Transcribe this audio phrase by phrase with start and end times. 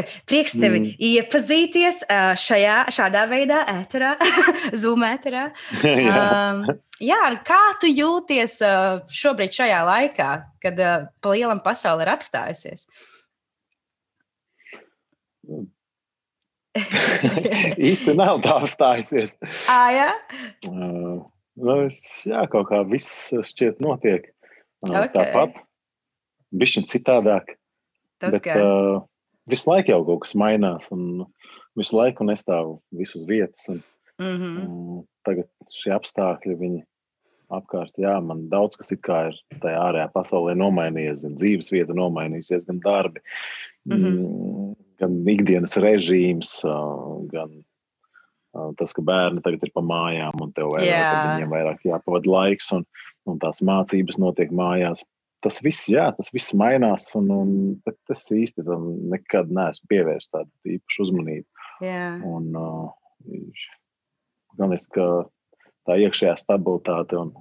[0.00, 0.86] Labi, prieks tevi mm.
[1.10, 1.96] iepazīties
[2.40, 4.10] šajā, šādā veidā, ēterā,
[4.80, 5.44] Zoom ēterā.
[5.84, 6.24] jā.
[6.24, 6.56] Um,
[7.02, 8.58] jā, kā tu jūties
[9.20, 10.30] šobrīd, šajā laikā,
[10.62, 10.74] kad
[11.20, 12.80] pa lielam pasaule ir apstājusies?
[17.90, 19.30] Īsti nav tā apstājusies.
[19.70, 20.10] À, jā?
[20.68, 21.16] Uh,
[21.58, 24.34] nu, es, jā, kaut kā viss šķiet notiek uh,
[24.92, 25.12] okay.
[25.16, 25.50] tāpat.
[26.50, 27.44] Bišķiņ citādāk.
[28.20, 28.52] Tas, bet, ka...
[28.58, 28.64] uh,
[29.48, 31.26] visu laiku jau kaut kas mainās, un
[31.78, 33.68] visu laiku nestāv visus vietas.
[33.68, 33.82] Un,
[34.20, 34.58] mm -hmm.
[34.66, 35.48] un tagad
[35.82, 36.82] šie apstākļi, viņi
[37.50, 42.78] apkārt, jā, man daudz kas ir tajā ārējā pasaulē nomainījies, gan dzīves vieta nomainījusies, gan
[42.84, 43.20] darbi,
[43.84, 44.76] mm -hmm.
[44.98, 46.62] gan ikdienas režīms,
[47.32, 47.64] gan
[48.78, 51.34] tas, ka bērni tagad ir pa mājām un tev vairāk, yeah.
[51.34, 52.84] viņiem vairāk jāpavada laiks un,
[53.26, 55.04] un tās mācības notiek mājās
[55.44, 57.52] tas viss, jā, tas viss mainās, un, un
[58.12, 61.46] es īsti tam nekad neesmu pievērsis tādu īpašu uzmanību.
[61.84, 62.20] Yeah.
[62.28, 62.90] Un, uh,
[64.58, 65.06] galvenais, ka
[65.88, 67.32] tā iekšējā stabilitāte un,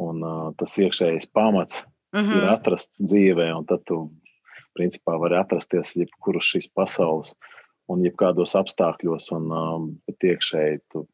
[0.00, 1.84] un uh, tas iekšējais pamats
[2.14, 2.38] mm -hmm.
[2.38, 4.08] ir atrasts dzīvē, un tad tu
[4.78, 7.34] principā vari atrasties jebkuras šīs pasaules
[7.88, 11.06] un jebkādos apstākļos, un um, iekšēji tu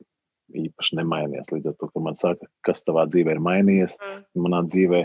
[0.55, 1.51] īpaši nemainies.
[1.53, 4.43] Līdz ar to, ka man saka, kas tavā dzīvē ir mainījies, mm.
[4.45, 5.05] manā dzīvē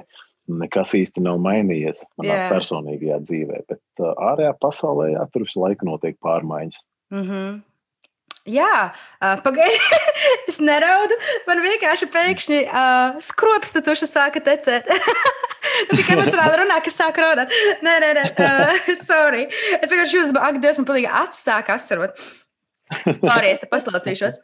[0.49, 2.51] nekas īsti nav mainījies manā yeah.
[2.53, 6.79] personīgajā dzīvē, bet uh, ārējā pasaulē jā, tur visu laiku notiek pārmaiņas.
[7.13, 7.57] Mm -hmm.
[8.49, 10.15] Jā, uh, pagaidiet,
[10.49, 11.15] es neraudu.
[11.47, 14.87] Man vienkārši pēkšņi uh, skrops tuša sāka tecēt.
[15.89, 17.53] Tu tikai emocionāli runā, ka sāk raudāt.
[17.85, 19.47] Nē, nē, nē, uh, sorry.
[19.79, 22.17] Es vienkārši jūtu, ka, ak, Dievs, man pilnīgi acis sāk asarot.
[23.05, 24.41] Pārējais te paslaucīšos.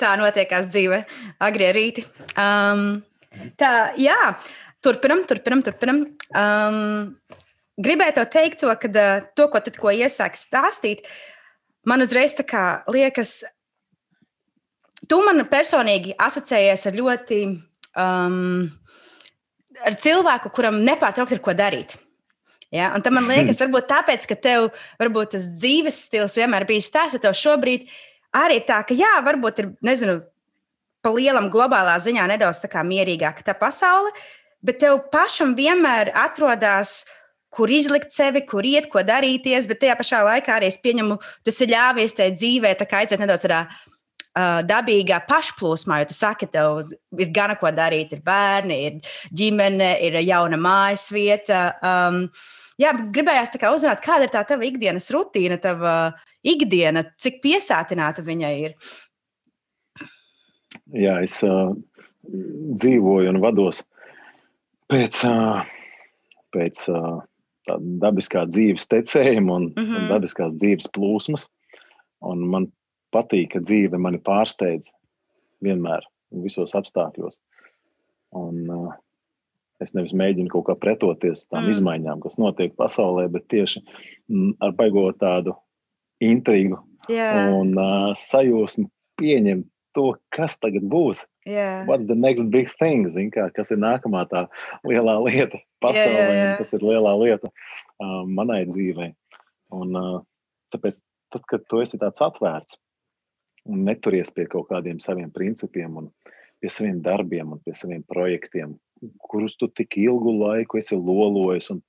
[0.00, 1.02] Tā notiekās dzīve,
[1.42, 2.06] agrie rīti.
[2.38, 3.02] Um,
[3.60, 4.16] tā, jā,
[4.84, 6.02] turpinam, turpinam, turpinam.
[6.36, 6.78] Um,
[7.82, 11.04] gribēju to teikt, to, ka uh, to, ko tu tikko iesāki stāstīt,
[11.86, 12.36] man uzreiz
[12.92, 13.38] liekas,
[15.08, 17.44] tu man personīgi asociējies ar ļoti.
[17.96, 18.68] Um,
[19.84, 21.96] ar cilvēku, kuram nepārtraukti ir ko darīt.
[22.74, 22.92] Ja?
[22.94, 24.70] Un tam man liekas, varbūt tāpēc, ka tev
[25.00, 28.02] varbūt tas dzīves stils vienmēr bijis tāds, ka tev šobrīd ir
[28.44, 30.20] arī tā, ka jā, varbūt ir, nezinu,
[31.04, 34.10] pa lielam globālā ziņā nedaudz tā kā mierīgāka tā pasaule,
[34.64, 37.04] bet tev pašam vienmēr atrodas
[37.56, 41.16] kur izlikt sevi, kur iet, ko darīties, bet tajā pašā laikā arī es pieņemu,
[41.46, 43.62] tas ir ļāvies tajā dzīvē, tā kā aiziet nedaudz tādā
[44.36, 46.82] uh, dabīgā pašplūsmā, jo tu saki, tev
[47.16, 51.62] ir gana ko darīt, ir bērni, ir ģimene, ir jauna mājas vieta.
[51.80, 52.26] Um,
[52.80, 55.94] jā, gribējās uzzināt, kāda ir tā tava ikdienas rutīna, tava
[56.46, 58.76] ikdiena, cik piesātināta viņai ir?
[60.94, 61.72] Jā, es uh,
[62.26, 63.82] dzīvoju un vados
[64.92, 65.64] pēc, uh,
[66.54, 67.24] pēc uh,
[68.02, 69.96] dabiskā dzīves tecējuma un, mm -hmm.
[69.96, 70.12] un mhm.
[70.12, 71.48] dabiskās dzīves plūsmas.
[72.22, 72.70] Un man
[73.12, 74.92] patīk, ka dzīve mani pārsteidz
[75.64, 77.40] vienmēr, visos apstākļos.
[78.36, 78.94] Un, uh,
[79.82, 81.76] es nevis mēģinu kaut kā pretoties tām mm.
[81.76, 85.56] izmaiņām, kas notiek pasaulē, bet tieši mm, ar baigot tādu
[86.24, 86.80] intrigu
[87.12, 87.52] yeah.
[87.52, 88.88] un uh, sajūsmu
[89.20, 91.24] pieņemt to, kas tagad būs.
[91.48, 91.86] Yeah.
[91.88, 93.06] What's the next big thing?
[93.12, 94.44] Zin, kā, kas ir nākamā tā
[94.84, 96.56] lielā lieta pasaulē, yeah, yeah, yeah.
[96.60, 99.12] kas ir lielā lieta uh, manai dzīvei.
[99.76, 100.18] Un, uh,
[100.74, 101.00] tāpēc,
[101.32, 102.76] tad, kad tu esi tāds atvērts
[103.66, 106.10] un neturies pie kaut kādiem saviem principiem un
[106.60, 108.76] pie saviem darbiem un pie saviem projektiem,
[109.18, 111.82] kurus tu tik ilgu laiku esi lolojis, un,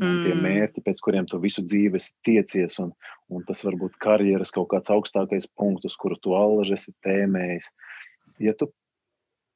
[0.00, 0.04] mm.
[0.04, 0.44] un tie mm.
[0.46, 2.92] mērķi, pēc kuriem tu visu dzīvi esi tiecies, un,
[3.32, 7.70] un tas var būt karjeras kaut kāds augstākais punkts, uz kuru tu allaž esi tēmējis.
[8.42, 8.68] Ja tu,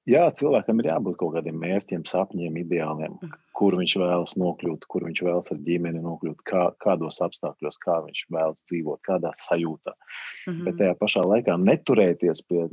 [0.08, 3.34] jā, cilvēkam ir jābūt kaut kādiem mērķiem, sapņiem, ideāliem, mm.
[3.56, 8.24] kur viņš vēlas nokļūt, kur viņš vēlas ar ģimeni nokļūt, kā, kādos apstākļos, kā viņš
[8.32, 9.92] vēlas dzīvot, kādā sajūtā.
[9.92, 10.64] Mm -hmm.
[10.64, 12.64] Bet tajā pašā laikā neturēties pie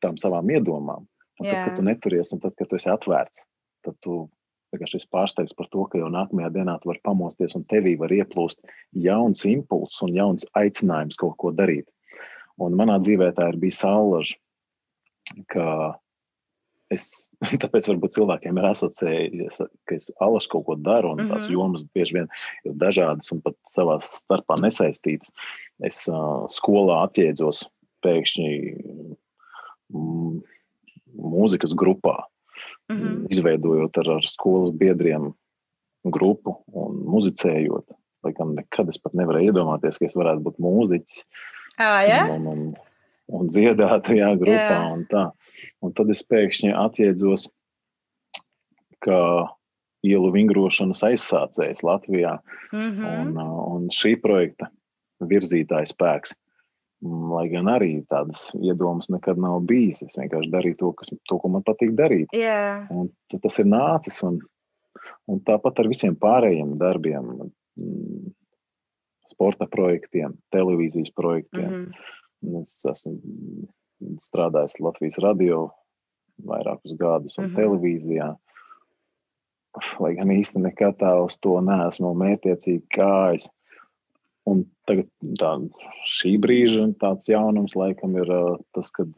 [0.00, 1.04] tām savām iedomām
[1.40, 3.42] Un tad, kad tu neturies, un tad, kad tu esi atvērts,
[3.86, 4.24] tad tu
[4.74, 8.14] vienkārši esi pārsteigts par to, ka jau nākamajā dienā tu vari pamosties un tevī var
[8.14, 8.62] ieplūst
[9.06, 11.86] jauns impulss un jauns aicinājums kaut ko darīt.
[12.62, 14.38] Un manā dzīvē tā ir bijis saulaža,
[15.50, 15.66] ka
[16.94, 17.08] es,
[17.64, 21.34] tāpēc varbūt cilvēkiem ir asociējies, ka es alaši kaut ko daru, un mm -hmm.
[21.34, 22.28] tās jomas bieži vien
[22.64, 25.32] ir dažādas un pat savā starpā nesaistītas.
[25.82, 27.64] Es uh, skolā atjēdzos
[28.04, 28.50] pēkšņi.
[29.94, 30.40] Mm,
[31.14, 32.16] mūzikas grupā.
[32.92, 33.26] Mm -hmm.
[33.32, 35.32] Izveidojot ar, ar skolas biedriem
[36.04, 37.96] grupu un muzicējot.
[38.24, 41.24] Lai gan nekad es pat nevarēju iedomāties, ka es varētu būt mūziķis.
[41.78, 42.24] Ah, ja?
[42.30, 42.74] un, un,
[43.28, 44.78] un dziedāt tajā grupā.
[44.78, 44.92] Jā.
[44.92, 45.30] Un, tā.
[45.80, 47.48] un tad es pēkšņi atjēdzos,
[49.04, 49.48] ka
[50.04, 52.38] ielu vingrošanas aizsācējs Latvijā
[52.74, 53.20] Mm -hmm.
[53.20, 53.36] un,
[53.74, 54.66] un šī projekta
[55.20, 56.34] virzītājs spēks.
[57.04, 60.00] Mm, Lai gan arī tādas iedomas nekad nav bijis.
[60.06, 62.32] Es vienkārši darīju to, kas, to ko man patīk darīt.
[62.32, 63.10] Jā, Un
[63.42, 64.22] tas ir nācis.
[64.24, 64.38] Un,
[65.28, 68.32] un tāpat ar visiem pārējiem darbiem, mm,
[69.34, 71.68] sporta projektiem, televīzijas projektiem.
[71.70, 72.60] mm -hmm.
[72.60, 73.18] Es esmu
[74.20, 75.70] strādājis Latvijas radio
[76.44, 77.54] vairākus gadus un Mhm.
[77.56, 78.36] televīzijā.
[80.00, 83.48] Lai gan īsti nekad tā uz to neesmu mērķiecīgi gājis.
[84.46, 85.08] Un tagad
[85.40, 85.54] tā,
[86.10, 88.28] šī brīža tāds jaunums laikam ir
[88.76, 89.08] tas, kad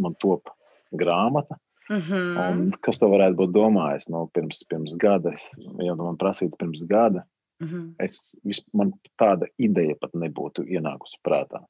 [0.00, 0.48] man top
[0.92, 1.58] grāmata.
[1.90, 2.38] Mm -hmm.
[2.52, 4.08] Un kas to varētu būt domājis?
[4.08, 7.24] Nu, pirms, pirms gada, es, ja man prasītu pirms gada,
[7.62, 7.94] Mm -hmm.
[7.98, 8.92] es, vis, man
[9.22, 11.64] tāda ideja pat nebūtu ienākusi prātā.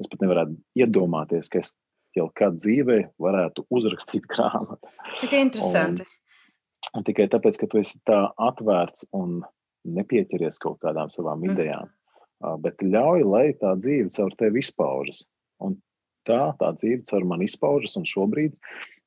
[0.00, 1.76] Es pat nevarētu iedomāties, ka es
[2.16, 4.88] jau kādā dzīvē varētu uzrakstīt grāmatu.
[5.14, 6.02] Cik interesanti.
[6.96, 9.42] Un tikai tāpēc, ka tu esi tā atvērts un
[9.84, 11.50] nepieķeries kaut kādām savām Mhm.
[11.50, 11.88] idejām, ā,
[12.62, 15.24] bet ļauj, lai tā dzīve caur tevi izpaužas.
[15.62, 15.78] Un
[16.28, 18.58] tā, tā dzīve caur mani izpaužas, un šobrīd,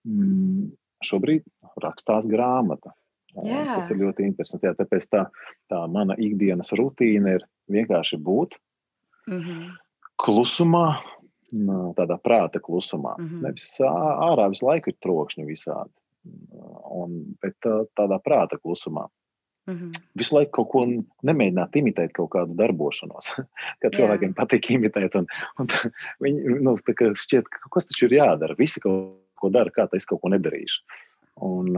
[0.08, 0.72] mm,
[1.06, 1.46] šobrīd
[1.84, 2.96] rakstās grāmata.
[3.46, 3.76] Jā.
[3.76, 4.66] Tas ir ļoti interesanti.
[4.66, 5.28] Jā, tāpēc tā,
[5.70, 8.58] tā mana ikdienas rutīna ir vienkārši būt
[9.30, 9.78] Mm -hmm.
[10.26, 10.98] klusumā,
[11.96, 13.16] tādā prāta klusumā.
[13.18, 13.28] Mm.
[13.28, 13.42] -hmm.
[13.42, 15.94] Nevis ārā visu laiku ir trokšņi visādi,
[16.90, 19.08] un, bet tā, tādā prāta klusumā.
[19.70, 20.02] Mm -hmm.
[20.18, 20.86] Visu laiku kaut ko
[21.30, 23.32] nemēģināt imitēt, kaut kādu darbošanos.
[23.82, 23.98] Kad Jā.
[24.00, 25.28] cilvēkiem patīk imitēt, un,
[25.60, 25.68] un
[26.26, 28.58] viņi nu, kā šķiet, ka kas taču ir jādara.
[28.58, 30.82] Visi kaut ko dara, kā tā es kaut ko nedarīšu.
[31.40, 31.72] Un,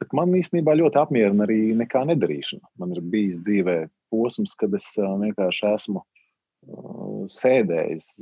[0.00, 2.74] bet man īstenībā ļoti apmierina arī nekā nedarīšana.
[2.78, 6.02] Man ir bijis dzīvē posms, kad es vienkārši esmu
[7.32, 8.12] sēdējis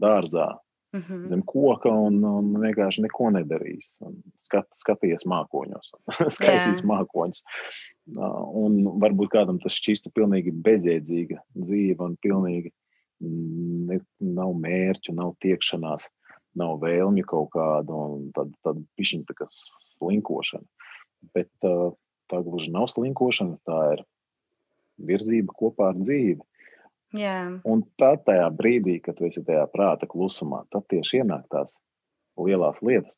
[0.00, 0.52] dārzā
[0.96, 1.26] Mm -hmm.
[1.28, 3.98] zem koka un, un vienkārši neko nedarījis.
[4.00, 5.90] Un Skat, skatījies mākoņos,
[6.36, 7.42] skaitījis mākoņus.
[7.42, 12.70] Uh, Un varbūt kādam tas šķista pilnīgi bezjēdzīga dzīve un pilnīgi
[13.20, 16.08] mm, ne, nav mērķu, nav tiekšanās,
[16.56, 20.64] nav vēlmju kaut kāda un tad, tad pišķiņa tā kā slinkošana.
[21.36, 24.04] Bet tā gluži nav slinkošana, tā ir
[25.10, 26.40] virzība kopā ar dzīvi.
[27.16, 31.78] Jā, Un tad tajā brīdī, kad tu esi tajā prāta klusumā, tad tieši ienāk tās
[32.36, 33.16] lielās lietas.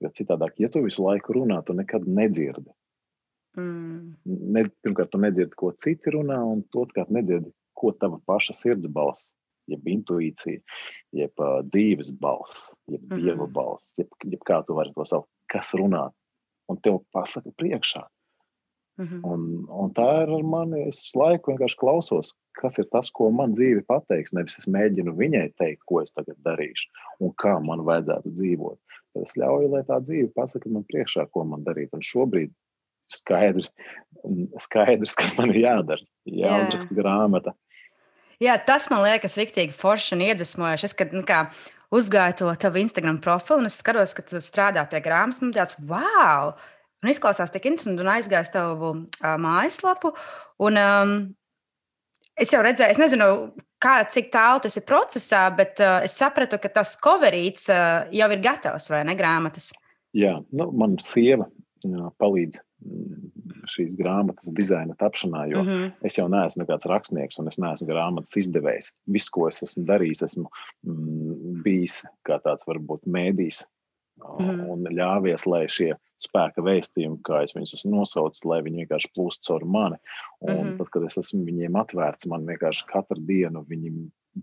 [0.00, 2.70] Jo citādāk, ja tu visu laiku runā, tu nekad nedzirdi.
[3.56, 4.14] mm.
[4.26, 9.32] Ne, pirmkārt, tu nedzirdi, ko citi runā, un otrkārt, nedzirdi, ko tava paša sirds balss,
[9.66, 10.60] jeb intuīcija,
[11.16, 13.22] jeb uh, dzīves balss, jeb Mhm.
[13.24, 16.10] dieva balss, jeb, jeb kā tu vari to saukt, kas runā.
[16.68, 18.04] Un tev pasaka priekšā.
[18.96, 19.20] Mm -hmm.
[19.32, 20.88] Un, un tā ir ar mani.
[20.88, 24.32] Es laiku vienkārši klausos, kas ir tas, ko man dzīve pateiks.
[24.32, 26.88] Nevis es mēģinu viņai teikt, ko es tagad darīšu
[27.20, 28.78] un kā man vajadzētu dzīvot.
[29.12, 31.88] Tad es ļauju, lai tā dzīve pasaka man priekšā, ko man darīt.
[31.92, 32.52] Un šobrīd
[33.12, 33.68] skaidrs,
[34.58, 36.02] skaidrs kas man ir jādara.
[36.26, 37.02] Jāuzraksta Jā.
[37.02, 37.54] grāmata.
[38.42, 40.84] Jā, tas man liekas rīktīgi forši un iedvesmojoši.
[40.84, 41.46] Es, kad nu, kā,
[41.94, 45.40] uzgāju to tavu Instagram profilu, un es skatos, ka tu strādā pie grāmatas.
[45.40, 46.52] Man tāds, wow!
[47.06, 50.10] Un izklausās tik interesanti, un aizgāju uz tavu uh, mājaslapu.
[50.66, 51.12] Un, um,
[52.34, 53.28] es jau redzēju, es nezinu,
[53.82, 58.30] kā, cik tālu tas ir procesā, bet uh, es sapratu, ka tas coverīts uh, jau
[58.34, 59.70] ir gatavs vai ne grāmatas.
[60.16, 61.46] Jā, nu, man sieva
[61.86, 62.58] jā, palīdz
[63.70, 65.68] šīs grāmatas dizaina tapšanā, jo mm.
[65.68, 65.92] -hmm.
[66.06, 68.92] es jau neesmu nekāds rakstnieks un es neesmu grāmatas izdevējs.
[69.06, 70.46] Viss, ko es esmu darījis, esmu
[70.86, 73.64] mm, bijis kā tāds varbūt mēdījis.
[74.22, 75.92] Mm un ļāvies, lai šie
[76.22, 79.98] spēka vēstījumi, kā es viņus esmu nosaucis, lai viņi vienkārši plūst caur mani.
[80.40, 80.62] Un mm.
[80.62, 80.76] -hmm.
[80.78, 83.92] tad, kad es esmu viņiem atvērts, man vienkārši katru dienu viņi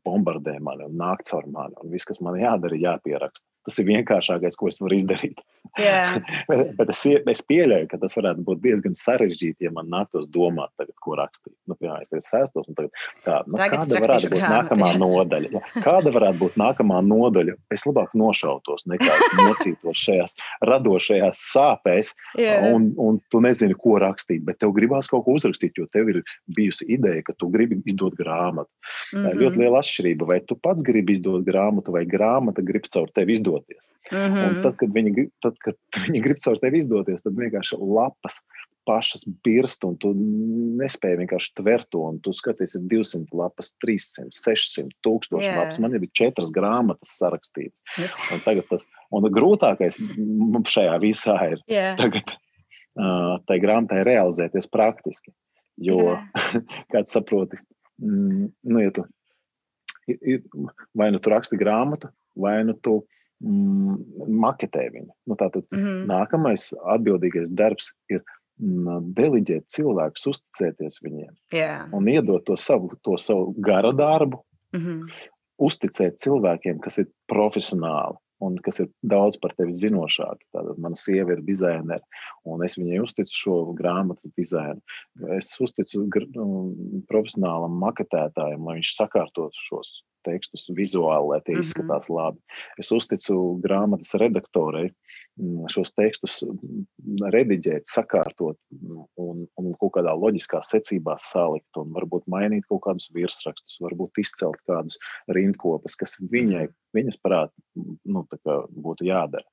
[0.05, 1.75] bombardē mani un nāk caur mani.
[1.81, 3.47] Un viss, kas man jādara, ir jāpieraksta.
[3.63, 5.41] Tas ir vienkāršākais, ko es varu izdarīt.
[5.79, 7.01] Jā, bet, bet es,
[7.31, 11.55] es pieļauju, ka tas varētu būt diezgan sarežģīti, ja man nāktos domāt, tagad, ko rakstīt.
[11.69, 14.91] Nu, piemēram, es tagad sēstos un tagad, tā, nu, Tagad kāda varētu būt grāmatu, nākamā
[14.91, 14.99] jā.
[15.03, 15.51] nodaļa?
[15.53, 15.63] Ja?
[15.87, 17.57] Kāda varētu būt nākamā nodaļa?
[17.73, 20.37] Es labāk nošautos, nekā mocītos šajās
[20.69, 22.59] radošajās sāpēs, jā.
[22.73, 24.43] un, un tu nezini, ko rakstīt.
[24.47, 26.21] Bet tev gribās kaut ko uzrakstīt, jo tev ir
[26.55, 28.69] bijusi ideja, ka tu gribi izdot grāmatu.
[29.13, 29.39] Ir Mhm.
[29.41, 30.27] ļoti liela atšķirība.
[30.27, 33.89] Vai tu pats gribi izdot grāmatu, vai grāmata grib caur tevi izdoties?
[34.11, 34.43] Mhm.
[34.43, 38.41] Un tad, kad viņi, tad, kad viņi grib caur tevi izdoties, tad vienkārši lapas
[38.85, 42.01] pašas birst, un tu nespēji vienkārši tvert to.
[42.11, 45.53] Un tu skaties, ir 200 lapas, 300, 600, 1000 Jā.
[45.55, 45.79] lapas.
[45.79, 47.83] Man ir četras grāmatas sarakstītas.
[48.33, 49.99] Un tas un grūtākais
[50.75, 51.93] šajā visā ir Jā.
[51.99, 55.31] tagad uh, tai grāmatai realizēties praktiski.
[55.81, 56.19] Jo,
[56.93, 57.57] kāds saproti,
[58.03, 59.07] mm, nu, ja tu,
[60.93, 62.99] vai nu tu raksti grāmatu, vai nu tu
[63.43, 63.97] mm,
[64.43, 65.11] maketē viņu.
[65.27, 65.99] Nu, tātad mm -hmm.
[66.09, 68.23] nākamais atbildīgais darbs ir
[68.61, 71.87] mm, deliģēt cilvēkus, uzticēties viņiem yeah.
[71.93, 74.43] un iedot to savu, to savu gara darbu,
[74.75, 75.29] mm -hmm.
[75.57, 80.43] uzticēt cilvēkiem, kas ir profesionāli un kas ir daudz par tevi zinošāki.
[80.55, 82.01] Tātad mana sieva ir dizainere,
[82.43, 84.81] un es viņai uzticu šo grāmatu dizainu.
[85.37, 86.03] Es uzticu
[86.35, 86.47] nu,
[87.07, 91.67] profesionālam maketētājam, lai viņš sakārtotu šos tekstus vizuāli, lai tie mm -hmm.
[91.67, 92.39] izskatās labi.
[92.79, 94.89] Es uzticu grāmatas redaktorei
[95.39, 101.93] mm, šos tekstus mm, rediģēt, sakārtot mm, un, un kaut kādā loģiskā secībā salikt, un
[101.93, 107.51] varbūt mainīt kaut kādus virsrakstus, varbūt izcelt kādus rindkopas, kas viņai, viņas prāt,
[108.05, 108.27] nu,
[108.83, 109.47] būtu jādara.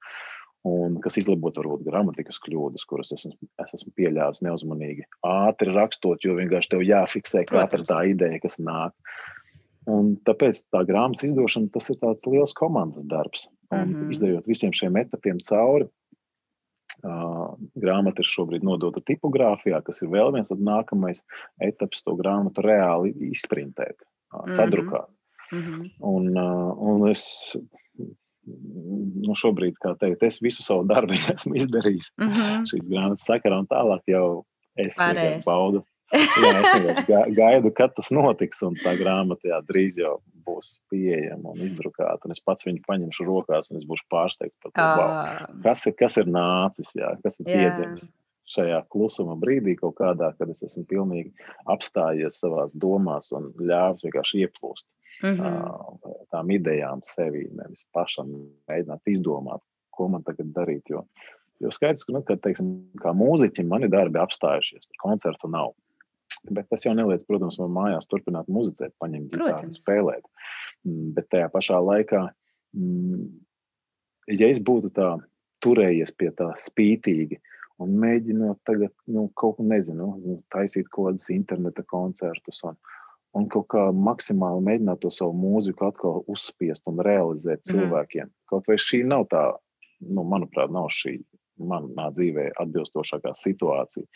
[0.68, 5.06] Un kas izlabotu varbūt gramatikas kļūdas, kuras es, es esmu pieļāvis neuzmanīgi.
[5.24, 8.92] Ātri rakstot, jo vienkārši tev jāfiksē katra tā ideja, kas nāk.
[9.90, 13.48] Un tāpēc tā grāmatas izdošana tas ir tāds liels komandas darbs.
[13.70, 14.10] Un mm -hmm.
[14.14, 15.86] Izdejot visiem šiem etapiem cauri,
[17.04, 17.54] uh,
[17.84, 21.22] grāmata ir šobrīd nodota tipogrāfijā, kas ir vēl viens nākamais
[21.60, 23.96] etaps, to grāmatu reāli izprintēt,
[24.34, 25.08] uh, sadrukāt.
[25.52, 25.90] Mm -hmm.
[25.98, 27.56] un, uh, un es
[28.46, 32.66] nu, šobrīd, kā teikt, es visu savu darbu esmu izdarījis mm -hmm.
[32.72, 34.44] šīs grāmatas sakarā, un tālāk jau
[34.76, 34.96] es
[35.44, 41.54] baudu jā, es gaidu, kad tas notiks, un tā grāmata jā, drīz jau būs pieejama
[41.54, 42.26] un izdrukāta.
[42.26, 45.96] Un es pats viņu paņemšu rokās, un es būšu pārsteigts par to, wow, kas, ir,
[46.00, 47.60] kas ir nācis, jā, kas ir jā.
[47.60, 48.08] piedzimis
[48.50, 51.30] šajā klusuma brīdī, kādā, kad es esmu pilnīgi
[51.70, 54.86] apstājies savā domās un ļāvis vienkārši ieplūst
[55.22, 56.24] mm -hmm.
[56.30, 58.32] tām idejām sevi, nevis pašam
[58.70, 60.90] mēģināt izdomāt, ko man tagad darīt.
[60.90, 61.04] Jo,
[61.60, 65.74] jo skaidrs, ka, nu, kad, teiksim, kā mūziķim, mani darbi apstājušies, koncertu nav.
[66.48, 70.24] Bet tas jau neliedz, protams, man mājās turpināt muzicēt, paņemt ģitāru, spēlēt.
[70.88, 72.22] Mm, bet tajā pašā laikā,
[72.76, 73.26] mm,
[74.38, 75.10] ja es būtu tā
[75.60, 77.40] turējies pie tā spītīgi
[77.80, 82.78] un mēģinot tagad nu, kaut ko nezinu, nu, taisīt kaut kādus interneta koncertus un,
[83.36, 87.70] un kaut kā maksimāli mēģināt to savu mūziku atkal uzspiest un realizēt mhm.
[87.72, 88.30] cilvēkiem.
[88.30, 88.36] Mm.
[88.52, 89.44] Kaut vai šī nav tā,
[90.08, 91.18] nu, manuprāt, nav šī
[91.60, 94.06] manā dzīvē atbilstošākā situācija.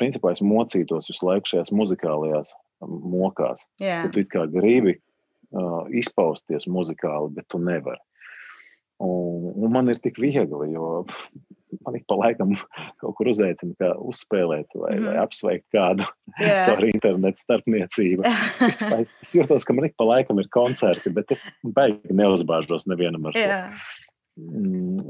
[0.00, 3.66] Principā es mocītos visu laiku šajās muzikālajās um, mokās.
[3.82, 4.10] Yeah.
[4.14, 8.02] Tu kā gribi uh, izpausties muzikāli, bet tu nevari.
[9.02, 11.02] Un, un man ir tik viegli, jo
[11.84, 12.52] man ik pa laikam
[13.02, 15.22] kaut kur uzaicina, kā uzspēlēt vai, mm vai mhm.
[15.24, 16.06] apsveikt kādu
[16.38, 16.62] yeah.
[16.68, 18.28] caur internetu starpniecību.
[18.68, 18.84] es,
[19.24, 23.38] es jūtos, ka man ik pa laikam ir koncerti, bet es beigās neuzbāžos nevienam ar
[23.38, 23.72] yeah.
[23.72, 24.00] to.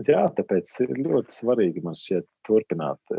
[0.09, 3.15] Jā, tāpēc ir ļoti svarīgi man šķiet turpināt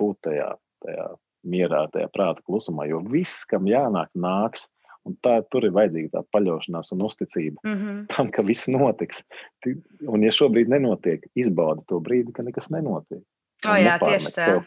[0.00, 0.48] būt tajā,
[0.84, 1.08] tajā
[1.48, 4.68] mierā, tajā prāta klusumā, jo viss, kam jānāk, nāks.
[5.02, 8.02] Un tā, tur ir vajadzīga tā paļaušanās un uzticība mm -hmm.
[8.14, 9.24] tam, ka viss notiks.
[9.66, 13.24] Un, ja šobrīd nenotiek, izbaudi to brīdi, ka nekas nenotiek.
[13.66, 14.44] Oh, jā, tieši tā.
[14.44, 14.62] Sev.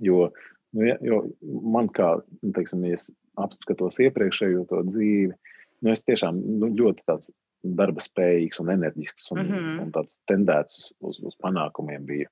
[0.00, 0.30] Jo,
[0.72, 5.36] nu, ja, jo man kā, nu, teiksim, ja es apskatos iepriekšējo to dzīvi,
[5.84, 7.28] nu, es tiešām nu, ļoti tāds
[7.62, 9.80] darba spējīgs un enerģisks un, mm -hmm.
[9.84, 12.30] un tāds tendēts uz, uz, uz panākumiem bija.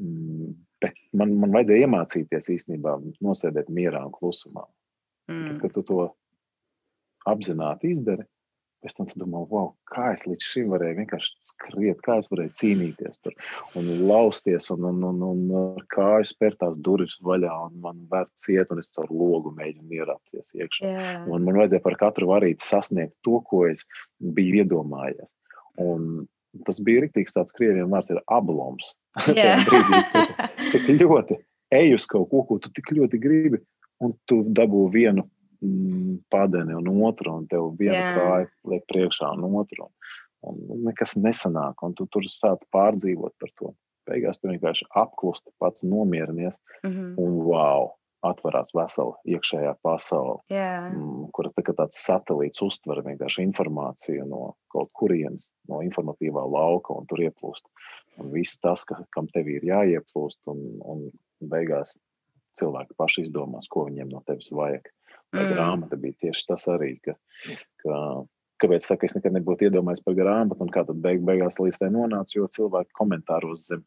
[0.00, 4.64] Mm, bet man, man vajadzēja iemācīties īstenībā nosēdēt mierā un klusumā.
[5.28, 5.46] Mm.
[5.48, 6.00] Tad, kad tu to
[7.26, 8.24] apzināti izdari,
[8.84, 13.22] Pēc tam domā, wow, kā es līdz šim varēju vienkārši skriet, kā es varēju cīnīties
[13.24, 13.34] tur
[13.78, 18.30] un lausties, un, un, un, un kā es spēru tās durvis vaļā, un man vērt
[18.38, 20.84] ciet, un es caur logu mēģinu ierāpties iekšā.
[20.86, 21.24] Yeah.
[21.24, 23.86] Un man vajadzēja par katru varīti sasniegt to, ko es
[24.20, 25.32] biju iedomājies.
[25.82, 26.26] Un
[26.68, 28.94] tas bija rīktīgs tāds krieviem vārds ir abloms.
[29.32, 29.64] Yeah.
[29.68, 30.04] brīdī,
[30.76, 31.40] tik ļoti
[31.70, 33.60] ej uz kaut ko, ko tu tik ļoti gribi,
[34.02, 35.26] un tu dabū vienu
[36.32, 38.16] padeni un otru, un tev viena yeah.
[38.18, 39.90] kāja liek priekšā un otru.
[40.46, 43.72] Un, un nekas nesanāk, un tu tur sāc pārdzīvot par to.
[44.06, 47.14] Beigās tu vienkārši apklusti, pats nomierinies, mm -hmm.
[47.22, 47.94] un wow!
[48.24, 50.88] Atverās vesela iekšējā pasaule, yeah.
[50.90, 57.06] mm, kura tā tāds satelīts uztver vienkārši informāciju no kaut kurienes, no informatīvā lauka, un
[57.06, 57.68] tur ieplūst.
[58.18, 61.92] Un viss tas, ka, kam tev ir jāieplūst, un, un beigās
[62.58, 64.88] cilvēki paši izdomās, ko viņiem no tevis vajag.
[65.42, 65.52] Mm.
[65.54, 67.16] grāmata bija tieši tas arī, ka,
[67.82, 68.00] ka
[68.62, 71.90] kāpēc saka, es nekad nebūtu iedomājies par grāmatu, un kā tad beig, beigās līdz tai
[71.94, 73.84] nonāca, jo cilvēki komentāros zem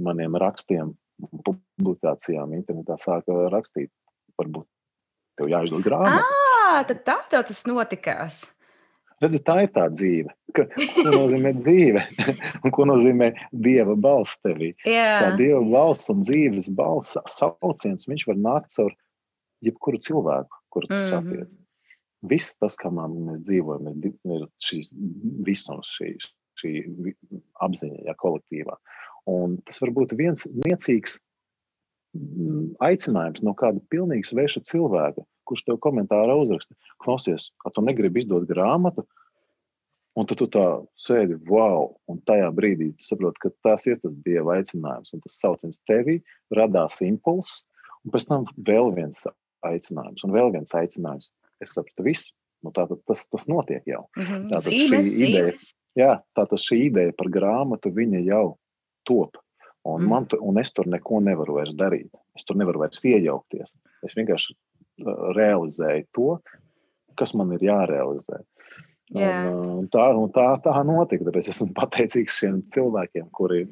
[0.00, 0.94] maniem rakstiem,
[1.46, 3.90] publikācijām internetā sāka rakstīt,
[4.40, 4.66] varbūt
[5.38, 6.24] tev jāizdod grāmata.
[6.26, 8.42] Ah, tad tā tev tas notikās.
[9.22, 10.32] Redzi, tā ir tā dzīve.
[10.56, 12.02] Ka, ko nozīmē dzīve?
[12.64, 13.28] un ko nozīmē
[13.64, 14.72] dieva balss tevī?
[14.82, 15.22] Yeah.
[15.22, 18.90] Tā dieva balss un dzīves balss sauciens, viņš var nākt caur
[19.62, 21.10] jebkuru cilvēku, kuru tu mm -hmm.
[21.12, 21.58] satiec.
[22.30, 24.92] Viss tas, kā mēs dzīvojam, ir, ir šīs
[25.46, 26.14] visums, šī,
[26.60, 26.70] šī
[27.66, 28.76] apziņa, ja kolektīvā.
[29.30, 31.18] Un tas var būt viens niecīgs
[32.14, 38.22] mm, aicinājums no kāda pilnīgi sveša cilvēka, kurš tev komentārā uzraksta, klausies, ka tu negribi
[38.22, 39.04] izdot grāmatu,
[40.18, 40.66] un tad tu tā
[41.00, 45.38] sēdi, wow, un tajā brīdī tu saproti, ka tas ir tas dieva aicinājums, un tas
[45.40, 46.20] sauciens tevī
[46.54, 47.64] radās impulss,
[48.04, 49.24] un pēc tam vēl viens
[49.68, 51.30] aicinājums, un vēl viens aicinājums.
[51.62, 52.32] Es sapratu, viss.
[52.62, 54.04] Nu, tātad tas, tas notiek jau.
[54.16, 54.50] Mm -hmm.
[54.52, 55.70] Tātad zīmes, šī ideja, zīmes.
[55.98, 58.58] jā, tātad šī ideja par grāmatu, viņa jau
[59.04, 59.38] top.
[59.82, 60.08] Un, mm.
[60.08, 62.10] man, tu, un es tur neko nevaru vairs darīt.
[62.38, 63.74] Es tur nevaru vairs iejaukties.
[64.06, 66.38] Es vienkārši uh, realizēju to,
[67.18, 68.38] kas man ir jārealizē.
[69.12, 69.32] Jā.
[69.50, 71.26] Un, un tā, un tā, tā notika.
[71.26, 73.66] Tāpēc esmu pateicīgs šiem cilvēkiem, kuri,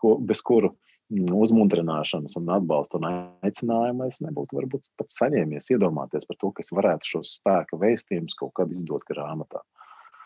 [0.00, 0.72] ko, bez kuru
[1.12, 3.08] uzmundrināšanas un atbalsta un
[3.44, 8.36] aicinājuma es nebūtu varbūt pat saņēmies iedomāties par to, ka es varētu šos spēka vēstījumus
[8.38, 9.60] kaut kad izdot grāmatā.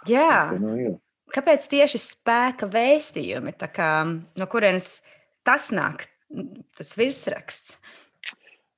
[0.07, 0.47] Jā.
[0.53, 0.97] Tā, nu, ir.
[1.35, 3.57] Kāpēc tieši spēka vēstījumi?
[3.75, 5.01] Kā, no kurienes
[5.47, 6.07] tas nāk,
[6.79, 7.81] tas virsraksts?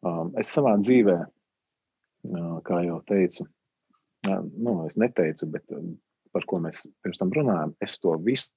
[0.06, 1.16] Um, es savā dzīvē,
[2.30, 3.44] uh, kā jau teicu,
[4.30, 5.96] uh, nu, es neteicu, bet um,
[6.32, 8.48] par ko mēs pirms tam runājam, es to visu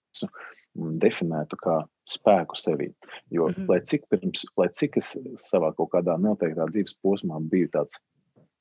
[0.75, 2.91] definētu kā spēku sevī.
[3.29, 3.67] Jo, mm -hmm.
[3.69, 5.17] lai, cik pirms, lai cik es
[5.51, 7.99] savā kaut kādā noteiktā dzīves posmā biju tāds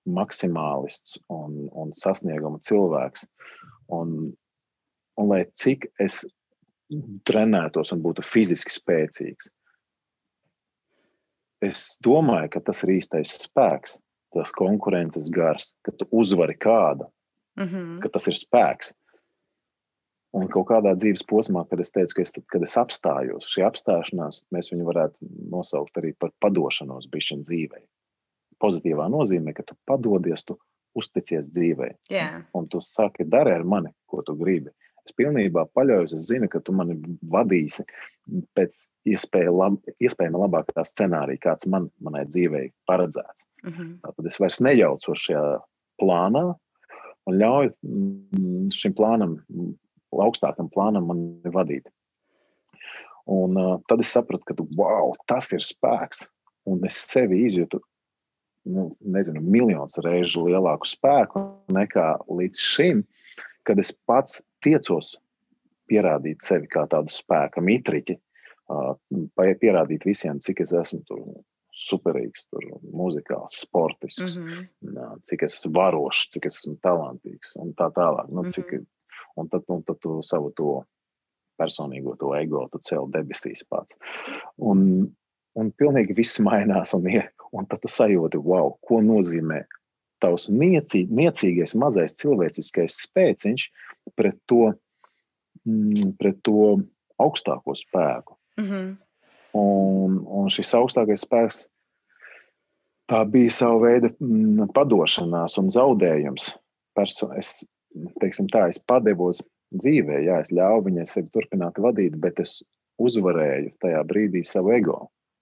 [0.06, 3.26] maksimālists un, un sasnieguma cilvēks,
[3.88, 4.34] un,
[5.16, 6.24] un lai cik es
[7.24, 9.50] trenētos un būtu fiziski spēcīgs,
[11.60, 13.98] es domāju, ka tas ir īstais spēks,
[14.34, 17.06] tas konkurences gars, ka tu uzvari kādu,
[17.58, 18.00] Mm -hmm.
[18.00, 18.94] ka tas ir spēks.
[20.36, 24.44] Un kaut kādā dzīves posmā, kad es teicu, ka es, kad es apstājos, šī apstāšanās,
[24.54, 27.80] mēs viņu varētu nosaukt arī par padošanos bišķiņu dzīvē.
[28.62, 30.60] Pozitīvā nozīmē, ka tu padodies, tu
[30.94, 31.90] uzticies dzīvē.
[32.12, 32.44] Yeah.
[32.54, 34.70] Un tu saki, dari ar mani, ko tu gribi.
[35.06, 36.94] Es pilnībā paļaujos, es zinu, ka tu mani
[37.32, 37.86] vadīsi
[38.54, 43.48] pēc iespēja lab, iespējama labākā scenārija, kāds man, manai dzīvei paredzēts.
[43.64, 43.92] Mm -hmm.
[44.16, 45.44] Tad es vairs nejaucos šajā
[46.02, 46.44] plānā
[47.26, 49.38] un ļauju mm, šim plānam
[50.12, 51.86] augstākam plānam mani vadīt.
[53.30, 56.26] Un uh, tad es sapratu, ka wow, tas ir spēks.
[56.66, 57.80] Un es sevi izjūtu,
[58.74, 63.04] nu, nezinu, miljonus reižu lielāku spēku nekā līdz šim,
[63.64, 65.14] kad es pats tiecos
[65.90, 68.18] pierādīt sevi kā tādu spēka mitriķi,
[68.70, 68.92] uh,
[69.38, 71.24] pierādīt visiem, cik es esmu tur
[71.80, 75.20] superīgs, tur muzikāls, sportisks, Mm -hmm.
[75.22, 78.28] cik es esmu varošs, cik es esmu talantīgs un tā tālāk.
[78.28, 78.86] Nu, cik, Mhm.
[79.36, 80.80] Un tad, un tad tu savu to
[81.60, 83.98] personīgo to ego tu cel debesīs pats.
[84.56, 85.10] Un,
[85.58, 87.06] un pilnīgi viss mainās, un,
[87.52, 89.64] un tad tu sajūti, wow, ko nozīmē
[90.20, 93.66] tavs niecī, niecīgais, mazais cilvēciskais spēciņš
[94.16, 94.72] pret to,
[95.64, 96.80] mm, pret to
[97.20, 98.36] augstāko spēku.
[98.60, 98.96] Mm -hmm.
[99.60, 101.64] Un, un šis augstākais spēks
[103.10, 106.52] tā bija sava veida mm, padošanās un zaudējums.
[106.94, 107.64] Perso es,
[108.22, 109.42] teiksim, tā, es padevos
[109.76, 112.58] dzīvē, jā, es ļāvu viņai sevi turpināt vadīt, bet es
[113.00, 114.98] uzvarēju tajā brīdī savu ego.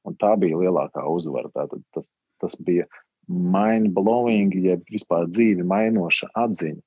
[0.06, 1.50] Un tā bija lielākā uzvara.
[1.52, 2.06] Tātad tas,
[2.40, 2.86] tas bija
[3.28, 6.80] mind blowing, jeb vispār dzīvi mainoša atziņa,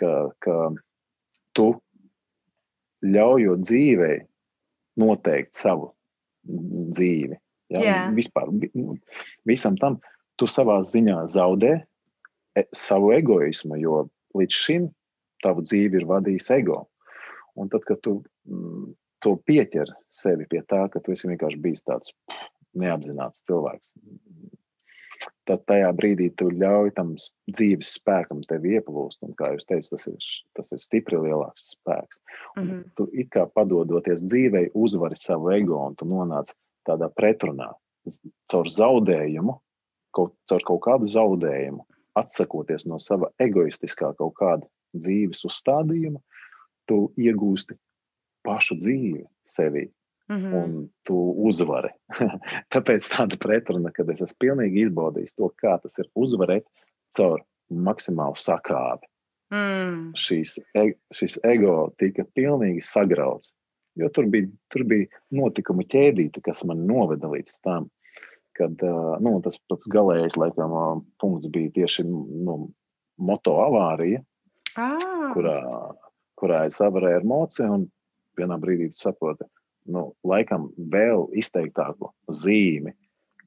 [0.00, 0.10] ka,
[0.44, 0.56] ka
[1.56, 1.70] tu
[3.06, 4.18] ļaujot dzīvei
[5.00, 5.92] noteikt savu
[6.44, 7.38] dzīvi.
[7.70, 7.80] Ja?
[7.80, 7.98] Jā.
[8.16, 8.98] Vispār vi- nu,
[9.46, 10.00] visam tam
[10.36, 11.84] tu savā ziņā zaudē
[12.56, 14.88] e, savu egoismu, jo līdz šim
[15.44, 16.84] tavu dzīvi ir vadījis ego.
[17.58, 18.92] Un tad, kad tu mm,
[19.24, 22.12] to pieķer sevi pie tā, ka tu esi vienkārši bijis tāds
[22.78, 23.92] neapzināts cilvēks,
[25.48, 27.12] tad tajā brīdī tu ļauj tam
[27.50, 29.20] dzīves spēkam tevi ieplūst.
[29.26, 32.20] Un, kā jau teicu, tas ir, tas ir stipri lielāks spēks.
[32.56, 32.82] Mm Un -hmm.
[32.96, 36.54] Tu it kā padodoties dzīvei, uzvari savu ego un tu nonāc
[36.88, 37.72] tādā pretrunā.
[38.50, 39.58] Caur zaudējumu,
[40.10, 41.84] kaut, caur kaut kādu zaudējumu,
[42.18, 46.20] atsakoties no sava egoistiskā kaut kāda dzīves uzstādījuma,
[46.90, 47.76] tu iegūsti
[48.46, 49.88] pašu dzīvi sevī
[50.30, 50.54] Mm -hmm.
[50.64, 51.88] un tu uzvari.
[52.74, 56.64] Tāpēc tāda pretruna, kad es esmu pilnīgi izbaudījis to, kā tas ir uzvarēt
[57.16, 59.08] caur maksimālu sakāvi.
[59.50, 60.12] mm.
[60.14, 63.54] Šīs, e, šis ego tika pilnīgi sagrauts.
[63.98, 67.90] Jo tur bija, tur bija notikuma ķēdīte, kas man noveda līdz tam,
[68.60, 68.84] kad
[69.24, 70.74] nu, tas pats galējais laikam,
[71.22, 72.58] punkts bija tieši nu,
[73.20, 74.22] moto avārija.
[74.78, 75.32] Ah.
[75.34, 75.56] kurā,
[76.38, 77.86] kurā es savarēju ar mociju, un
[78.38, 79.48] vienā brīdī tu saproti,
[79.90, 82.92] nu, laikam vēl izteiktāku zīmi,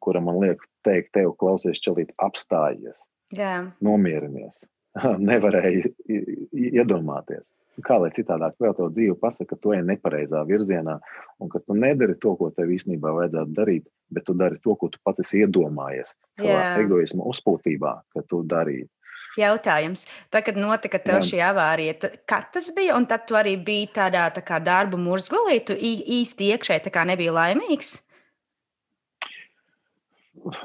[0.03, 2.99] kura man liek teikt, tev klausies, čelīt, apstājies,
[3.33, 3.53] Jā.
[3.81, 4.65] nomierinies.
[5.29, 6.19] Nevarēju i-
[6.51, 7.47] i- iedomāties.
[7.81, 10.99] Kā lai citādāk vēl tev dzīve pasaka, ka tu ej nepareizā virzienā
[11.41, 14.91] un ka tu nedari to, ko tev īstenībā vajadzētu darīt, bet tu dari to, ko
[14.93, 16.67] tu pats esi iedomājies savā Jā.
[16.83, 18.85] egoisma uzpūtībā, ka tu darīji.
[19.41, 20.05] Jautājums.
[20.29, 21.25] Tad, kad notika tev Jā.
[21.31, 22.93] šī avārija, tad, kad tas bija?
[22.99, 27.33] Un tad tu arī biji tādā tā kā darba murzgulī, tu īsti iekšēji tā nebija
[27.33, 27.97] laimīgs.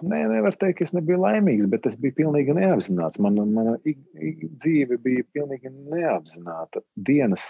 [0.02, 3.20] Nē, nevar teikt, ka es nebiju laimīgs, bet es biju pilnīgi neapzināts.
[3.22, 6.82] Mana, mana ik, ik dzīve bija pilnīgi neapzināta.
[7.08, 7.44] Dienas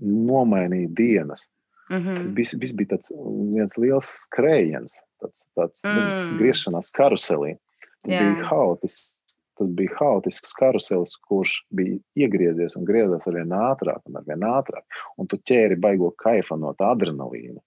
[0.00, 1.46] nomainīja dienas.
[1.90, 2.34] Mm Tas -hmm.
[2.34, 3.12] bija, viss bija tāds
[3.52, 6.38] viens liels skrējiens, tāds, tāds Mm.
[6.38, 7.58] griešanās karuselī.
[8.02, 8.20] Tas Jā.
[8.20, 9.10] bija haotisks.
[9.58, 14.40] Tas bija haotisks karuselis, kurš bija iegriezies un griezās ar vien ātrāk un ar vien
[14.40, 14.84] ātrāk.
[15.18, 17.60] Un tu ķēri baigo kaifa no tā adrenalīna.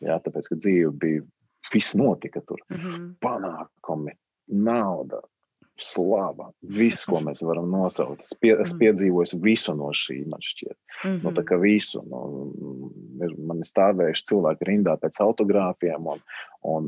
[0.00, 1.22] Jā, tāpēc, ka dzīve bija,
[1.74, 2.58] viss notika tur.
[2.70, 3.14] Mm -hmm.
[3.24, 4.12] Panākumi,
[4.48, 5.20] nauda,
[5.78, 8.20] slava, viss, ko mēs varam nosaukt.
[8.20, 8.78] Es, pie, es Mhm.
[8.80, 10.76] piedzīvoju visu no šī, man šķiet.
[11.04, 12.02] Mm Nu, tā kā visu.
[12.10, 12.52] Nu,
[13.22, 16.18] ir, man ir stāvējuši cilvēki rindā pēc autogrāfiem, un,
[16.62, 16.84] un,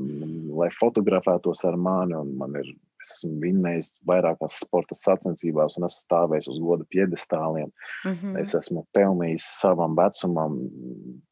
[0.58, 2.14] lai fotografētos ar mani.
[2.14, 2.66] un Man ir,
[3.00, 7.70] es esmu vinnējis vairākās sporta sacensībās, un esmu stāvējis uz goda piedestāliem.
[8.04, 8.40] -hmm.
[8.40, 10.58] Es esmu pelnījis savam vecumam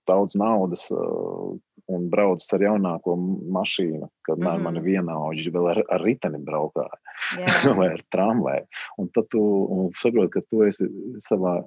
[0.07, 0.89] daudz naudas.
[1.89, 3.15] Un braucis ar jaunāko
[3.49, 4.63] mašīnu, kad man, Mhm.
[4.65, 6.99] man ir vienaudži vēl ar, ar riteni braukāja
[7.39, 7.47] Jā.
[7.81, 8.67] vai ar tramvaju.
[8.99, 10.85] Un tad tu un saproti, ka tu esi
[11.29, 11.65] savā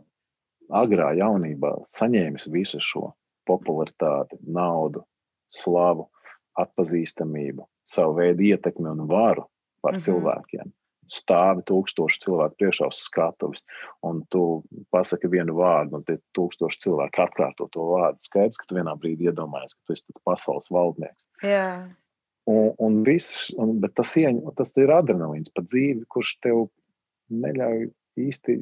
[0.70, 3.14] agrā jaunībā saņēmis visu šo
[3.50, 5.02] popularitāti, naudu,
[5.50, 6.06] slavu,
[6.60, 9.46] atpazīstamību, savu veidu ietekmi un varu
[9.82, 9.98] par Mhm.
[9.98, 10.06] mm -hmm.
[10.06, 10.72] cilvēkiem.
[11.12, 13.64] Stāvi tūkstoši cilvēku priekšā uz skatuves,
[14.08, 14.62] un tu
[14.96, 18.24] pasaki vienu vārdu, un tie tūkstoši cilvēki atkārto to vārdu.
[18.24, 21.28] Skaidrs, ka tu vienā brīdī iedomājies, ka tu esi tas pasaules valdnieks.
[21.44, 21.66] Jā.
[22.50, 26.64] Un, un viss, un, bet tas, ieņ, tas ir adrenalīns par dzīvi, kurš tev
[27.32, 28.56] neļauj īsti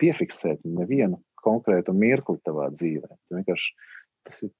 [0.00, 3.10] piefiksēt nevienu konkrētu mirkli tavā dzīvē.
[3.10, 3.74] Tu vienkārši,
[4.26, 4.52] tas, ir,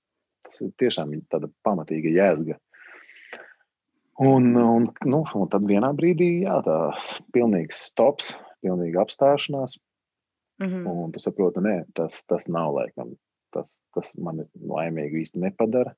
[0.46, 2.58] tas ir tiešām tāda pamatīga jēzga.
[4.16, 6.76] Un, un, nu, un tad vienā brīdī, jā, tā
[7.36, 8.30] pilnīgs stops,
[8.64, 9.76] pilnīga apstāšanās,
[10.58, 10.88] Mm -hmm.
[10.90, 13.16] Un tu saproti, nē, tas, tas nav laikam.
[13.50, 15.94] Tas, tas man laimīgi īsti nepadara.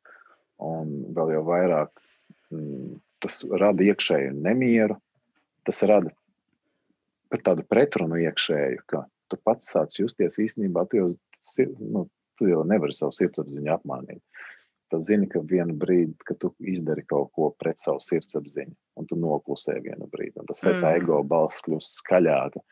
[0.59, 1.91] Un vēl jau vairāk
[2.51, 4.97] mm, tas rada iekšēju nemieru.
[5.65, 6.11] Tas rada
[7.45, 11.09] tādu pretrunu iekšēju, ka tu pats sāc justies īstenībā, tu jau,
[11.79, 14.23] nu, tu jau nevari savu sirdsapziņu apmānīt.
[14.88, 19.18] Tu zini, ka vienā brīdī, kad tu izdari kaut ko pret savu sirdsapziņu, un tu
[19.20, 20.81] noklusē vienu brīdi, un tas mm.
[20.81, 22.62] tā ego balss kļūst skaļāka.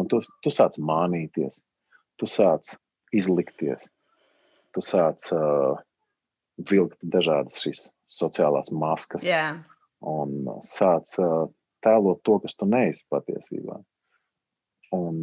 [0.00, 1.58] Un tu, tu sāc mānīties,
[2.16, 2.72] tu sāc
[3.12, 3.84] izlikties,
[4.72, 5.76] tu sāc uh,
[6.70, 9.58] vilkt dažādas šīs sociālās maskas Jā.
[10.00, 11.44] un sāc uh,
[11.84, 13.78] tēlot to, kas tu neesi patiesībā.
[14.96, 15.16] Un,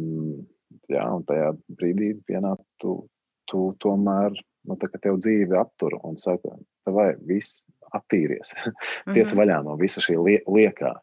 [0.92, 2.98] jā, un tajā brīdī vienā tu,
[3.50, 4.36] tu tomēr,
[4.68, 6.54] nu, tā kā tev dzīve aptur un saka,
[6.86, 7.62] vai viss
[7.94, 8.52] attīries,
[9.14, 9.38] tiec Mhm.
[9.40, 10.94] vaļā no visa šī lie liekā,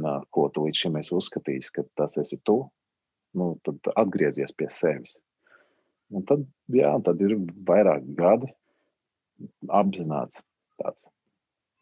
[0.00, 2.64] nā, ko tu līdz šim esi uzskatījis, ka tas esi tu,
[3.34, 5.18] nu, tad atgriezies pie sevis.
[6.14, 7.36] Un tad, jā, tad ir
[7.66, 8.50] vairāk gadi
[9.68, 10.42] apzināts
[10.80, 11.06] tāds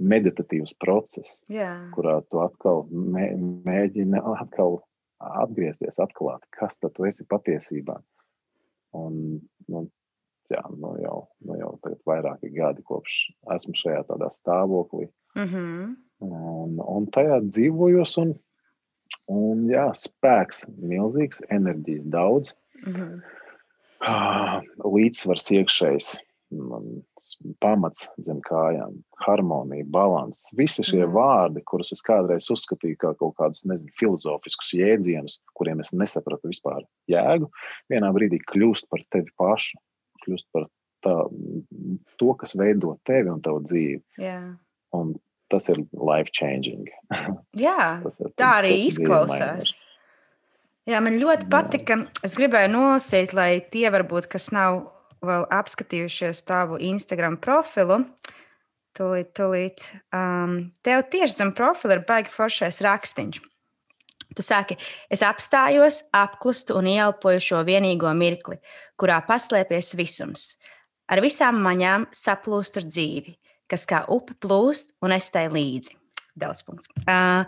[0.03, 1.91] meditatīvs process, Jā.
[1.95, 3.29] kurā tu atkal mē,
[3.67, 4.81] mēģini atkal
[5.23, 7.99] atgriezties, atklāt, kas tad tu esi patiesībā.
[8.99, 9.85] Un, nu,
[10.53, 11.75] jā, nu jau, nu jau
[12.07, 13.19] vairāki gadi kopš
[13.57, 15.09] esmu šajā tādā stāvoklī.
[15.35, 15.93] Mm -hmm.
[16.23, 18.35] Un, un tajā dzīvojos, un,
[19.29, 22.55] un jā, spēks milzīgs, enerģijas daudz,
[22.87, 23.23] Mm -hmm.
[24.95, 26.07] Līdzsvars iekšējs,
[27.63, 30.43] pamats zem kājām, harmonija, līdzsvars.
[30.59, 31.15] Visi šie Mhm.
[31.15, 36.83] vārdi, kurus es kādreiz uzskatīju par kaut kādus nezinu, filozofiskus jēdzienus, kuriem es nesapratu vispār
[37.09, 37.51] jēgu,
[37.91, 39.79] vienā brīdī kļūst par tevi pašu,
[40.25, 40.69] kļūst par
[41.05, 41.15] tā,
[42.21, 44.01] to, kas veido tevi un tavu dzīvi.
[44.23, 44.41] Jā.
[44.97, 45.15] Un
[45.53, 46.89] tas ir life changing.
[47.59, 48.01] Jā.
[48.09, 49.75] Ir, Tā arī izklausās.
[50.89, 52.01] Jā, man ļoti patika.
[52.27, 54.81] Es gribēju nolasīt, lai tie, varbūt, kas nav
[55.23, 58.01] vēl apskatījušies tavu Instagram profilu,
[58.99, 59.85] tūlīt, tūlīt.
[60.11, 63.39] Um, tev tieši zem profila ir baigi foršais rakstīns.
[64.37, 64.79] Tu saki,
[65.13, 68.59] es apstājos, apklustu un ieelpoju šo vienīgo mirkli,
[69.01, 70.55] kurā paslēpies visums.
[71.13, 73.37] Ar visām maņām saplūst ar dzīvi,
[73.69, 75.99] kas kā upe plūst un es tai līdzi.
[76.39, 76.89] Daudz punkts.
[77.05, 77.45] Uh,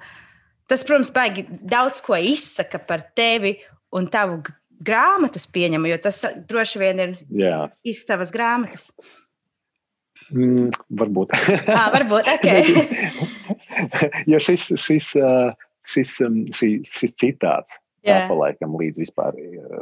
[0.64, 3.58] Tas, protams, baigi daudz ko izsaka par tevi
[3.92, 7.58] un tavu g- grāmatas pieņemu, jo tas droši vien ir Jā.
[7.84, 8.86] izstāvas grāmatas.
[10.32, 11.34] Mm, varbūt.
[11.68, 12.64] à, varbūt okay.
[14.32, 15.10] jo šis, šis,
[15.88, 16.18] šis,
[16.56, 18.26] šis, šis citāts Yeah.
[18.28, 19.36] Palaikam līdz vispār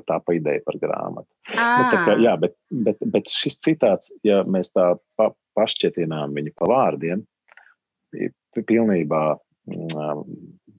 [0.06, 1.26] tā pa ideja par grāmatu.
[1.58, 1.80] Ah.
[1.80, 2.52] Bet, kā, jā, bet,
[2.86, 7.24] bet, bet šis citāts, ja mēs tā pa, pašķetinām viņu pa vārdiem,
[8.54, 10.22] pilnībā mm,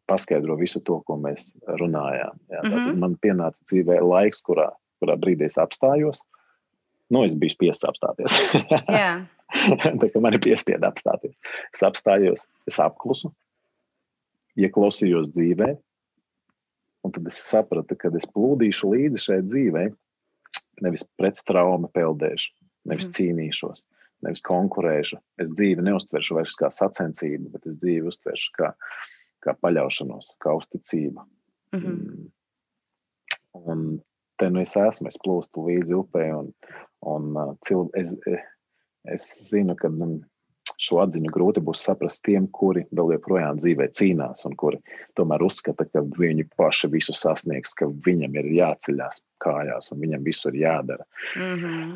[0.07, 2.39] paskaidro visu to, ko mēs runājām.
[2.47, 3.03] Jā, mm -hmm.
[3.03, 4.69] Man pienāca dzīvē laiks, kurā,
[5.03, 6.23] kurā brīdī es apstājos.
[7.11, 8.39] Nu, es biju spiests apstāties.
[8.87, 9.25] yeah.
[10.01, 11.35] tā kā man ir piespieda apstāties.
[11.73, 13.33] Es apstājos, es apklusu,
[14.59, 15.69] ieklausījos dzīvē,
[17.03, 19.89] un tad es sapratu, ka es plūdīšu līdzi šai dzīvei,
[20.83, 22.53] nevis pret traumu peldēšu,
[22.89, 23.15] nevis mm.
[23.17, 23.83] cīnīšos,
[24.25, 25.19] nevis konkurēšu.
[25.43, 28.71] Es dzīvi neuztveršu vairs kā sacensību, bet es dzīvi uztveršu kā,
[29.45, 31.27] kā paļaušanos, kā uzticību.
[31.73, 32.31] Mm -hmm.
[33.53, 34.01] Un
[34.37, 36.53] te nu es esmu, es plūstu līdzi upē, un,
[37.05, 38.15] un uh, cil, es,
[39.03, 40.21] es zinu, ka man
[40.81, 44.79] šo atziņu grūti būs saprast tiem, kuri vēl joprojām dzīvē cīnās un kuri
[45.17, 50.51] tomēr uzskata, ka viņi paši visu sasniegs, ka viņam ir jāceļās kājās un viņam visu
[50.51, 51.07] ir jādara.
[51.35, 51.95] Mm -hmm.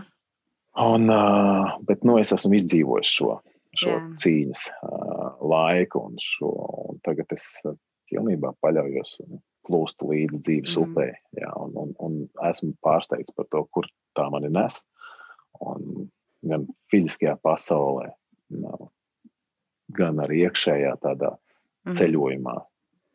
[0.86, 3.40] un, uh, bet nu, es esmu izdzīvojis šo,
[3.76, 4.10] šo yeah.
[4.24, 6.52] cīņas uh, laiku, un, šo,
[6.92, 7.64] un tagad es
[8.12, 11.08] pilnībā paļaujos un plūstu līdzi dzīves mm upē.
[11.42, 13.88] Jā, un, un, un esmu pārsteigts par to, kur
[14.18, 14.80] tā mani nes.
[15.60, 16.08] Un
[16.46, 18.12] gan fiziskajā pasaulē,
[18.54, 18.90] no,
[19.98, 21.98] gan arī iekšējā tādā mm.
[22.00, 22.56] ceļojumā,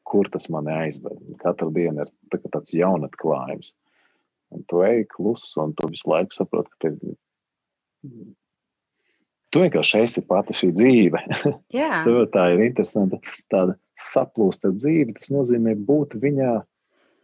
[0.08, 1.18] kur tas mani aizved.
[1.42, 3.72] Katru dienu ir tā, tāds jaunatklājums.
[4.52, 6.98] Un tu ej klusi, un tu visu laiku saproti, ka tev,
[9.52, 11.24] tu vienkārši esi pati šī dzīve.
[11.72, 12.04] Yeah.
[12.34, 13.20] tā ir interesanta
[13.52, 15.16] tāda saplūsta dzīve.
[15.16, 16.52] Tas nozīmē būt viņā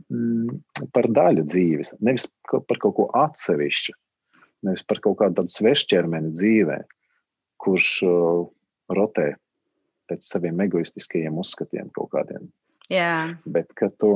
[0.09, 3.97] mm, par daļu dzīves, nevis par kaut ko atsevišķu
[4.67, 6.79] nevis par kaut kādu tādu svešķermeni dzīvē,
[7.61, 8.47] kurš uh,
[8.95, 9.33] rotē
[10.09, 12.49] pēc saviem egoistiskajiem uzskatiem kaut kādiem.
[12.93, 13.37] Jā.
[13.45, 14.15] Bet ka tu,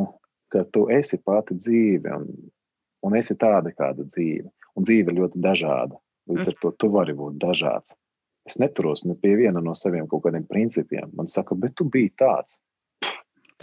[0.52, 2.31] ka tu esi pati dzīve un,
[3.05, 4.48] un esi tāda, kāda dzīve.
[4.78, 5.98] Un dzīve ir ļoti dažāda.
[6.31, 7.92] Līdz ar to tu vari būt dažāds.
[8.48, 11.11] Es neturos nu, pie viena no saviem kaut kādiem principiem.
[11.18, 12.59] Man saka, bet tu biji tāds.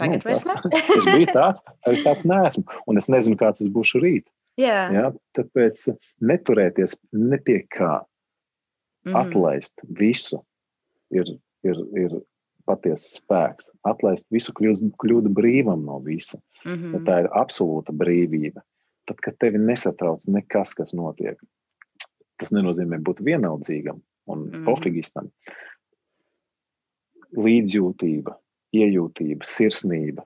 [0.00, 0.56] Tagad nu, vairs ne.
[0.98, 2.64] es biju tāds, tagad tāds neesmu.
[2.88, 4.28] Un es nezinu, kāds es būšu rīt.
[4.60, 4.86] Jā.
[4.94, 5.82] Ja, tāpēc
[6.24, 8.00] neturēties ne pie kā.
[9.06, 9.16] Mm.
[9.16, 10.42] Atlaist visu
[11.10, 11.28] ir,
[11.64, 12.16] ir, ir
[12.68, 13.70] patiesa spēks.
[13.88, 16.40] Atlaist visu, kļūst, kļūt brīvam no visa.
[16.64, 16.92] Mm -hmm.
[16.94, 18.60] ja tā ir absolūta brīvība.
[19.08, 21.40] Tad, kad tevi nesatrauc nekas, kas notiek,
[22.38, 24.64] tas nenozīmē būt vienaldzīgam un mm -hmm.
[24.64, 25.30] pofigistam.
[27.36, 28.36] Līdzjūtība,
[28.74, 30.22] iejūtība, sirsnība,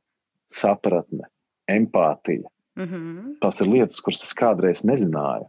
[0.49, 1.29] sapratne,
[1.69, 3.35] empātija Mm -hmm.
[3.41, 5.47] Tās ir lietas, kuras es kādreiz nezināju,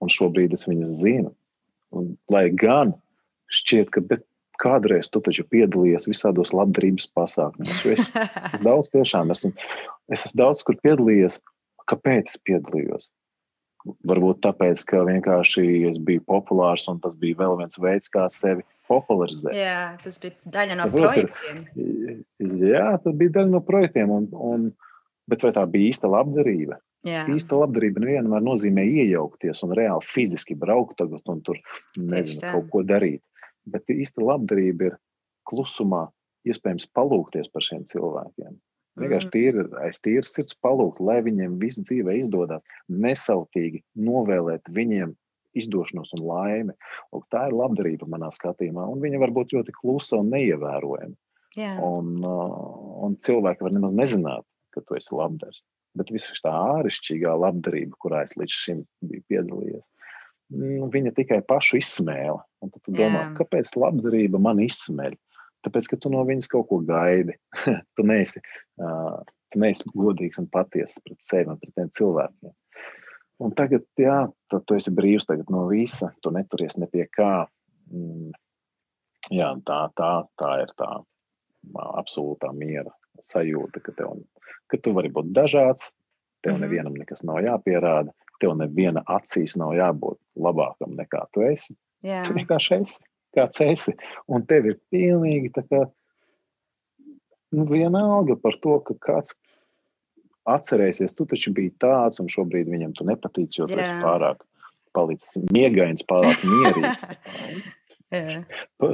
[0.00, 1.34] un šobrīd es viņas zinu.
[1.96, 2.94] Un, lai gan
[3.52, 4.20] šķiet, ka
[4.62, 8.12] kādreiz tu taču piedalījies visādos labdarības pasākumos, es,
[8.54, 9.52] es daudz tiešām esmu,
[10.12, 11.40] es esmu daudz kur piedalījies.
[11.90, 13.10] Kāpēc es piedalījos?
[14.06, 18.62] Varbūt tāpēc, ka vienkārši es biju populārs, un tas bija vēl viens veids, kā sevi
[18.86, 19.56] popularizēt.
[19.58, 22.22] Jā, tas bija daļa no Saprot, projektiem.
[22.62, 24.14] Jā, tas bija daļa no projektiem.
[24.14, 24.70] Un, un,
[25.30, 26.78] Bet vai tā bija īsta labdarība?
[27.06, 27.24] Jā.
[27.34, 31.58] Īsta labdarība nevienmēr nozīmē iejaukties un reāli fiziski braukt tagad un tur
[31.98, 33.22] nezinu, kaut ko darīt.
[33.66, 34.98] Bet īsta labdarība ir
[35.50, 36.04] klusumā,
[36.46, 38.54] iespējams, palūkties par šiem cilvēkiem.
[39.00, 39.32] Vienkārši mm.
[39.32, 42.62] tīri, aiz tīras sirds palūgt, lai viņiem viss dzīvē izdodas,
[42.92, 45.14] nesautīgi novēlēt viņiem
[45.58, 46.74] izdošanos un laimi.
[47.14, 51.16] Lūk, tā ir labdarība manā skatījumā, un viņa var būt ļoti klusa un neievērojama.
[51.56, 51.80] Yeah.
[51.84, 55.64] Un, uh, un cilvēki var nemaz nezināt, ka tu esi labdars.
[55.98, 59.84] Bet visa tā āršķirīgā labdarība, kurā es līdz šim biju piedalījies,
[60.56, 62.40] nu, viņa tikai pašu izsmēla.
[62.64, 63.34] Un tad tu domā, Jā.
[63.40, 65.18] kāpēc labdarība man izsmēļ?
[65.66, 67.36] Tāpēc, ka tu no viņas kaut ko gaidi.
[67.96, 68.40] tu, neesi,
[68.82, 69.20] uh,
[69.52, 72.54] tu neesi godīgs un patiess pret sevi un pret tiem cilvēkiem.
[73.42, 74.16] Un tagad, jā,
[74.52, 76.12] tad tu esi brīvs no visa.
[76.22, 77.44] Tu neturies ne pie kā.
[77.92, 78.32] Mm,
[79.34, 80.90] jā, tā, tā, tā ir tā
[82.00, 84.18] absolūtā miera sajūta, ka, tev,
[84.70, 85.92] ka tu vari būt dažāds,
[86.42, 86.60] tev -hmm.
[86.60, 91.76] nevienam nekas nav jāpierāda, tev neviena acīs nav jābūt labākam nekā tu esi.
[92.02, 92.24] Jā.
[92.26, 92.98] Tu vienkārši esi
[93.36, 93.94] kāds esi.
[94.28, 95.84] Un tev ir pilnīgi tā kā
[97.52, 99.36] nu, vienalga par to, ka kāds
[100.48, 104.42] atcerēsies, tu taču biji tāds, un šobrīd viņam tu nepatīc, jo tu esi pārāk
[104.96, 107.12] palicis miegains, pārāk mierīgs.
[108.12, 108.42] Jā.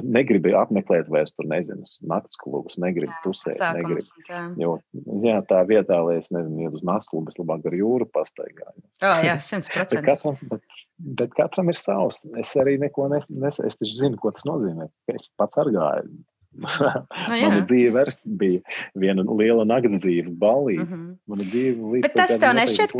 [0.07, 4.04] Negribu apmeklēt vairs tur, nezinu, naktas klubus, negribu tusēt, negribu.
[4.28, 4.44] Tā.
[4.61, 4.76] Jo,
[5.24, 8.78] jā, tā vietā, lai es nezinu, iet uz naktas klubu, es labāk ar jūru pastaigāju.
[9.02, 10.04] Oh, jā, Bet 100%.
[10.07, 10.81] katram, bet,
[11.18, 12.22] bet katram ir savs.
[12.38, 14.87] Es arī neko nes, nes, es taču zinu, ko tas nozīmē.
[15.11, 16.20] Es pats ar gāju.
[16.59, 16.94] Nu, jā.
[17.28, 18.04] Mana dzīve
[18.40, 20.78] bija viena liela nakts dzīve, balī.
[20.83, 21.04] Mhm.
[21.28, 22.94] Mana dzīve līdz Bet kaut tas kādam tev nešķiet,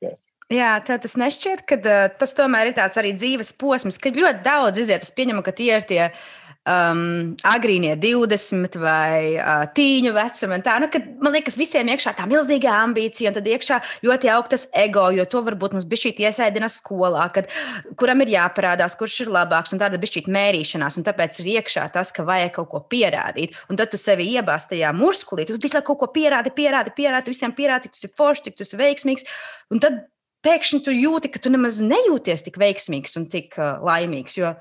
[0.00, 0.14] ka-.
[0.48, 4.40] Jā, tā tas nešķiet, ka uh, tas tomēr ir tāds arī dzīves posms, kad ļoti
[4.46, 5.04] daudz iziet.
[5.04, 10.58] Es pieņemu, ka tie ir tie um, agrīnie 20 vai uh, tīņu vecumi.
[10.64, 14.66] Tā, nu, kad, man liekas, visiem iekšā tā milzīga ambīcija, un tad iekšā ļoti augsts
[14.86, 17.52] ego, jo to varbūt mums bija šī iesaistīta skolā, kad,
[18.00, 20.96] kuram ir jāparādās, kurš ir labāks, un tāda bija šī mērīšanās.
[20.96, 23.56] Un tāpēc ir iekšā tas, ka vajag kaut ko pierādīt.
[23.68, 27.52] Un tad tu sevi iebāz tajā murskulī, tu visu kaut ko pierādi, pierādi, pierādi, visiem
[27.52, 29.28] pierādi, cik tu esi foršs, cik tu esi veiksmīgs.
[29.74, 30.06] Un tad
[30.46, 34.38] pēkšņi tu jūti, ka tu nemaz nejūties tik veiksmīgs un tik uh, laimīgs.
[34.38, 34.54] Jo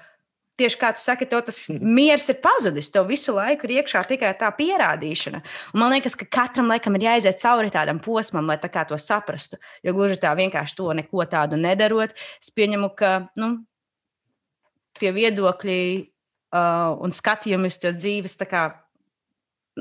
[0.58, 2.90] tieši kā tu saki, tev tas miers ir pazudis.
[2.94, 5.42] Tev visu laiku ir iekšā tikai tā pierādīšana.
[5.74, 8.98] Un man liekas, ka katram laikam ir jāiziet cauri tādam posmam, lai tā kā to
[9.02, 9.62] saprastu.
[9.86, 12.16] Jo gluži tā vienkārši to neko tādu nedarot.
[12.42, 13.52] Es pieņemu, ka nu,
[14.98, 18.66] tie viedokļi uh, un skatījumi uz to dzīves kā,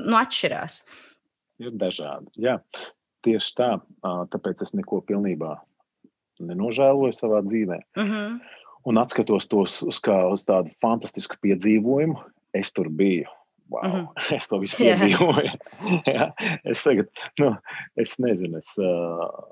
[0.03, 0.83] nu, atšķirās.
[1.63, 2.29] Ir dažādi.
[2.37, 2.59] Jā,
[3.25, 3.71] tieši tā.
[4.05, 5.55] ā, Tāpēc es neko pilnībā
[6.39, 7.79] nenožēloju savā dzīvē.
[7.97, 8.39] Mm -hmm.
[8.85, 12.15] Un atskatos tos uz, kā, uz tādu fantastisku piedzīvojumu.
[12.53, 13.25] Es tur biju.
[13.69, 13.97] Wow, Mhm.
[14.05, 14.35] -hmm.
[14.37, 15.51] Es to visu piedzīvoju.
[16.15, 16.31] Jā,
[16.63, 17.07] es, tagad,
[17.39, 17.55] nu,
[17.97, 19.43] es nezinu, es, uh,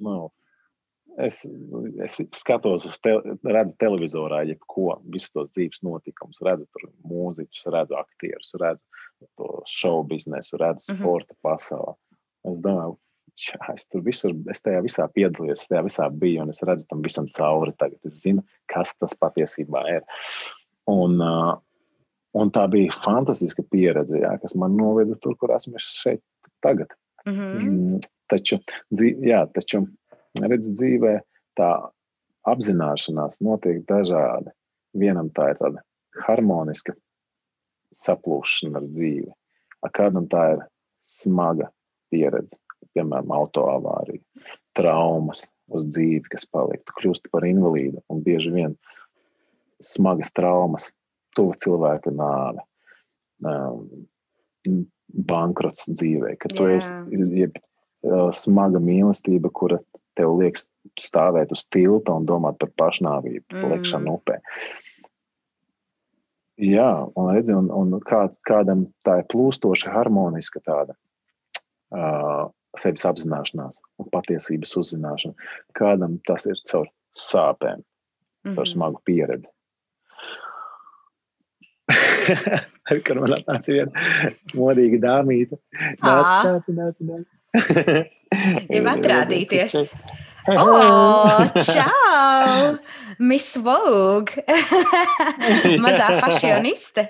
[0.00, 0.30] nu,
[1.18, 1.46] es,
[2.04, 3.10] es skatos uz te,
[3.44, 8.84] redzu televizorā, jebko, visus tos dzīves notikumus, redzu tur mūziķus, redzu aktierus, redzu
[9.36, 11.02] to show biznesu, redzu Mhm.
[11.02, 11.94] sporta pasauli.
[12.44, 12.96] Es domāju,
[13.36, 16.86] Jā, es tur visur, es tajā visā piedalījos, es tajā visā biju, un es redzu
[16.88, 17.74] tam visam cauri.
[17.76, 20.06] Tagad es zinu, kas tas patiesībā ir.
[20.88, 21.20] Un,
[22.40, 26.22] un tā bija fantastiska pieredze, jā, kas man noveda tur, kur esmu šeit
[26.64, 26.94] tagad.
[27.26, 27.68] Mm -hmm.
[27.68, 28.00] Mm,
[28.32, 28.58] taču,
[29.30, 29.84] jā, taču
[30.40, 31.20] redz, dzīvē
[31.58, 31.70] tā
[32.46, 34.52] apzināšanās notiek dažādi.
[34.94, 35.82] Vienam tā ir tāda
[36.26, 36.94] harmoniska
[37.92, 39.32] saplūšana ar dzīvi,
[39.82, 40.62] a kādam tā ir
[41.04, 41.70] smaga
[42.10, 42.56] pieredze,
[42.96, 44.22] piemēram, autoavārija,
[44.76, 46.82] traumas uz dzīvi, kas paliek.
[46.86, 48.76] Tu kļūsti par invalīdu un bieži vien
[49.82, 50.90] smagas traumas,
[51.36, 52.64] tuva cilvēka nāve.
[53.44, 54.06] Um,
[55.06, 56.78] bankrots dzīvē, ka tu Jā.
[56.80, 57.58] esi jeb,
[58.06, 59.78] uh, smaga mīlestība, kura
[60.16, 60.66] tev liekas
[61.00, 63.60] stāvēt uz tilta un domāt par pašnāvību, Mm.
[63.60, 63.72] mm.
[63.74, 64.40] liekšanu upē.
[66.56, 70.96] Jā, un, redzi, un, un kā, kādam tā ir plūstoša, harmoniska tāda
[71.92, 72.48] uh,
[72.82, 75.34] sevis apzināšanās un patiesības uzzināšana.
[75.78, 76.86] Kādam tas ir caur
[77.16, 77.82] sāpēm,
[78.46, 78.54] Mhm.
[78.56, 79.48] caur smagu pieredzi.
[83.06, 84.06] Kad man atnāca viena
[84.58, 85.58] modīga dāmīte,
[86.02, 86.14] Ā.
[86.46, 87.26] nāc, nāc, nāc.
[88.70, 89.76] Grib atrādīties.
[90.46, 92.78] Oh, čau!
[93.28, 94.44] Miss Vogue!
[95.82, 97.08] Mazā fašioniste.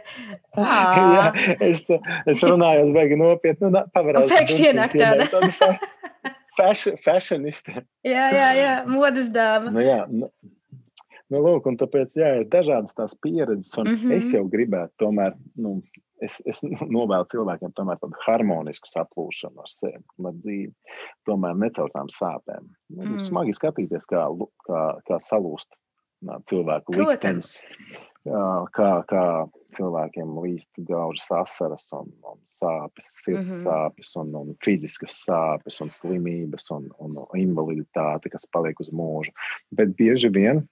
[0.56, 1.82] Jā, es,
[2.30, 3.72] es runāju, beigās nopietni.
[3.74, 5.26] Nu, pavarās, Pēkšņi ienāk tāda.
[6.56, 7.82] Fashion, fashioniste.
[8.06, 9.72] Jā, jā, jā, modes dāma.
[9.74, 10.30] Nu, jā, nu,
[11.28, 13.74] nu, lūk, un tāpēc jā, ir dažādas tās pieredzes.
[13.76, 13.98] Un mm.
[14.00, 14.16] -hmm.
[14.16, 15.82] Es jau gribētu, tomēr, nu,
[16.24, 20.72] es, es novēlu cilvēkiem tomēr tādu harmonisku saplūšanu ar sevi, un ar dzīvi.
[21.28, 22.70] Tomēr ne caur tām sāpēm.
[22.88, 23.22] Nu, Mm.
[23.22, 24.26] Smagi skatīties, kā,
[24.66, 25.76] kā, kā salūst
[26.48, 27.60] cilvēku liktenis.
[28.26, 29.24] Kā, kā
[29.76, 33.62] cilvēkiem līst gaužas asaras un, un sāpes, sirds mm -hmm.
[33.62, 39.30] sāpes, un, un fiziskas sāpes, un slimības, un, un invaliditāte, kas paliek uz mūžu.
[39.70, 40.66] Bet bieži vien,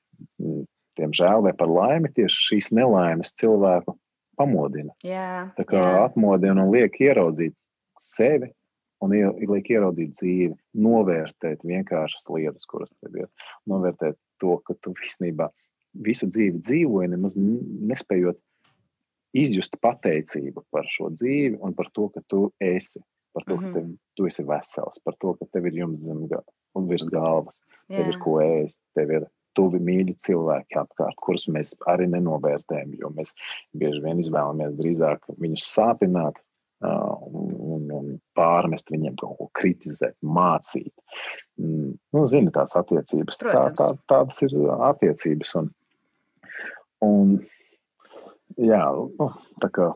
[0.98, 3.94] diemžēl vai par laimi, tieši šīs nelaimes cilvēku
[4.36, 4.92] pamodina.
[5.04, 6.04] Jā, Tā kā jā.
[6.08, 7.54] atmodina un liek ieraudzīt
[8.00, 8.50] sevi.
[9.04, 13.26] Un ie- liek ieraudzīt dzīvi, novērtēt vienkāršas lietas, kuras tev ir.
[13.68, 15.50] Novērtēt to, ka tu īstenībā
[16.06, 18.38] visu dzīvi dzīvoji, nemaz nespējot
[19.34, 23.02] izjust pateicību par šo dzīvi un par to, ka tu esi.
[23.34, 23.72] Par to, ka Mhm.
[23.74, 23.86] tev,
[24.16, 26.28] tu esi vesels, par to, ka tev ir jums zem
[26.76, 28.12] un virs galvas, tev jā.
[28.14, 29.26] ir ko ēst, tev ir
[29.58, 33.34] tuvi mīļi cilvēki apkārt, kurus mēs arī nenovērtējam, jo mēs
[33.78, 36.40] bieži vien izvēlamies drīzāk viņus sāpināt
[36.84, 40.92] un, un, un pārmest viņiem kaut ko kritizēt, mācīt.
[41.60, 43.40] Mm, nu, zini, tās attiecības.
[43.40, 45.54] Tā, tā, tādas ir attiecības.
[45.62, 45.70] Un,
[47.06, 47.36] un,
[48.60, 48.82] jā,
[49.18, 49.30] nu,
[49.64, 49.92] tā kā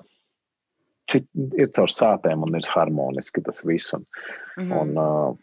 [1.15, 3.95] ir caur sāpēm un ir harmoniski tas viss.
[3.97, 4.09] Un,
[4.59, 4.73] Mhm.
[4.75, 5.37] Un, uh,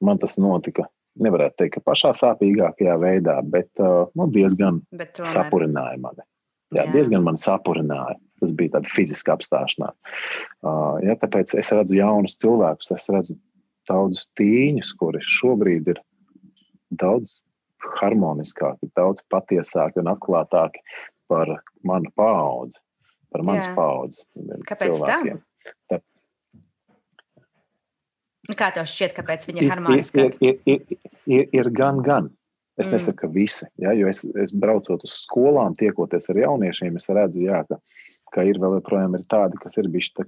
[0.00, 0.88] man tas notika,
[1.20, 5.32] nevarētu teikt, ka pašā sāpīgākajā veidā, bet uh, nu, diezgan Bet tomēr.
[5.32, 6.24] sapurināja mani.
[6.70, 6.90] Jā, jā.
[6.94, 8.18] diezgan man sapurināja.
[8.40, 9.96] Tas bija tāds fizisks apstāšanās.
[10.64, 13.36] Uh, ja, tāpēc es redzu jaunus cilvēkus, es redzu
[13.90, 16.00] daudzus tīņus, kuri šobrīd ir
[17.02, 17.40] daudz
[17.98, 20.80] harmoniskāki, daudz patiesāki un atklātāki
[21.30, 21.52] par
[21.86, 22.80] manu paudzi,
[23.32, 24.26] par manas paudzes
[24.68, 25.40] Kāpēc cilvēkiem.
[25.90, 26.00] Tā?
[28.50, 30.26] Tā, Kā tev šķiet, kāpēc viņi ir harmoniski?
[30.26, 32.30] Ir, ir, ir, ir, ir gan, gan.
[32.80, 32.96] Es mm.
[32.96, 37.42] nesaku, ka visi, ja, jo es, es braucot uz skolām, tiekoties ar jauniešiem, es redzu,
[37.44, 37.76] jā, ka,
[38.32, 40.24] ka ir vēl joprojām ir tādi, kas ir bijuši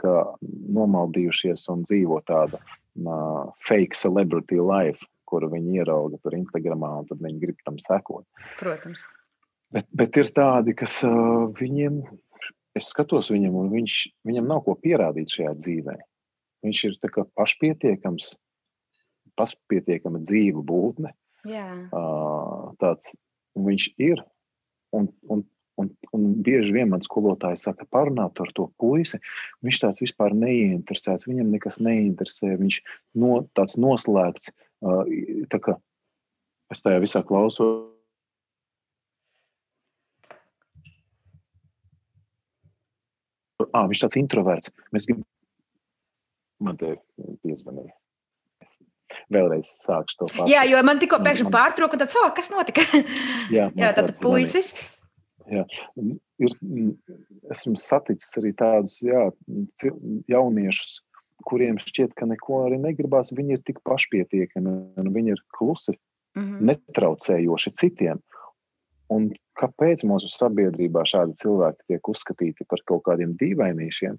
[0.77, 7.25] nomaldījušies un dzīvo tādu uh, fake celebrity life, kuru viņi ierauga tur Instagramā, un tad
[7.25, 8.27] viņi grib tam sekot.
[8.61, 9.07] Protams.
[9.73, 12.03] Bet, bet ir tādi, kas uh, viņiem,
[12.77, 15.97] es skatos viņam, un viņš, viņam nav ko pierādīt šajā dzīvē.
[16.63, 16.99] Viņš ir
[17.39, 18.35] pašpietiekams,
[19.39, 21.13] pašpietiekama dzīva būtne,
[21.91, 23.09] Uh, tāds
[23.59, 24.23] viņš ir.
[24.95, 25.43] Un, un,
[25.81, 29.19] un, un bieži vien man skolotāji saka, parunāt ar to puisi.
[29.65, 32.55] Viņš tāds vispār neinteresēts, viņam nekas neinteresē.
[32.61, 32.83] Viņš
[33.19, 34.53] no, tāds noslēgts.
[34.83, 35.03] Uh,
[35.51, 35.79] tā kā
[36.73, 37.89] es tajā visā klausos.
[43.73, 44.73] Ah, viņš tāds introverts.
[44.93, 45.27] Mēs gribam.
[46.63, 46.97] Man te
[47.43, 47.93] piezvanīja
[49.33, 50.49] vēlreiz sākšu to pašu.
[50.51, 51.55] Jā, jo man tikko pēkšņi man...
[51.55, 52.85] pārtrauka, un tāds, oh, kas notika?
[53.53, 54.73] jā, jā tad puisis.
[55.51, 55.65] Jā.
[56.43, 56.55] Ir,
[57.53, 59.27] esmu saticis arī tādus jā,
[60.31, 61.01] jauniešus,
[61.49, 63.35] kuriem šķiet, ka neko arī negribās.
[63.35, 65.97] Viņi ir tik pašpietiekami, un viņi ir klusi,
[66.39, 66.69] mm -hmm.
[66.71, 68.23] netraucējoši citiem.
[69.13, 74.17] Un kāpēc mūsu sabiedrībā šādi cilvēki tiek uzskatīti par kaut kādiem dīvainīšiem?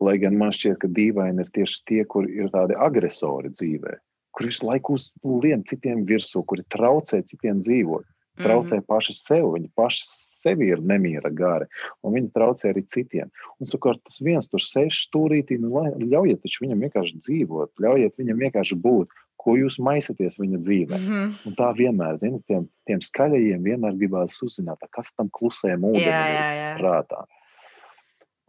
[0.00, 3.98] Lai gan man šķiet, ka dīvaini ir tieši tie, kuri ir tādi agresori dzīvē,
[4.36, 4.96] kuri visu laiku
[5.42, 8.06] lien citiem virsū, kuri traucē citiem dzīvot,
[8.40, 8.88] traucē mm -hmm.
[8.88, 10.04] paši sev, viņi paši
[10.40, 11.66] sevi ir nemiera gari,
[12.02, 13.30] un viņi traucē arī citiem.
[13.60, 15.72] Un savukārt tas viens tur sēž stūrītī, nu,
[16.12, 19.08] ļaujiet viņam vienkārši dzīvot, ļaujiet viņam vienkārši būt,
[19.40, 20.96] ko jūs maisaties viņa dzīvē.
[20.98, 21.28] Mm -hmm.
[21.48, 27.24] Un tā vienmēr, zinot, tiem, tiem skaļajiem vienmēr gribās uzzināt, kas tam klusējam ūdenim prātā.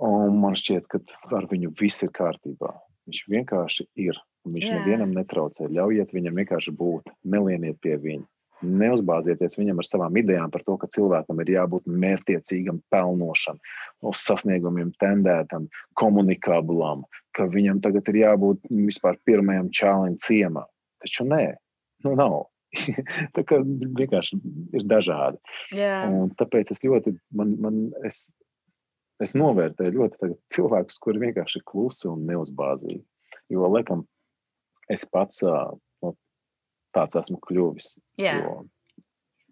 [0.02, 0.99] Un man šķiet, ka
[1.38, 2.74] ar viņu viss ir kārtībā.
[3.10, 4.18] Viņš vienkārši ir.
[4.49, 4.78] Viņš Jā.
[4.80, 5.68] nevienam netraucē.
[5.70, 7.12] Ļaujiet viņam vienkārši būt.
[7.30, 8.26] Nelieniet pie viņa.
[8.62, 13.58] Neuzbāzieties viņam ar savām idejām par to, ka cilvēkam ir jābūt mērķiecīgam, pelnošam,
[14.06, 15.66] uz sasniegumiem tendētam,
[15.97, 17.02] komunikablam,
[17.38, 20.68] ka viņam tagad ir jābūt vispār pirmajam čālim ciemā.
[21.02, 21.45] Taču nē,
[22.06, 22.43] nu nav.
[23.36, 24.38] tā kā vienkārši
[24.78, 25.41] ir dažādi.
[26.39, 28.30] Tāpēc es ļoti, man, man, es
[29.24, 33.03] es novērtēju ļoti cilvēkus, kuri vienkārši ir klusi un neuzbāzīgi.
[33.51, 34.05] Jo, laikam,
[34.91, 36.13] es pats no,
[36.95, 37.93] tāds esmu kļuvis.
[38.22, 38.61] Yeah.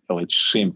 [0.10, 0.74] Līdz šim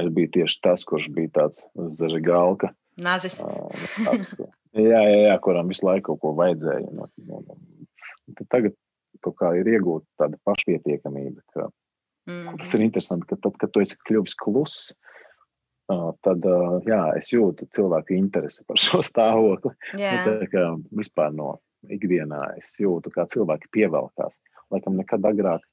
[0.00, 1.64] es biju tieši tas, kurš bija tāds
[1.98, 2.72] zaļgalka.
[3.02, 3.38] Nazis.
[3.40, 4.28] Tāds,
[4.76, 6.88] jā, jā, jā, kuram visu laiku kaut ko vajadzēja.
[6.88, 7.04] Un,
[7.38, 8.76] un, un, tagad
[9.24, 11.44] kaut kā ir iegūta tāda pašpietiekamība.
[11.54, 11.68] Ka,
[12.28, 12.58] mm -hmm.
[12.60, 14.92] Tas ir interesanti, ka tad, kad tu esi kļuvis kluss,
[16.26, 16.46] tad
[16.86, 19.74] jā, es jūtu cilvēku interesi par šo stāvokli.
[19.98, 20.26] Yeah.
[20.26, 20.64] Nu, kā,
[21.02, 21.56] vispār no
[21.90, 24.38] ikdienā es jūtu, kā cilvēki pievelkās.
[24.72, 25.64] Laikam nekad agrāk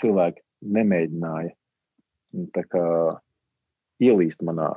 [0.00, 0.42] cilvēki
[0.76, 1.52] nemēģināja
[2.70, 2.84] kā,
[4.02, 4.70] ielīst manā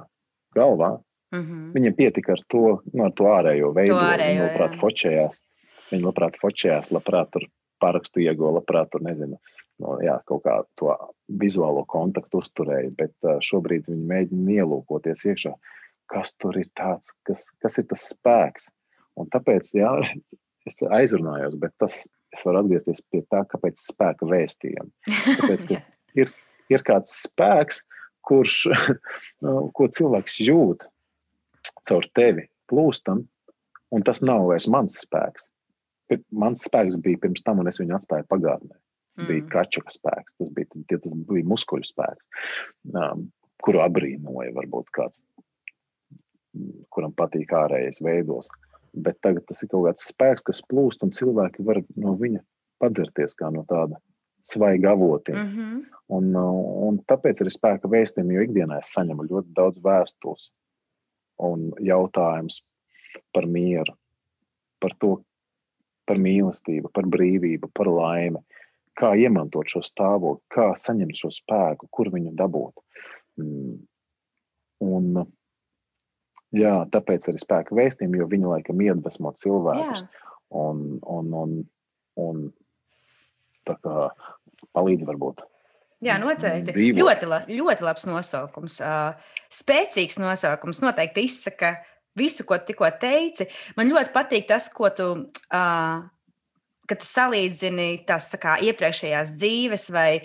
[0.56, 0.98] galvā.
[1.30, 1.72] Mm -hmm.
[1.76, 3.96] Viņiem pietika ar to, nu, ar to ārējo veidu.
[3.96, 5.42] Viņi labprāt fočējās.
[5.92, 7.46] Viņi labprāt fočējās, labprāt tur
[7.80, 9.38] parakstu ieguva, labprāt tur nezinu
[9.84, 10.94] no, jā, kaut kā to
[11.42, 15.54] vizuālo kontaktu uzturēja, bet šobrīd viņi mēģina ielūkoties iekšā,
[16.10, 18.70] kas tur ir tāds, kas, kas ir tas spēks.
[19.20, 19.92] Un tāpēc, jā,
[20.70, 22.02] es aizrunājos, bet tas,
[22.36, 25.16] es varu atgriezties pie tā, kāpēc spēka vēstījumi.
[25.42, 25.82] Tāpēc, ka
[26.22, 26.34] ir,
[26.74, 27.84] ir kāds spēks,
[28.28, 28.62] kurš,
[29.78, 30.88] ko cilvēks jūt
[31.88, 33.24] caur tevi plūstam,
[33.96, 35.48] un tas nav vairs mans spēks.
[36.34, 38.74] Mans spēks bija pirms tam, un es viņu atstāju pagātnē.
[39.16, 39.30] Tas mm.
[39.32, 42.28] bija kačuka spēks, tas bija, tas bija muskuļu spēks,
[42.94, 43.28] um,
[43.66, 45.24] kuru abrīnoja varbūt kāds,
[46.94, 48.50] kuram patīk ārējais veidos.
[48.94, 52.42] Bet tagad tas ir kaut kāds spēks, kas plūst, un cilvēki var no viņa
[52.82, 54.00] padzerties kā no tāda
[54.50, 55.38] svaiga avotiem.
[55.38, 55.82] Mm -hmm.
[56.18, 60.50] un, uh, un tāpēc arī spēka vēstījumi, jo ikdienā es saņemu ļoti daudz vēstules
[61.40, 62.62] un jautājumus
[63.34, 63.94] par mieru,
[64.80, 65.18] par to,
[66.06, 68.42] par mīlestību, par brīvību, par laimi
[69.00, 72.84] kā iemantot šo stāvokli, kā saņemt šo spēku, kur viņu dabūt.
[73.40, 73.78] Mm.
[74.86, 75.22] Un,
[76.56, 80.06] jā, tāpēc arī spēka vēstījumi, jo viņi laikam iedvesmo cilvēkus
[80.56, 81.56] un, un, un,
[82.24, 82.44] un
[83.68, 84.10] kā,
[84.76, 85.46] palīdz varbūt
[86.00, 86.72] Jā, noteikti.
[86.72, 87.00] Dzīvot.
[87.02, 88.78] Ļoti, la, ļoti labs nosaukums.
[88.80, 90.80] Uh, spēcīgs nosaukums.
[90.80, 91.74] Noteikti izsaka
[92.20, 93.50] visu, ko tikko teici.
[93.76, 95.98] Man ļoti patīk tas, ko tu, uh,
[96.98, 100.22] tu salīdzini tās kā, iepriekšējās dzīves vai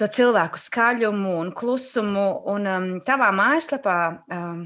[0.00, 2.28] to cilvēku skaļumu un klusumu.
[2.54, 3.98] Un um, tavā mājaslapā
[4.32, 4.62] um,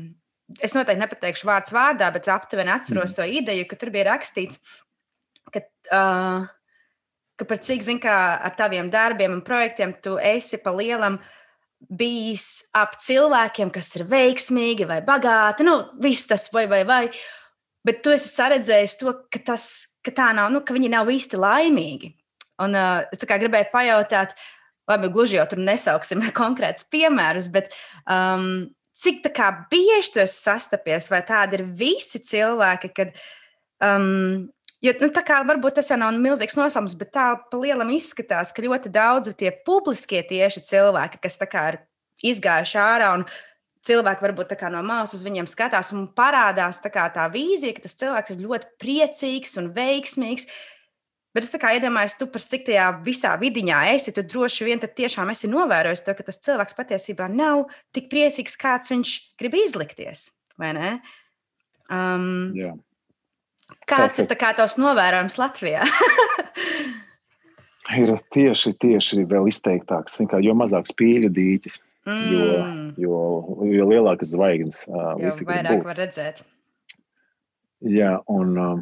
[0.63, 3.19] es noteikti nepateikšu vārds vārdā, bet aptuveni atceros mm.
[3.19, 4.63] to ideju, ka tur bija rakstīts,
[5.51, 5.65] ka.
[5.89, 6.47] Uh,
[7.39, 11.21] ka par cik, zin, kā ar taviem darbiem un projektiem tu esi pa lielam
[11.79, 17.05] bijis ap cilvēkiem, kas ir veiksmīgi vai bagāti, nu, viss tas vai, vai, vai.
[17.87, 19.69] Bet tu esi saredzējis to, ka, tas,
[20.09, 22.13] ka tā nav, nu, ka viņi nav īsti laimīgi.
[22.65, 24.35] Un uh, es gribēju pajautāt,
[24.91, 27.71] labi, gluži jau tur nesauksim konkrētus piemērus, bet
[28.11, 28.67] um,
[28.99, 29.23] cik
[29.71, 33.19] bieži tu esi sastapies, vai tādi ir visi cilvēki, kad
[33.85, 34.49] um,
[34.79, 38.53] Jo, nu, tā kā varbūt tas jau nav milzīgs noslēpums, bet tā pa lielam izskatās,
[38.55, 41.35] ka ļoti daudzi tie publiskie tieši cilvēki, kas
[41.73, 41.81] ir
[42.31, 43.25] izgājuši ārā un
[43.87, 48.35] cilvēki varbūt no malas uz viņiem skatās un parādās tā, tā vīzija, ka tas cilvēks
[48.35, 50.49] ir ļoti priecīgs un veiksmīgs.
[51.37, 55.51] Bet es iedomājos, tu par cik tajā visā vidiņā esi, tu droši vien tiešām esi
[55.53, 60.31] novērojis to, ka tas cilvēks patiesībā nav tik priecīgs, kāds viņš grib izlikties.
[61.89, 62.73] Um, Jā.
[63.89, 65.85] Kāds ir kā tavs novērojums Latvijā?
[67.97, 70.19] ir tieši, tieši vēl izteiktāks.
[70.29, 71.79] Kā, jo mazāk spīļu dīķis,
[72.09, 72.29] mm.
[72.33, 72.47] jo,
[73.05, 73.19] jo,
[73.73, 74.85] jo lielākas zvaigznes.
[74.91, 76.41] Uh, jo vairāk var redzēt.
[77.85, 78.81] Jā, un, um,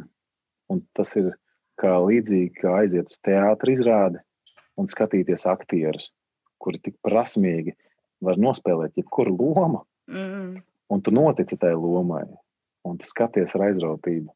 [0.73, 1.33] un tas ir
[1.77, 4.21] kā līdzīgi, kā aiziet uz teātris izrādi
[4.77, 6.09] un skatīties aktierus,
[6.61, 7.75] kuri tik prasmīgi
[8.25, 9.83] var nospēlēt jebkuru lomu.
[10.09, 10.57] Mm.
[10.87, 12.23] Un tu notici tajai lomai,
[12.87, 14.31] un tu skaties ar aizrautību.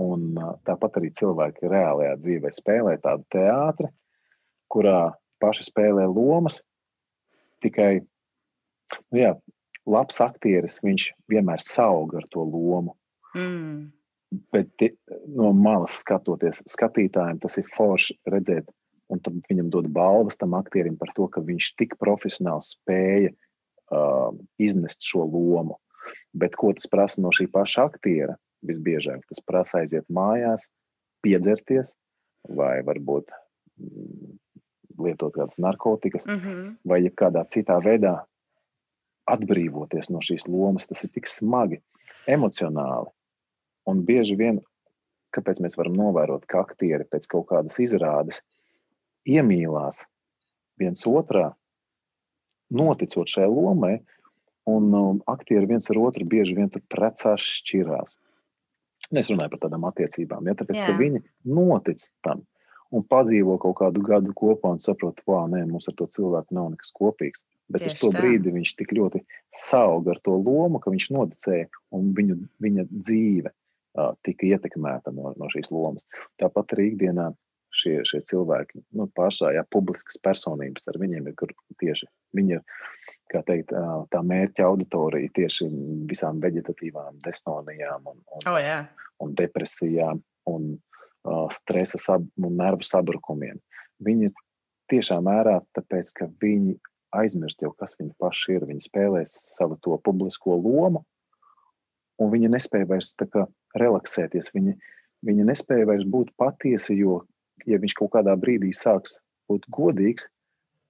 [0.00, 0.34] Un
[0.68, 3.88] tāpat arī cilvēki reālajā dzīvē spēlē tādu teātri,
[4.72, 6.60] kurā paši spēlē lomas.
[7.66, 7.90] Tikai
[9.10, 9.34] nu jā,
[9.90, 12.94] labs aktieris, viņš vienmēr saug ar to lomu.
[13.34, 13.90] Mm.
[14.54, 14.86] Bet
[15.30, 18.70] no malas skatoties, skatītājiem tas ir forši redzēt,
[19.12, 25.06] un viņam dod balvas tam aktierim par to, ka viņš tik profesionāli spēja uh, iznest
[25.06, 25.78] šo lomu.
[26.34, 28.34] Bet ko tas prasa no šī paša aktiera?
[28.66, 30.66] visbiežāk tas prasa aiziet mājās,
[31.24, 31.94] piedzerties
[32.56, 33.32] vai varbūt
[33.80, 34.36] mm,
[34.98, 36.76] lietot kādas narkotikas mm -hmm.
[36.84, 38.24] vai kādā citā veidā
[39.26, 40.86] atbrīvoties no šīs lomas.
[40.86, 41.80] Tas ir tik smagi,
[42.26, 43.10] emocionāli.
[43.86, 44.60] Un bieži vien,
[45.34, 48.42] kāpēc mēs varam novērot, ka aktieri pēc kaut kādas izrādes
[49.26, 50.04] iemīlās
[50.78, 51.54] viens otrā,
[52.70, 54.00] noticot šai lomai,
[54.66, 58.16] un um, aktieri viens ar otru bieži vien tur precās, šķirās.
[59.14, 60.86] Es runāju par tādām attiecībām, ja, tāpēc, Jā.
[60.90, 62.42] ka viņi notic tam
[62.96, 66.92] un padzīvo kaut kādu gadu kopā un saprot, ka mums ar to cilvēku nav nekas
[66.96, 67.44] kopīgs.
[67.72, 68.20] Bet Tieši uz to tā.
[68.22, 69.24] brīdi viņš tik ļoti
[69.54, 71.66] sauga ar to lomu, ka viņš noticēja
[71.98, 76.06] un viņu, viņa dzīve uh, tika ietekmēta no, no šīs lomas.
[76.38, 77.32] Tāpat arī ikdienā
[77.76, 82.62] šie, šie cilvēki, nu, pārsvarā publiskas personības, ar viņiem ir tieši viņi ir
[83.32, 83.74] kā teikt,
[84.12, 85.68] tā mērķa auditorija tieši
[86.10, 88.86] visām veģetatīvām desnonijām un, un, oh, yeah.
[89.22, 90.76] un depresijām un
[91.54, 93.58] stresa sab un nervu sabrukumiem.
[94.04, 94.32] Viņi
[94.92, 96.76] tiešām mērā tāpēc, ka viņi
[97.16, 98.66] aizmirst jau, kas viņi paši ir.
[98.68, 101.02] Viņi spēlē savu to publisko lomu,
[102.20, 103.46] un viņi nespēja vairs kā,
[103.78, 104.52] relaksēties.
[104.54, 104.76] Viņi,
[105.26, 107.22] viņi nespēja vairs būt patiesi, jo,
[107.66, 109.18] ja viņš kaut kādā brīdī sāks
[109.50, 110.28] būt godīgs,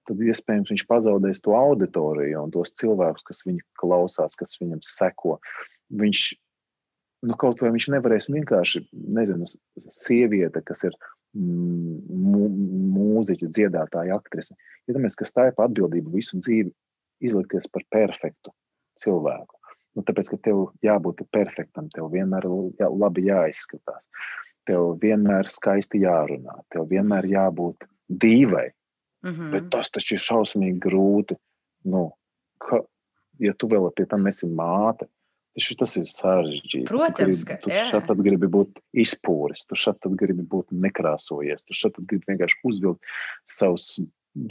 [0.07, 5.35] tad iespējams viņš pazaudēs to auditoriju un tos cilvēkus, kas viņu klausās, kas viņam seko.
[5.99, 6.29] Viņš
[7.25, 9.47] nu, kaut vai viņš nevarēs vienkārši, nezinu,
[9.89, 10.97] sieviete, kas ir
[11.37, 14.57] mūziķa, dziedātāja, aktrise.
[14.87, 16.71] Iedomājieties, ka stāja pa atbildību visu dzīvi
[17.27, 18.53] izlikties par perfektu
[19.01, 19.57] cilvēku.
[19.97, 22.45] Nu, tāpēc, ka tev jābūt perfektam, tev vienmēr
[22.77, 24.05] jā, labi jāizskatās,
[24.69, 28.69] tev vienmēr skaisti jārunā, tev vienmēr jābūt dīvai.
[29.25, 29.51] Mm -hmm.
[29.51, 31.37] Bet tas taču ir šausmīgi grūti.
[31.89, 32.11] Nu,
[32.61, 32.83] ka,
[33.39, 35.07] ja tu vēl pie tam esi māte,
[35.57, 36.85] taču tas ir sarežģīti.
[36.89, 41.77] Protams, tu, gribi, tu šeit tad gribi būt izpūris, tu tad gribi būt nekrāsojies, tu
[41.81, 43.11] tad gribi vienkārši uzvilkt
[43.49, 43.97] savus,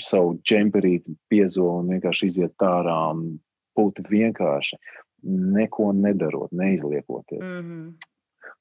[0.03, 3.39] savu džemperīti, piezo un vienkārši iziet ārā un
[3.79, 4.79] būt vienkārši
[5.27, 7.45] neko nedarot, neizliekoties.
[7.45, 7.89] Mm -hmm.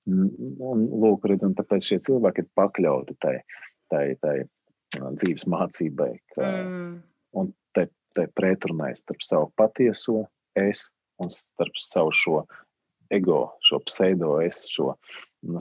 [0.05, 3.39] Un, lūk, redz, un tāpēc šie cilvēki ir pakļauti tai,
[3.89, 4.35] tai, tai
[4.93, 6.11] dzīves mācībai.
[6.35, 6.91] Ka, mm.
[7.41, 10.91] Un te, te pretrunai starp savu patieso es
[11.21, 12.43] un starp savu šo
[13.09, 14.93] ego, šo pseido es, šo,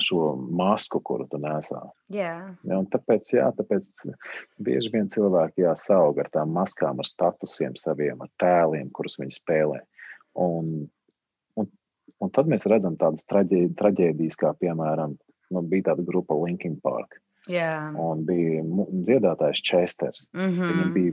[0.01, 1.81] šo masku, kuru tu nesā.
[2.13, 2.55] Yeah.
[2.67, 4.07] Ja, tāpēc, jā, tāpēc
[4.65, 9.83] bieži vien cilvēki jāsaug ar tām maskām, ar statusiem saviem, ar tēliem, kurus viņi spēlē.
[10.41, 10.87] Un,
[11.61, 11.69] un,
[12.21, 15.19] un tad mēs redzam tādas traģēdijas, traģēdijas kā piemēram,
[15.55, 17.21] nu, bija tāda grupa Linkin Park.
[17.51, 17.93] Yeah.
[18.01, 18.63] Un bija
[19.05, 20.29] dziedātājs Chesters.
[20.33, 20.71] Mm -hmm.
[20.73, 21.13] Viņam bija,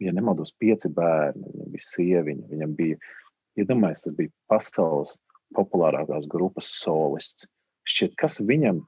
[0.00, 2.96] ja nemaldos, pieci bērni, viņam bija sieviņa, viņam bija,
[3.60, 5.14] iedomājieties, ja tas bija pasaules
[5.54, 7.46] populārākās grupas solists.
[7.88, 8.80] Šķiet, kas viņam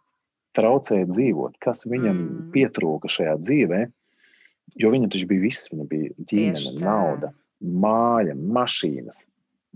[0.56, 2.50] traucēja dzīvot, kas viņam mm.
[2.54, 3.80] pietrūka šajā dzīvē,
[4.80, 9.24] jo viņam taču bija viss, viņam bija ģimene, nauda, māja, mašīnas.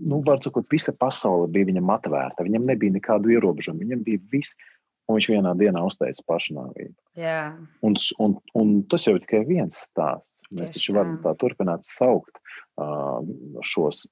[0.01, 2.45] Nu, var sakot, visa pasaule bija viņam atvērta.
[2.47, 3.83] Viņam nebija nekādu ierobežojumu.
[3.83, 4.57] Viņam bija viss,
[5.09, 6.95] un viņš vienā dienā uzteica pašnāvību.
[7.19, 7.57] Yeah.
[7.85, 10.43] Un, un, un tas jau ir tikai viens stāsts.
[10.51, 12.39] Mēs Tieši taču varam tā turpināt saukt
[12.79, 13.19] uh,
[13.67, 14.05] šos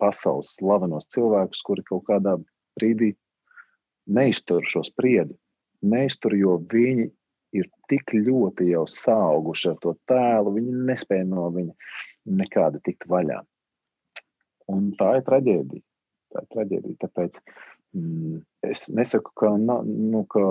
[0.00, 2.36] pasaules slavenos cilvēkus, kuri kaut kādā
[2.78, 3.12] brīdī
[4.10, 5.36] neiztur šo spriedzi.
[5.86, 7.08] Neiztur, jo viņi
[7.56, 11.72] ir tik ļoti jau sauguši ar to tēlu, viņi nespēja no viņa
[12.40, 13.40] nekādi tikt vaļā.
[14.70, 15.82] Un tā ir traģēdija.
[16.30, 16.98] Tā ir traģēdija.
[17.02, 17.69] Tāpēc mm,
[18.62, 20.42] es nesaku, ka, nu, ka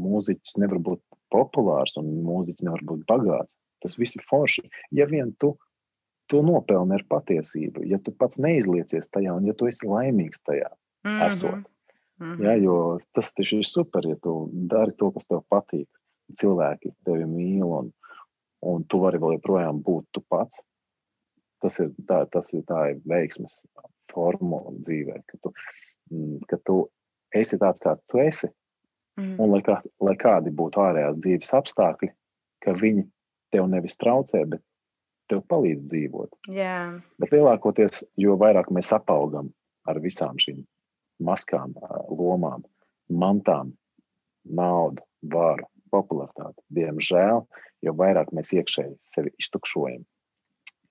[0.00, 3.56] mūziķis nevar būt populārs un mūziķis nevar būt bagāts.
[3.84, 4.66] Tas viss ir forši.
[4.94, 5.56] Ja vien tu
[6.30, 10.70] to nopelni ar patiesību, ja tu pats neizliecies tajā un ja tu esi laimīgs tajā,
[11.06, 11.26] mm -hmm.
[11.28, 11.66] esot.
[12.18, 12.44] Mm -hmm.
[12.44, 15.88] ja, jo tas taču ir super, ja tu dari to, kas tev patīk.
[16.40, 17.92] Cilvēki tevi mīl un,
[18.62, 20.62] un tu vari vēl joprojām būt tu pats.
[21.60, 23.62] Tas ir, tā, tas ir tā veiksmes
[24.12, 25.85] formula dzīvē, ka tu, mm,
[26.50, 26.84] ka tu
[27.34, 28.50] esi tāds, kāds tu esi.
[29.16, 29.36] Mm.
[29.40, 32.10] Un lai, kā, lai kādi būtu ārējās dzīves apstākļi,
[32.64, 33.06] ka viņi
[33.54, 34.62] tev nevis traucē, bet
[35.30, 36.36] tev palīdz dzīvot.
[36.52, 36.98] Yeah.
[37.22, 39.50] Bet lielākoties, jo vairāk mēs apaugam
[39.88, 40.60] ar visām šīm
[41.24, 41.72] maskām,
[42.12, 42.66] lomām,
[43.08, 43.72] mantām,
[44.44, 45.02] naudu,
[45.32, 47.44] varu, popularitāti, diemžēl,
[47.86, 50.04] jo vairāk mēs iekšēji sevi iztukšojam.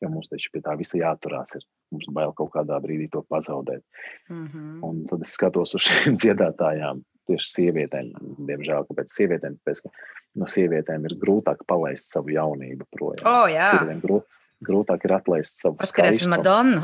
[0.04, 1.56] Jo mums taču pie tā visa jāturās.
[1.58, 1.66] Ir.
[1.94, 3.84] Mums bail kaut kādā brīdī to pazaudēt.
[4.30, 4.80] Mm -hmm.
[4.84, 8.14] Un tad es skatos uz šīm dziedātājām, tieši sievietēm.
[8.50, 9.58] Diemžēl, kāpēc sievietēm?
[9.62, 9.90] Tāpēc, ka
[10.36, 13.26] no sievietēm ir grūtāk palaist savu jaunību projām.
[13.26, 13.70] Oh, jā.
[14.04, 14.26] Grūt,
[14.66, 16.84] grūtāk ir atlaist savu Paskaties Madonu.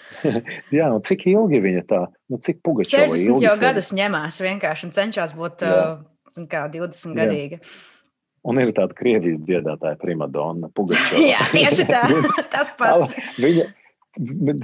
[0.78, 4.92] jā, nu cik ilgi viņa tā, nu cik pugačova 60 jau gadus ņemās vienkārši un
[4.96, 5.78] cenšas būt jā.
[5.96, 7.60] uh, kā 20 gadīga.
[7.60, 7.99] Jā.
[8.48, 11.20] Un ir tāda krievijas dziedātāja, primadona, Pugačova.
[11.34, 12.06] Jā, tieši tā.
[12.54, 13.12] Tas pats.
[13.40, 13.66] viņa,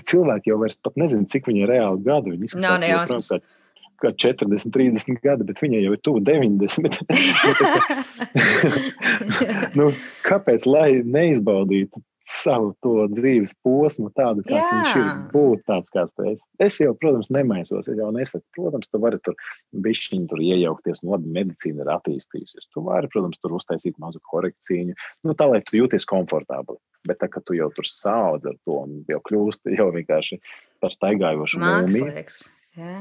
[0.09, 2.33] cilvēki jau vairs pat nezina, cik viņa ir reāli gadu.
[2.33, 3.31] Viņa izskatās, Nav nejausmas
[4.01, 6.99] kā 40, 30 gadi, bet viņai jau ir tuvu 90.
[9.79, 9.89] nu,
[10.27, 14.73] kāpēc lai neizbaudītu savu to dzīves posmu, tādu kāds Jā.
[14.73, 16.43] viņš ir, būt tāds kāds tu esi?
[16.63, 19.37] Es jau, protams, nemaisos, es jau nesaku, protams, tu vari tur
[19.87, 22.69] bišķiņi tur iejaukties, nu labi, medicīna ir attīstījusies.
[22.75, 24.97] Tu vari, protams, tur uztaisīt mazu korekciju,
[25.27, 26.79] nu tā, lai tu jūties komfortabli.
[27.07, 30.41] Bet tā, ka tu jau tur saudz ar to un jau kļūsti jau vienkārši
[30.83, 32.15] par staigājošu mūmiju.
[32.77, 32.97] Jā.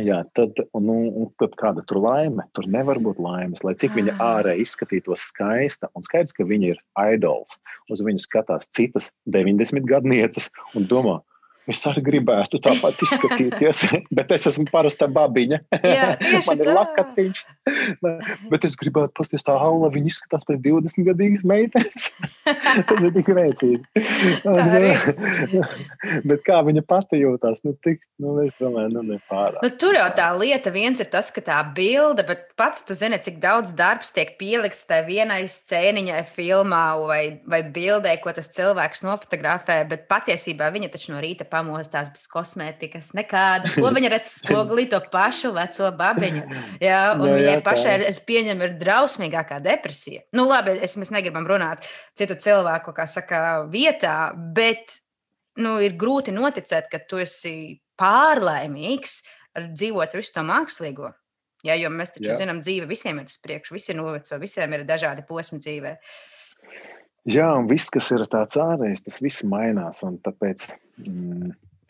[0.00, 2.46] Jā, tad, nu, tad kāda tur laime?
[2.56, 3.60] Tur nevar būt laimes.
[3.66, 6.80] Lai cik viņa ārēji izskatītos skaista, un skaidrs, ka viņa ir
[7.12, 7.58] idols.
[7.92, 10.48] Uz viņu skatās citas 90 gadnieces
[10.78, 11.18] un domā,
[11.68, 13.82] Es arī gribētu tāpat izskatīties,
[14.16, 15.58] bet es esmu parasta babiņa.
[15.84, 16.08] Jā,
[16.46, 17.38] Man ir lakatiņš.
[18.50, 22.02] Bet es gribētu pasties tā aula, viņa izskatās pēc 20 gadīgas meitenes.
[22.88, 23.82] Tas ir tik rēcīgi.
[26.30, 29.60] bet kā viņa pati jūtās, nu, tik, nu, es domāju, nu, nepārāk.
[29.64, 33.18] Nu, tur jau tā lieta viens ir tas, ka tā bilde, bet pats tu zini,
[33.22, 39.04] cik daudz darbs tiek pielikts tai vienai scēniņai filmā vai, vai bildē, ko tas cilvēks
[39.06, 43.72] nofotografē, bet patiesībā viņa taču no rīta pamostās bez kosmētikas, nekāda.
[43.74, 46.42] Ko viņa redz spogulī, to pašu veco babiņu.
[46.82, 50.24] Jā, un jā, viņai jā, pašai, es pieņemu, ir drausmīgākā depresija.
[50.36, 51.86] Nu, labi, es, mēs negribam runāt
[52.18, 53.42] citu cilvēku, kā saka,
[53.72, 54.16] vietā,
[54.56, 55.00] bet
[55.60, 59.20] nu, ir grūti noticēt, ka tu esi pārlaimīgs
[59.58, 61.10] ar dzīvot visu to mākslīgo.
[61.66, 62.38] Jā, jo mēs taču jā.
[62.40, 65.96] zinām, dzīve visiem ir uz priekšu, visi ir noveco, visiem ir dažādi posmi dzīvē.
[67.28, 70.00] Jā, un viss, kas ir tāds ārējs, tas viss mainās.
[70.24, 70.70] Tāpēc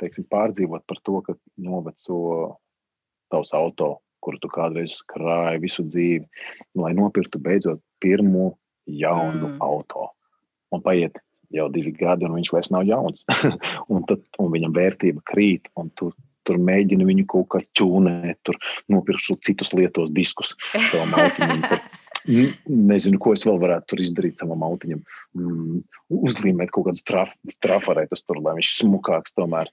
[0.00, 2.20] teiksim, pārdzīvot par to, ka noveco
[3.30, 6.26] tavs auto, kuru tu kādreiz krāji visu dzīvi,
[6.80, 8.54] lai nopirktu beidzot pirmo
[8.86, 9.60] jaunu mm.
[9.64, 10.10] auto.
[10.74, 11.18] Un paiet
[11.54, 13.24] jau divi gadi, un viņš vairs nav jauns.
[13.92, 16.12] un, tad, un viņam vērtība krīt, un tu
[16.48, 18.56] tur mēģini viņu kaut kā čūnēt, tur
[18.90, 20.54] nopirkšu citus lietos diskus
[20.90, 21.80] savam automobīlim.
[22.26, 25.02] Nezinu, ko es vēl varētu izdarīt savam autiņam.
[25.38, 25.80] Mm,
[26.20, 29.70] uzlīmēt kaut kādus traf, trafarētus tur, lai viņš smukāks tomēr.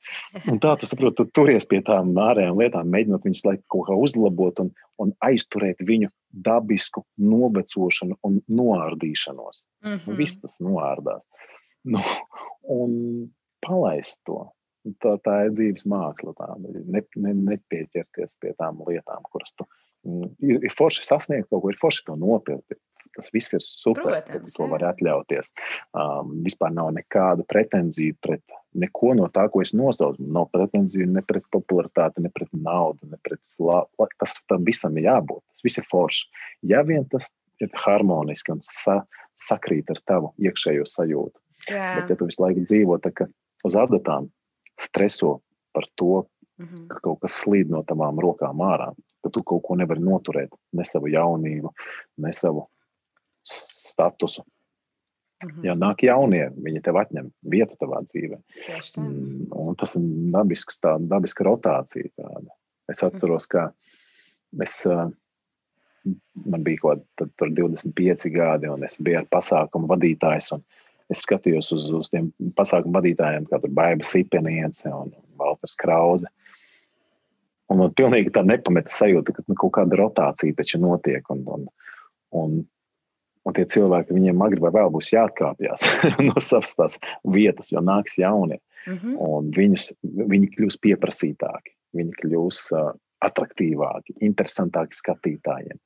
[0.47, 3.97] Un tā, tu saproti, tu turies pie tām ārējām lietām, mēģinot viņus laiku kaut kā
[4.07, 4.71] uzlabot un,
[5.03, 6.11] un aizturēt viņu
[6.47, 9.63] dabisku novecošanu un noārdīšanos.
[9.85, 10.19] Mm -hmm.
[10.19, 11.23] Viss tas noārdās.
[11.83, 12.03] Nu,
[12.63, 13.31] un
[13.65, 14.45] palaist to.
[15.03, 16.31] Tā, tā ir dzīves māksla.
[16.37, 16.71] Tāda.
[16.85, 19.86] Ne, ne, nepieķerties pie tām lietām, kuras tu Mm,
[20.43, 22.80] ir, ir forši sasniegt kaut ko, ir forši to nopirkt.
[23.18, 25.47] Tas viss ir super, Protams, ka to var atļauties.
[25.97, 28.43] Um, vispār nav nekāda pretenzija pret
[28.78, 30.22] neko no tā, ko es nosaucu.
[30.36, 34.05] Nav pretenzija ne pret popularitāti, ne pret naudu, ne pret slāpu.
[34.22, 35.41] Tas tam visam ir jābūt.
[35.49, 36.28] Tas viss ir forši.
[36.70, 37.32] Ja vien tas
[37.64, 38.99] ir harmoniski un sa,
[39.38, 41.41] sakrīt ar tavu iekšējo sajūtu.
[41.72, 41.89] Jā.
[41.97, 42.99] Bet, ja tu visu laiku dzīvo
[43.66, 44.30] uz adatām,
[44.80, 45.39] streso
[45.74, 46.28] par to,
[46.58, 46.88] mm -hmm.
[46.88, 48.91] ka kaut kas slīd no tavām rokām ārā,
[49.24, 51.74] ka tu kaut ko nevari noturēt, ne savu jaunību,
[52.18, 52.68] ne savu
[53.43, 54.43] statusu.
[55.43, 55.66] Mm -hmm.
[55.66, 58.38] Ja nāk jaunie, viņi tev atņem vietu tavā dzīvē.
[58.97, 60.01] Mm, un tas ir
[60.34, 62.10] dabisks, tā dabiska rotācija.
[62.18, 62.49] Tāda.
[62.89, 63.16] Es mhm.
[63.16, 63.72] atceros, ka
[64.64, 64.88] es,
[66.45, 67.05] man bija kaut
[67.38, 70.53] kādi 25 gadi, un es biju ar pasākumu vadītājs.
[71.10, 76.28] Es skatījos uz, uz tiem pasākumu vadītājiem, kā tur Baiba Sipeniece un Valters Krause.
[77.68, 81.26] Un man pilnīgi tā nepameta sajūta, ka nu, kaut kāda rotācija taču notiek.
[81.34, 81.65] Un, un,
[82.39, 82.53] un,
[83.43, 85.84] un tie cilvēki, viņiem agri vai vēl būs jāatkāpjas
[86.28, 88.61] no savas tās vietas, jo nāks jaunie.
[88.88, 89.18] Mm -hmm.
[89.20, 92.93] Un viņus, viņi kļūs pieprasītāki, viņi kļūs uh,
[93.28, 95.80] attraktīvāki, interesantāki skatītājiem.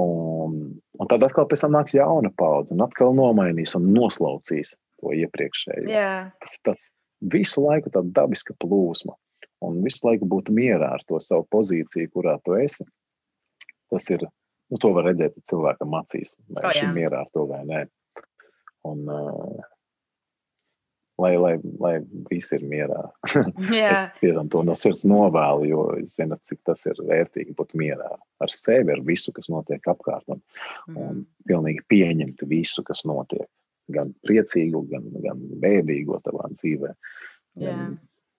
[0.00, 0.56] Un,
[1.00, 5.88] un tad atkal pēc tam nāks jauna paudze, un atkal nomainīs un noslaucīs to iepriekšējo.
[5.88, 6.32] Yeah.
[6.40, 6.90] Tas ir tāds
[7.20, 9.16] visu laiku dabiska plūsma
[9.64, 12.84] un visu laiku būt mierā ar to savu pozīciju, kurā tu esi.
[13.92, 14.26] Tas ir,
[14.72, 17.84] nu, to var redzēt cilvēkam acīs, vai oh, viņš ir mierā ar to vai nē.
[18.86, 19.64] Un, uh,
[21.18, 21.94] lai, lai, lai
[22.30, 23.02] visi ir mierā.
[23.92, 28.10] es tiešām to no sirds novēlu, jo es zinu, cik tas ir vērtīgi būt mierā
[28.42, 30.42] ar sevi, ar visu, kas notiek apkārt, un,
[30.90, 30.98] mm.
[31.00, 33.48] un pilnīgi pieņemt visu, kas notiek.
[33.92, 36.90] Gan priecīgu, gan, gan bēdīgo tavā dzīvē.
[37.62, 37.92] Gan,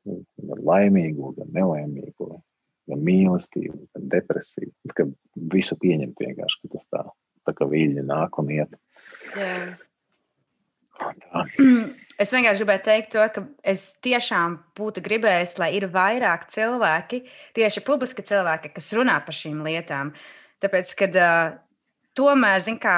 [0.07, 2.29] gan laimīgo, gan nelaimīgo,
[2.87, 4.71] gan mīlestību, gan depresiju.
[4.95, 5.07] Ka
[5.53, 7.03] visu pieņemt vienkārši, ka tas tā,
[7.47, 8.79] tā kā viļņi nāk un iet.
[9.35, 9.53] Jā.
[10.97, 11.45] Tā.
[12.17, 17.19] Es vienkārši gribēju teikt, to, ka es tiešām būtu gribējis, lai ir vairāk cilvēki,
[17.53, 20.09] tieši publiski cilvēki, kas runā par šīm lietām.
[20.63, 21.59] Tāpēc, kad uh,
[22.17, 22.95] tomēr, zin kā,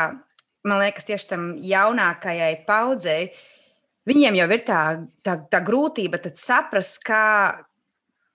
[0.63, 3.33] man liekas, tieši tam jaunākajai paudzei,
[4.07, 4.83] viņiem jau ir tā,
[5.25, 7.25] tā, tā grūtība saprast, kā,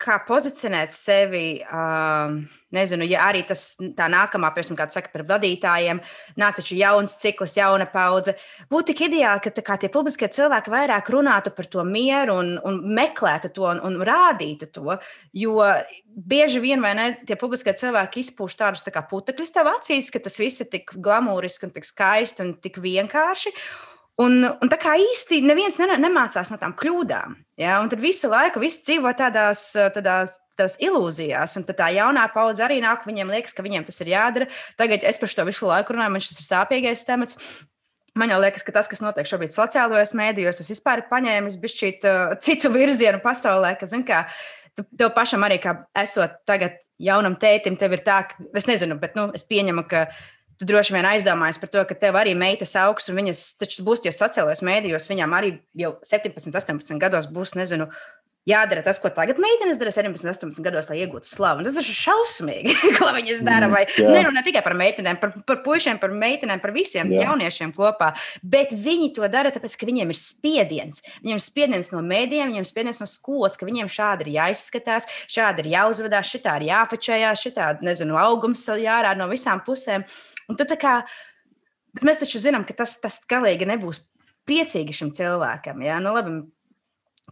[0.05, 1.62] kā pozicionēt sevi.
[1.65, 2.43] Uh,
[2.75, 3.62] nezinu, ja arī tas
[3.97, 6.01] tā nākamā, piemēram, kā tu saki par vadītājiem,
[6.41, 8.35] nāk taču jauns cikls, jauna paudze.
[8.73, 12.83] Būtu tik ideāli, ka kā, tie publiskie cilvēki vairāk runātu par to mieru un, un
[12.99, 14.99] meklētu to un, un rādītu to.
[15.39, 15.71] Jo
[16.15, 20.65] bieži vien, ne, tie publiskie cilvēki izpūš tādus tā putekļus tev acīs, ka tas viss
[20.65, 23.55] ir tik glamūriski un tik skaisti un tik vienkārši.
[24.23, 27.35] Un, un tā kā īsti neviens nemācās no tām kļūdām.
[27.59, 27.81] Ja?
[27.83, 31.57] Un tad visu laiku viss dzīvo tādās, tādās, tādās ilūzijās.
[31.59, 34.51] Un tā jaunā paudze arī nāk, viņiem liekas, ka viņiem tas ir jādara.
[34.79, 37.41] Tagad es par to visu laiku runāju, man šis ir sāpīgais temats.
[38.15, 42.07] Man jau liekas, ka tas, kas notiek šobrīd sociālajos mēdījos, tas vispār ir paņēmis bišķīt
[42.07, 44.21] uh, citu virzienu pasaulē, ka, zin kā,
[44.79, 49.01] tu, tev pašam arī, kā esot tagad jaunam tētim, tev ir tā, ka, es nezinu,
[49.03, 50.05] bet, nu, es pieņemu, ka
[50.59, 54.05] tu droši vien aizdomājies par to, ka tev arī meitas augs, un viņas taču būs
[54.05, 57.88] tie sociālajos mēdījos, viņām arī jau 17, 18 gados būs, nezinu,
[58.49, 61.62] jādara tas, ko tagad meitenes dara 17, 18 gados, lai iegūtu slavu.
[61.62, 63.70] Un tas ir šausmīgi, ko viņas dara.
[63.72, 67.12] Vai, mm, ne, nu, ne tikai par meitenēm, par, par puišiem, par meitenēm, par visiem
[67.14, 67.24] jā.
[67.28, 68.12] jauniešiem kopā.
[68.42, 71.01] Bet viņi to dara tāpēc, ka viņiem ir spiediens.
[71.24, 75.09] Viņiem ir spiediens no mēdījiem, viņiem ir spiediens no skolas, ka viņiem šādi ir jāizskatās,
[75.32, 80.05] šādi ir jāuzvedās, šitā ir jāfačējās, šitā, nezinu, augums jārāda no visām pusēm.
[80.51, 80.99] Un tad, kā,
[82.05, 84.03] mēs taču zinām, ka tas, tas galīgi nebūs
[84.49, 85.80] priecīgi šim cilvēkam.
[85.84, 86.01] Ja?
[86.05, 86.42] Nu, labi,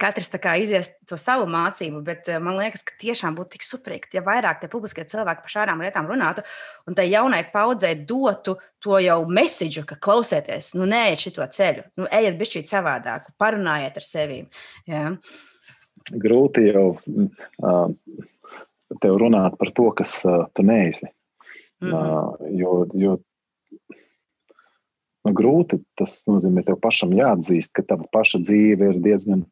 [0.01, 4.22] Katrs izies to savu mācību, bet uh, man liekas, ka tiešām būtu tik superīgi, ja
[4.24, 6.43] vairāk tie publiskie cilvēki par šādām lietām runātu
[6.88, 12.09] un tai jaunai paudzei dotu to jau mēsīju, ka klausieties, nu neejiet šo ceļu, nu
[12.09, 14.40] ejiet bišķīt savādāk, parunājiet ar sevi.
[14.88, 15.12] Ja.
[16.11, 17.93] Grūti jau uh,
[19.03, 21.12] tev runāt par to, kas uh, tu neesi.
[21.82, 22.59] Mm -hmm.
[22.59, 23.16] jo, jo
[25.24, 29.45] nu, grūti tas nozīmē, tev pašam jāatzīst, ka tava paša dzīve ir diezgan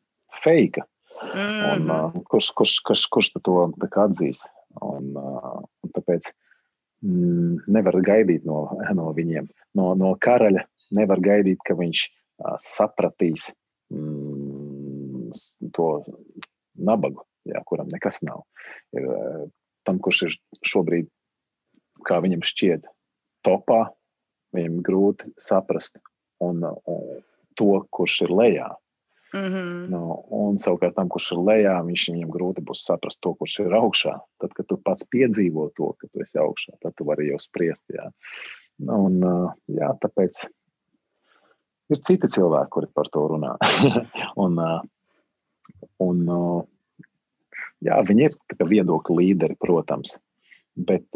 [0.45, 0.82] fake.
[1.20, 1.72] Mm -hmm.
[1.72, 3.72] un, uh, kurš, kurš, kurš, kurš to
[4.05, 4.41] atzīs?
[4.80, 6.30] Un, uh, un tāpēc
[7.03, 8.68] mm, nevar gaidīt no,
[8.99, 9.49] no viņiem.
[9.74, 13.53] No, no karaļa nevar gaidīt, ka viņš uh, sapratīs
[13.93, 15.30] mm,
[15.76, 15.88] to
[16.74, 18.45] nabagu, jā, kuram nekas nav.
[18.93, 19.49] Ir, uh,
[19.84, 20.36] tam, kurš ir
[20.66, 21.09] šobrīd,
[22.07, 22.86] kā viņam šķiet,
[23.47, 23.91] topā,
[24.57, 25.99] viņam grūti saprast
[26.41, 27.20] un, un
[27.59, 28.70] to, kurš ir lejā.
[29.35, 29.91] Mm -hmm.
[29.91, 33.76] nu, un savukārt tam, kurš ir lejā, viņš viņam grūti būs saprast to, kurš ir
[33.78, 34.14] augšā.
[34.43, 37.83] Tad, kad tu pats piedzīvo to, ka tu esi augšā, tad tu vari jau spriest.
[37.95, 38.11] Jā.
[38.78, 39.20] Nu, un,
[39.68, 40.49] jā, tāpēc
[41.91, 43.55] ir citi cilvēki, kuri par to runā.
[44.45, 44.59] un,
[45.99, 46.26] un,
[47.81, 50.18] jā, viņi ir viedokļu līderi, protams,
[50.76, 51.07] bet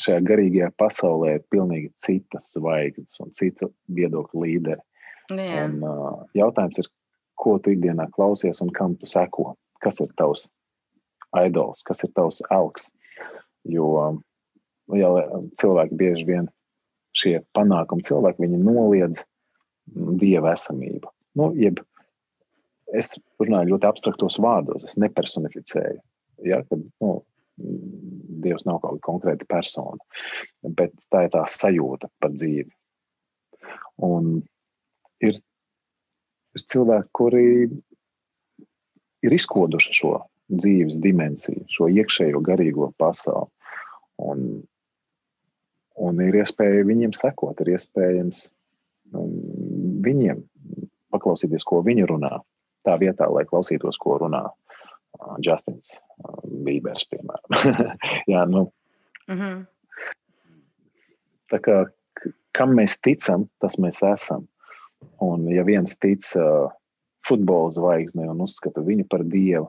[0.00, 4.80] šajā garīgajā pasaulē ir pilnīgi citas zvaigznes un cita viedokļu līderi.
[5.30, 5.66] Jā.
[5.68, 6.88] Un, uh, jautājums ir,
[7.40, 9.54] ko tu ikdienā klausies un kam tu seko?
[9.80, 10.48] Kas ir tavs
[11.40, 12.90] idols, kas ir tavs elks?
[13.68, 14.18] Jo
[14.98, 15.10] ja
[15.60, 16.48] cilvēki bieži vien
[17.16, 19.22] šie panākumi, cilvēki viņi noliedz
[20.20, 21.10] dieva esamību.
[21.38, 21.80] Nu, jeb,
[22.96, 26.00] es runāju ļoti abstraktos vārdos, es nepersonificēju.
[26.46, 27.20] Ja, kad, nu,
[28.40, 29.98] Dievs nav kaut kāda konkrēta persona,
[30.78, 32.70] bet tā ir tā sajūta par dzīvi.
[34.06, 34.38] Un
[35.26, 35.38] ir,
[36.56, 37.46] ir cilvēki, kuri
[39.26, 40.14] ir izkoduši šo
[40.50, 43.50] dzīves dimensiju, šo iekšējo garīgo pasauli.
[44.20, 44.46] Un,
[46.00, 48.46] un ir iespēja viņiem sekot, ir iespējams
[49.14, 49.36] um,
[50.04, 50.42] viņiem
[51.14, 52.40] paklausīties, ko viņi runā.
[52.86, 55.94] Tā vietā, lai klausītos, ko runā uh, Justins
[56.24, 57.94] uh, Bībers, piemēram.
[58.32, 58.70] Jā, nu,
[59.28, 59.60] mm -hmm.
[61.50, 61.76] Tā kā
[62.54, 64.46] kam mēs ticam, tas mēs esam.
[65.20, 66.72] Un, ja viens tic uh,
[67.26, 69.68] futbola zvaigznei un uzskata viņu par dievu,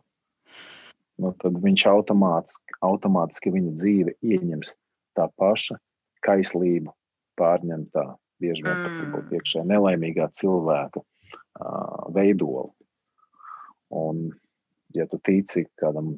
[1.22, 4.74] nu, tad viņš automātiski, automātiski viņa dzīve ieņems
[5.18, 5.78] tā paša
[6.26, 6.94] kaislību,
[7.40, 8.06] pārņemtā,
[8.42, 9.32] bieži vien pat mm.
[9.38, 12.72] iekšā nelaimīgā cilvēka uh, veidolu.
[13.92, 14.30] Un,
[14.96, 16.16] ja tu tici kādam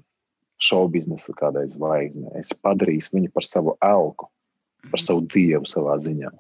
[0.62, 4.30] šovu biznesa, kādai zvaigznei, esi padarījis viņu par savu elku,
[4.90, 5.06] par mm.
[5.06, 6.32] savu dievu savā ziņā.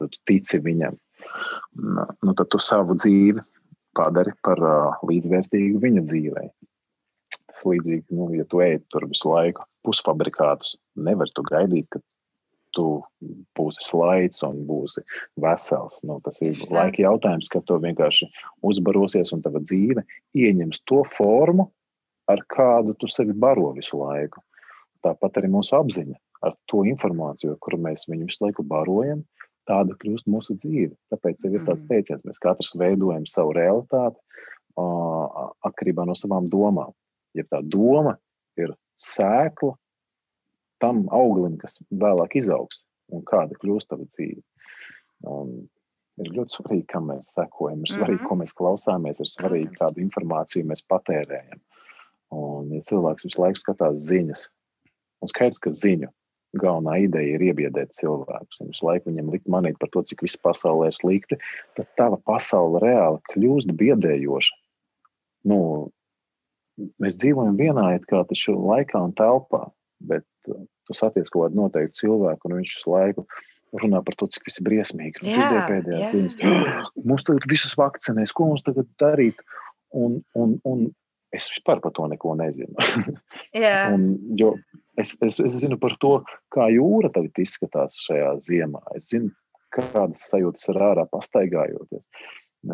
[0.00, 0.96] Tad tu tici viņam
[1.76, 3.42] nu, tad tu savu dzīvi
[3.96, 6.48] padari par uh, līdzvērtīgu viņa dzīvei.
[7.52, 12.00] Tas līdzīgi, nu, ja tu ej tur visu laiku pusfabrikātus, nevar tu gaidīt, ka
[12.72, 13.02] tu
[13.58, 15.02] būsi slaids un būsi
[15.40, 15.98] vesels.
[16.08, 18.30] Nu, tas ir laika jautājums, ka tu vienkārši
[18.64, 20.04] uzbarosies un tava dzīve
[20.38, 21.68] ieņems to formu,
[22.32, 24.40] ar kādu tu sevi baro visu laiku.
[25.04, 26.16] Tāpat arī mūsu apziņa
[26.46, 29.22] ar to informāciju, kuru mēs viņu visu laiku barojam,
[29.68, 30.94] tāda kļūst mūsu dzīve.
[31.12, 31.88] Tāpēc ir tāds mm.
[31.90, 34.18] teiciens, mēs katrs veidojam savu realitāti
[35.68, 36.94] atkarībā no savām domām.
[37.36, 38.16] Ja tā doma
[38.60, 39.74] ir sēkla
[40.82, 42.82] tam auglim, kas vēlāk izaugs,
[43.12, 44.42] un kāda kļūst tava dzīve.
[45.28, 45.52] Un
[46.20, 48.32] ir ļoti svarīgi, kam mēs sekojam, ir svarīgi, mm -hmm.
[48.32, 51.60] ko mēs klausāmies, ir svarīgi, kādu informāciju mēs patērējam.
[52.32, 54.46] Un, ja cilvēks visu laiku skatās ziņas,
[55.22, 56.08] un skaidrs, ka ziņu
[56.58, 58.60] galvenā ideja ir iebiedēt cilvēkus.
[58.60, 61.38] Un visu laiku viņam likt manīt par to, cik viss pasaulē ir slikti,
[61.78, 64.58] tad tava pasaule reāli kļūst biedējoša.
[65.50, 65.58] Nu,
[67.02, 69.64] mēs dzīvojam vienā kā taču laikā un telpā,
[70.02, 73.26] bet uh, tu satiec kaut kādu noteiktu cilvēku, un viņš visu laiku
[73.80, 75.22] runā par to, cik viss ir briesmīgi.
[75.24, 76.38] Jā, dzirdēju pēdējās ziņas.
[77.08, 79.40] Mums tagad visus vakcinēs, ko mums tagad darīt?
[79.96, 80.84] Un, un, un
[81.32, 82.76] es vispār par to neko nezinu.
[83.94, 84.08] un,
[84.38, 84.54] jo
[85.00, 86.18] Es, es, es zinu par to,
[86.52, 88.82] kā jūra tagad izskatās šajā ziemā.
[88.98, 89.30] Es zinu,
[89.72, 92.04] kādas sajūtas ir ārā pastaigājoties.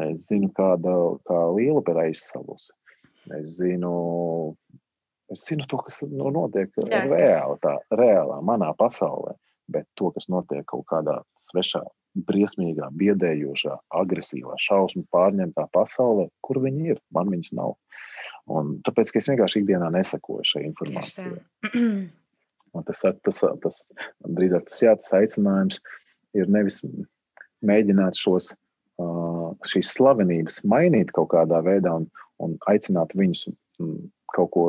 [0.08, 0.94] Es zinu, kāda
[1.28, 2.74] kā liela ir aizsalusi.
[3.38, 3.92] Es zinu,
[5.32, 9.36] es zinu to, kas nu, notiek Jā, reāli, tā, reālā manā pasaulē,
[9.70, 11.84] bet to, kas notiek kaut kādā svešā,
[12.28, 17.76] briesmīgā, biedējošā, agresīvā, šausmu pārņemtā pasaulē, kur viņi ir, man viņas nav.
[18.48, 21.36] Un tāpēc es vienkārši ikdienā nesakoju šai informācijai.
[22.88, 23.82] tas, tas, tas
[24.24, 25.80] drīzāk tas, jā, tas aicinājums
[26.38, 26.80] ir nevis
[27.66, 28.52] mēģināt šos,
[29.68, 32.08] šīs slavenības mainīt kaut kādā veidā un,
[32.42, 33.48] un aicināt viņus
[34.34, 34.66] kaut ko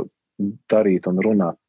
[0.72, 1.60] darīt un runāt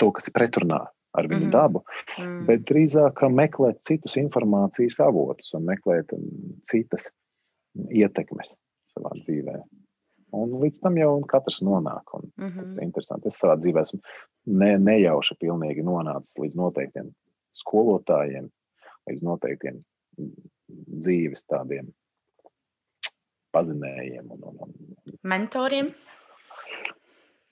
[0.00, 0.80] to, kas ir pretrunā
[1.10, 1.52] ar viņu mm -hmm.
[1.52, 1.82] dabu,
[2.18, 2.44] mm.
[2.46, 6.14] bet drīzāk meklēt citus informācijas avotus un meklēt
[6.62, 7.10] citas
[7.90, 8.54] ietekmes
[8.94, 9.64] savā dzīvēm.
[10.36, 12.14] Un līdz tam jau katrs nonāk.
[12.14, 12.60] Un mm -hmm.
[12.60, 12.84] Tas ir mhm.
[12.84, 13.28] interesanti.
[13.28, 14.00] Es savā dzīvē esmu
[14.46, 17.10] ne, nejauši pilnīgi nonācis līdz noteiktiem
[17.52, 18.50] skolotājiem,
[19.10, 19.82] līdz noteiktiem
[20.70, 21.90] dzīves tādiem
[23.50, 25.90] pazinējiem un, un, un mentoriem.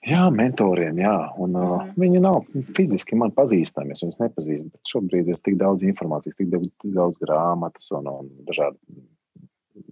[0.07, 1.15] Jā, mentoriem, jā.
[1.37, 1.71] Un, mm.
[1.75, 2.45] uh, viņi nav
[2.77, 4.69] fiziski man pazīstami, es viņus nepazīstu.
[4.71, 8.79] Bet šobrīd ir tik daudz informācijas, tik daudz, tik daudz grāmatas un, un dažādi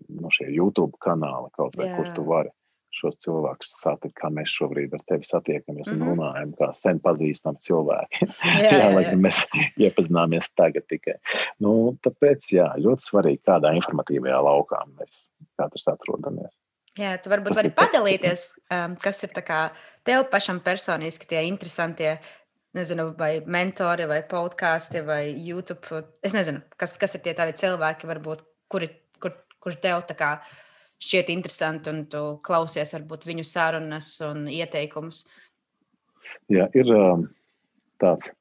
[0.08, 1.98] no nu, šie YouTube kanāli, kaut vai, jā.
[1.98, 2.54] kur tu vari
[2.98, 6.14] šos cilvēkus satikt, kā mēs šobrīd ar tevi satiekamies un mm -hmm.
[6.14, 8.30] runājam, kā sen pazīstami cilvēki.
[8.66, 9.44] jā, jā, lai gan mēs
[9.86, 11.18] iepazināmies tagad tikai.
[11.60, 15.22] Nu, tāpēc, jā, ļoti svarīgi, kādā informatīvajā laukā mēs
[15.58, 16.54] katrs atrodamies.
[16.98, 19.34] Jā, tu varbūt tas vari padalīties, tas, kas ir
[20.04, 22.18] tev pašam personiski tie interesantie,
[22.78, 26.04] nezinu, vai mentori, vai podkāsti, vai YouTube.
[26.26, 28.42] Es nezinu, kas, kas ir tie tādi cilvēki, varbūt,
[28.72, 28.90] kuri,
[29.22, 30.40] kur, kur tev kā,
[31.04, 35.24] šķiet interesanti, un tu klausies varbūt viņu sarunas un ieteikumus.
[36.52, 36.90] Jā, ir
[38.02, 38.32] tāds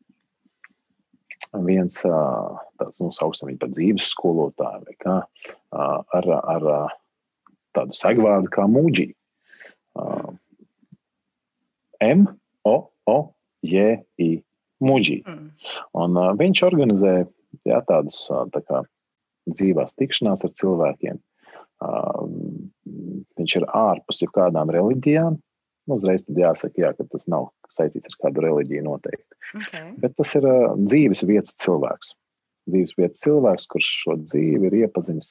[1.66, 5.18] viens tāds, nu, saucam viņu par dzīves skolotāju, vai kā,
[5.76, 6.66] ar, ar
[7.76, 9.10] tādu segvārdu kā mūģī.
[9.96, 10.34] Uh,
[12.04, 12.26] M,
[12.66, 12.76] O,
[13.08, 13.18] O,
[13.64, 14.30] J, I,
[14.84, 15.20] mūģī.
[15.24, 15.46] Mm.
[16.02, 17.14] Un uh, viņš organizē
[17.68, 18.82] jā, tādus uh, tā kā,
[19.46, 21.20] dzīvās tikšanās ar cilvēkiem.
[22.96, 25.38] Uh, viņš ir ārpus jau kādām reliģijām.
[25.86, 29.40] Nu, uzreiz tad jāsaka, jā, ka tas nav saistīts ar kādu reliģiju noteikti.
[29.60, 29.92] Okay.
[30.02, 32.14] Bet tas ir uh, dzīves vietas cilvēks.
[32.66, 35.30] Dzīves vietas cilvēks, kurš šo dzīvi ir iepazinis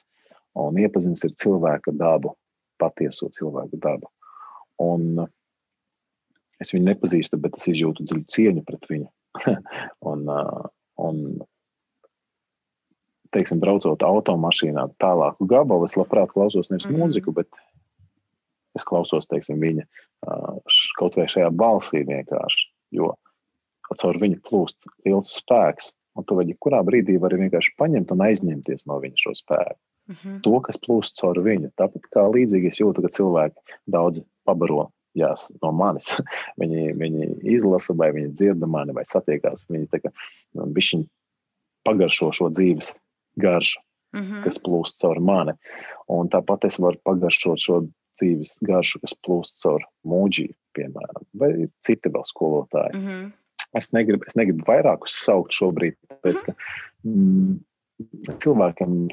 [0.56, 2.32] un iepazīstināts ar cilvēka dabu,
[2.80, 4.08] patieso cilvēku dabu.
[4.80, 5.26] Un
[6.62, 9.10] es viņu nepazīstu, bet es izjūtu dziļu cieņu pret viņu.
[10.10, 10.24] un,
[11.04, 11.20] un,
[13.36, 17.04] teiksim, braucot automašīnā tālāku gabalu, es labprāt klausos nevis mm -hmm.
[17.04, 17.48] mūziku, bet
[18.76, 19.86] es klausos teiksim, viņa
[20.98, 22.72] kaut vai šajā balsī vienkārši.
[22.96, 23.14] Jo
[23.94, 28.86] caur viņu plūst liels spēks, un tu vari jebkurā brīdī vari vienkārši paņemt un aizņemties
[28.90, 29.78] no viņa šo spēku.
[30.06, 30.40] Mm -hmm.
[30.42, 31.70] To, kas plūst caur viņu.
[31.78, 36.14] Tāpat kā līdzīgi es jūtu, ka cilvēki daudz pabaro jās, no manis.
[36.60, 39.66] viņi, viņi izlasa, vai viņi dzirda mani, vai satiekās.
[39.68, 40.12] Viņi tā kā
[40.54, 41.06] bišķiņ
[41.86, 42.94] pagaršo šo dzīves
[43.40, 43.80] garšu,
[44.16, 44.42] mm -hmm.
[44.44, 45.52] kas plūst caur mani.
[46.08, 47.80] Un tāpat es varu pagaršot šo
[48.20, 52.94] dzīves garšu, kas plūst caur mūģiju, piemēram, vai citi vēl skolotāji.
[52.94, 53.32] Mm -hmm.
[53.74, 56.54] Es negribu, es negribu vairākus saukt šobrīd, tāpēc, ka
[57.04, 57.58] mm,
[58.42, 59.08] cilvēkam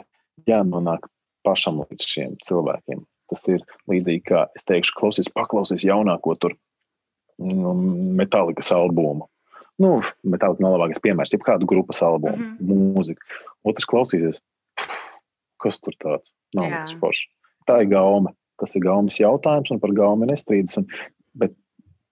[0.47, 1.07] jānonāk
[1.43, 3.03] pašam līdz šiem cilvēkiem.
[3.31, 6.55] Tas ir līdzīgi kā es teikšu, klausies, paklausies jaunāko tur
[7.39, 7.73] nu,
[8.19, 9.27] metālikas albumu.
[9.81, 12.93] Nu, metālika nav labākais piemērs, ja kādu grupas albumu, mm -hmm.
[12.93, 13.21] mūziku.
[13.65, 14.37] Otrs klausīsies,
[15.63, 16.93] kas tur tāds nav yeah.
[16.99, 17.27] forši.
[17.67, 18.33] Tā ir gauma.
[18.61, 20.77] Tas ir gaumas jautājums, un par gaumi nestrīdas.
[20.77, 20.85] Un,
[21.33, 21.55] bet,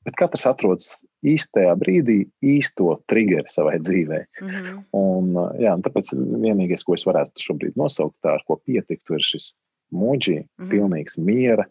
[0.05, 4.25] bet katrs atrodas īstajā brīdī īsto triggeri savai dzīvē.
[4.41, 4.83] Mm -hmm.
[4.97, 9.21] un, jā, un tāpēc vienīgais, ko es varētu šobrīd nosaukt, tā, ar ko pietiktu, ir
[9.21, 9.53] šis
[9.93, 10.69] mūģī, mm -hmm.
[10.71, 11.65] pilnīgs miera,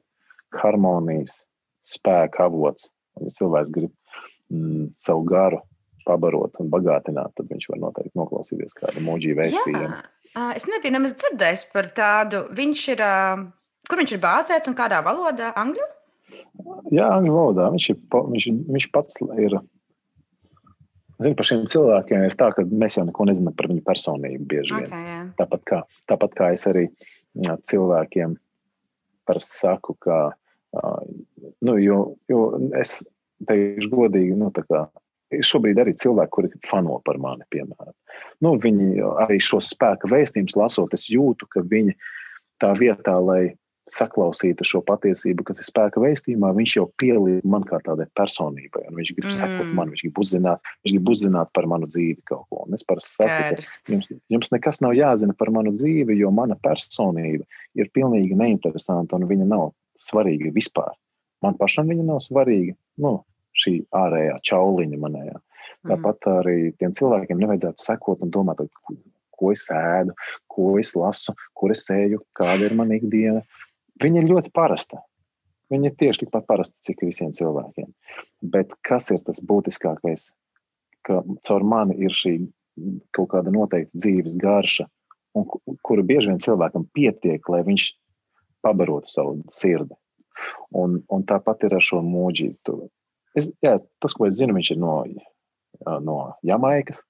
[0.63, 1.43] harmonijas,
[1.83, 2.91] spēka avots.
[3.21, 3.93] Ja cilvēks grib
[4.51, 5.61] mm, savu garu
[6.07, 9.91] pabarot un bagātināt, tad viņš var noteikti noklausīties kādu mūģī vēstījumu.
[10.55, 12.45] Es nebiju nemaz dzirdējis par tādu.
[12.57, 13.03] Viņš ir,
[13.91, 15.51] kur viņš ir bāzēts un kādā valodā?
[15.59, 15.89] Angļu?
[16.95, 17.69] Jā, angļu valodā.
[17.75, 18.01] Viņš, ir,
[18.35, 19.59] viņš, viņš pats ir.
[21.21, 24.73] Zinu, par šiem cilvēkiem ir tā, ka mēs jau neko nezinām par viņu personību bieži
[24.73, 24.87] vien.
[24.87, 25.27] Okay, yeah.
[25.37, 26.87] tāpat, kā, tāpat kā es arī
[27.69, 28.39] cilvēkiem
[29.29, 30.21] parasti saku, ka,
[31.61, 31.99] nu, jo,
[32.31, 32.41] jo
[32.81, 33.03] es
[33.51, 34.87] teikšu godīgi, nu, tā kā
[35.31, 37.95] šobrīd arī cilvēki, kuri fano par mani, piemēram.
[38.45, 41.95] Nu, viņi arī šo spēku vēstījumus lasot, es jūtu, ka viņi
[42.61, 43.55] tā vietā, lai
[43.91, 48.85] saklausītu šo patiesību, kas ir spēka veistījumā, viņš jau pielīdz man kā tādai personībai.
[48.95, 49.37] Viņš grib mm.
[49.39, 52.65] sekot man, viņš grib uzzināt, viņš grib uzzināt par manu dzīvi kaut ko.
[52.67, 56.59] Un es parasti saku, ka jums, jums nekas nav jāzina par manu dzīvi, jo mana
[56.63, 57.47] personība
[57.79, 60.95] ir pilnīgi neinteresanta un viņa nav svarīga vispār.
[61.45, 62.77] Man pašam viņa nav svarīga.
[63.01, 63.21] Nu,
[63.57, 65.39] šī ārējā čauliņa manējā.
[65.89, 68.61] Tāpat arī tiem cilvēkiem nevajadzētu sekot un domāt,
[69.41, 70.15] ko es ēdu,
[70.53, 73.41] ko es lasu, kur es eju, kāda ir mana ikdiena.
[74.01, 75.01] Viņa ir ļoti parasta.
[75.71, 77.89] Viņa ir tieši tikpat parasta, cik visiem cilvēkiem.
[78.53, 80.31] Bet kas ir tas būtiskākais?
[81.07, 82.35] Ka caur mani ir šī
[83.17, 84.87] kaut kāda noteikta dzīves garša,
[85.37, 85.47] un,
[85.87, 87.91] kura bieži vien cilvēkam pietiek, lai viņš
[88.65, 89.95] pabarotu savu sirdi.
[90.77, 92.77] Un, un tāpat ir ar šo mūģītu.
[93.39, 94.95] Es, jā, tas, ko es zinu, viņš ir no,
[96.03, 97.03] no Jamaikas.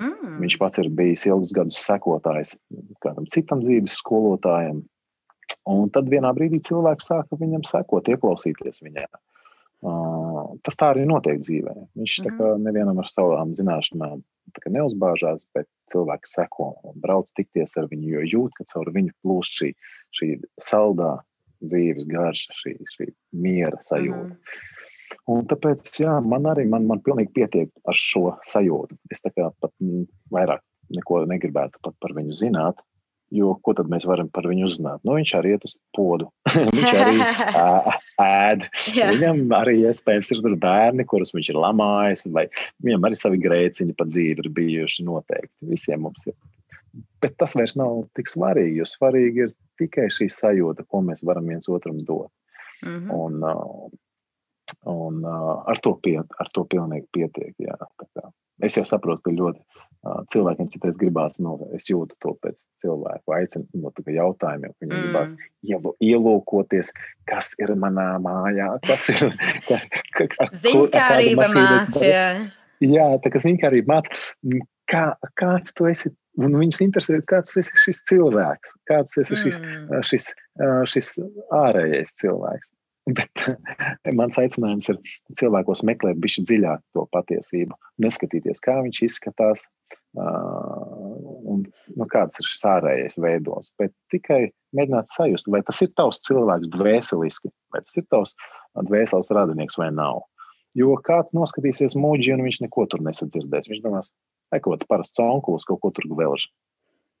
[0.00, 0.38] Mm.
[0.40, 2.56] Viņš pats ir bijis ilgus gadus sekotājs
[3.04, 4.82] kādam citam dzīves skolotājam.
[5.68, 9.06] Un tad vienā brīdī cilvēks sāka viņam sekot, ieklausīties viņā.
[9.82, 11.74] Uh, tas tā arī notiek dzīvē.
[11.98, 12.62] Viņš mm -hmm.
[12.66, 14.22] nevienam ar savām zināšanām
[14.70, 19.58] neuzbāžās, bet cilvēki seko un brauc tikties ar viņu, jo jūt, ka caur viņu plūst
[19.58, 19.72] šī,
[20.18, 20.28] šī
[20.60, 21.18] saldā
[21.62, 24.24] dzīves garša, šī, šī miera sajūta.
[24.24, 24.81] Mm -hmm.
[25.30, 28.98] Un tāpēc, jā, man arī man, man pilnīgi pietiek ar šo sajūtu.
[29.12, 32.82] Es tā kā pat m, vairāk neko negribētu pat par viņu zināt.
[33.32, 35.00] Jo ko tad mēs varam par viņu uzzināt?
[35.08, 36.26] Nu, viņš arī iet uz podu.
[36.76, 37.22] viņš arī
[38.20, 38.66] ēd.
[38.92, 44.44] Viņam arī iespējams ir bērni, kurus viņš ir lamājis, viņam arī savi grēciņi pa dzīvi
[44.44, 45.54] ir bijuši noteikti.
[45.70, 46.36] Visiem mums ir.
[47.24, 51.48] Bet tas vairs nav tik svarīgi, jo svarīgi ir tikai šī sajūta, ko mēs varam
[51.48, 52.28] viens otram dot.
[52.84, 53.16] Mm -hmm.
[53.16, 53.42] Un,
[54.88, 57.54] un uh, ar, to pie, ar to pilnīgi pietiek.
[57.62, 57.76] Jā,
[58.62, 63.34] es jau saprotu, ka ļoti uh, cilvēkiem citreiz gribās, nu, es jūtu to pēc cilvēku
[63.36, 65.04] aicinu, no tā jautājumiem, ka viņiem Mm.
[65.06, 66.90] gribās ielu- ielūkoties,
[67.30, 69.30] kas ir manā mājā, kas ir.
[69.68, 69.78] Ka,
[70.16, 72.24] ka, ka, Ziņkārība mācīja.
[72.82, 74.10] Jā, tā kā ziņkārība māca,
[74.90, 75.04] kā,
[75.38, 76.10] kāds tu esi.
[76.40, 80.00] Un viņus interesē, kāds esi šis cilvēks, kāds esi šis Mm.
[80.08, 80.30] šis,
[80.88, 81.10] šis
[81.52, 82.70] ārējais cilvēks.
[83.10, 83.42] Bet
[84.14, 84.98] mans aicinājums ir
[85.38, 87.74] cilvēkos meklēt bišķi dziļāk to patiesību,
[88.04, 89.64] neskatīties, kā viņš izskatās
[90.14, 91.64] un
[91.96, 96.70] nu, kāds ir šis ārējais veidos, bet tikai mēģināt sajust, vai tas ir tavs cilvēks
[96.74, 98.36] dvēseliski, vai tas ir tavs
[98.76, 100.22] dvēseles radinieks vai nav.
[100.78, 103.68] Jo kāds noskatīsies mūģi, un viņš neko tur nesadzirdēs.
[103.68, 104.12] Viņš domās,
[104.52, 106.46] ka kaut kāds parasts onkulis kaut ko tur gvelž.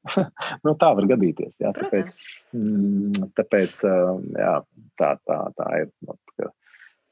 [0.64, 1.60] nu, tā var gadīties.
[1.62, 2.10] Jā, tāpēc.
[2.56, 4.56] Mm, tāpēc jā,
[5.00, 5.94] tā, tā, tā ir.
[6.06, 6.48] nu, Ka,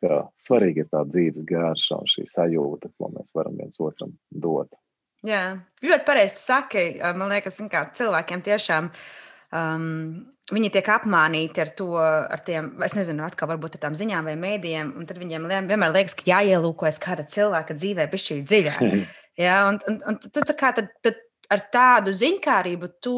[0.00, 4.72] ka svarīgi ir tā dzīves garša un šī sajūta, ko mēs varam viens otram dot.
[5.26, 6.84] Jā, ļoti pareizi saki.
[7.18, 9.84] Man liekas, kā, cilvēkiem tiešām um,
[10.54, 14.36] viņi tiek apmānīti ar to, ar tiem, es nezinu, atkal varbūt ar tām ziņām vai
[14.40, 18.86] mēdījiem, un tad viņiem vienmēr liekas, ka jāielūkojas kāda cilvēka dzīvē, pišķīgi dziļāk.
[19.40, 21.20] Jā, un, un, un tu tā kā tad, tad
[21.50, 23.16] ar tādu ziņkārību tu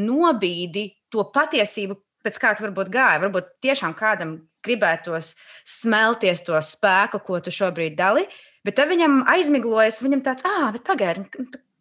[0.00, 3.22] nobīdi to patiesību, pēc kā tu varbūt gāji.
[3.26, 5.34] Varbūt tiešām kādam gribētos
[5.68, 8.24] smelties to spēku, ko tu šobrīd dali,
[8.66, 11.26] bet tad viņam aizmiglojas, viņam tāds, ah, bet pagaidi.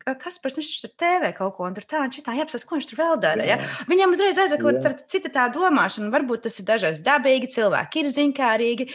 [0.02, 2.88] Kas par viņš tur TV kaut ko, un tur tā, un šitā jāapsaka, ko viņš
[2.90, 3.46] tur vēl dara.
[3.46, 3.58] Ja?
[3.90, 4.58] Viņam uzreiz Jā.
[4.58, 6.10] kāda cita tā domāšana.
[6.14, 8.88] Varbūt tas ir dažreiz dabīgi, cilvēki ir ziņkārīgi.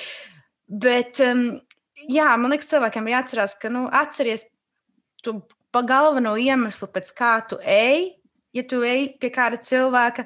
[0.82, 1.44] Bet, um,
[2.10, 4.48] jā, man liekas, cilvēkiem ir jāatcerās, ka, nu, atceries
[5.22, 5.38] tu
[5.76, 8.14] pa galveno iemeslu, pēc kā tu ej,
[8.56, 10.24] ja tu ej pie kāda cilvēka.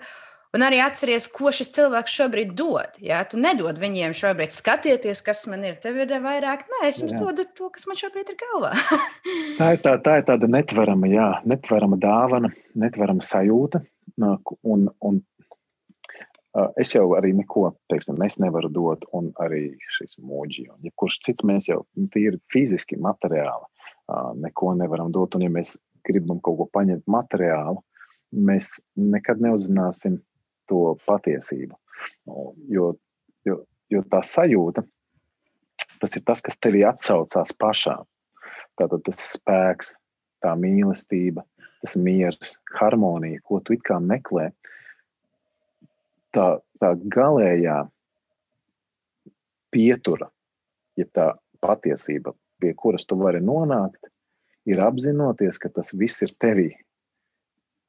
[0.51, 2.97] Un arī atceries, ko šis cilvēks šobrīd dod.
[2.99, 3.21] Ja?
[3.23, 5.77] Tu nedod viņiem šobrīd skatieties, kas man ir.
[5.83, 7.21] Tev ir vairāk, nē, es jums Jā.
[7.23, 8.73] dodu to, kas man šobrīd ir galvā.
[9.61, 13.85] Tā ir, tā, tā ir tāda netverama, jā, netverama dāvana, netverama sajūta.
[14.19, 15.21] Un, un,
[16.83, 21.47] es jau arī neko, teiksim, es nevaru dot, un arī šis mūģis, un jebkurš cits
[21.47, 23.71] mēs jau nu, tīri fiziski, materiāli
[24.41, 25.37] neko nevaram dot.
[25.37, 27.83] Un, ja mēs gribam kaut ko paņemt materiālu,
[28.33, 30.21] mēs nekad neuzzināsim
[30.71, 31.77] to patiesību.
[32.71, 32.95] Jo,
[33.47, 33.61] jo,
[33.93, 34.85] jo tā sajūta,
[36.01, 37.99] tas ir tas, kas tevī atsaucās pašā.
[38.81, 39.93] Tātad tas spēks,
[40.41, 41.45] tā mīlestība,
[41.83, 44.49] tas miers, harmonija, ko tu it kā meklē,
[46.35, 46.47] tā,
[46.81, 47.83] tā galējā
[49.75, 50.31] pietura,
[50.99, 51.27] ja tā
[51.61, 54.11] patiesība, pie kuras tu vari nonākt,
[54.69, 56.71] ir apzinoties, ka tas viss ir tevī.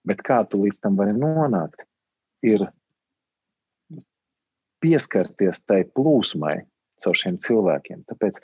[0.07, 1.83] Bet kā tu līdz tam vari nonākt,
[2.41, 2.65] ir
[4.81, 6.61] pieskarties tai plūsmai
[7.03, 8.05] caur šiem cilvēkiem.
[8.09, 8.39] Tāpēc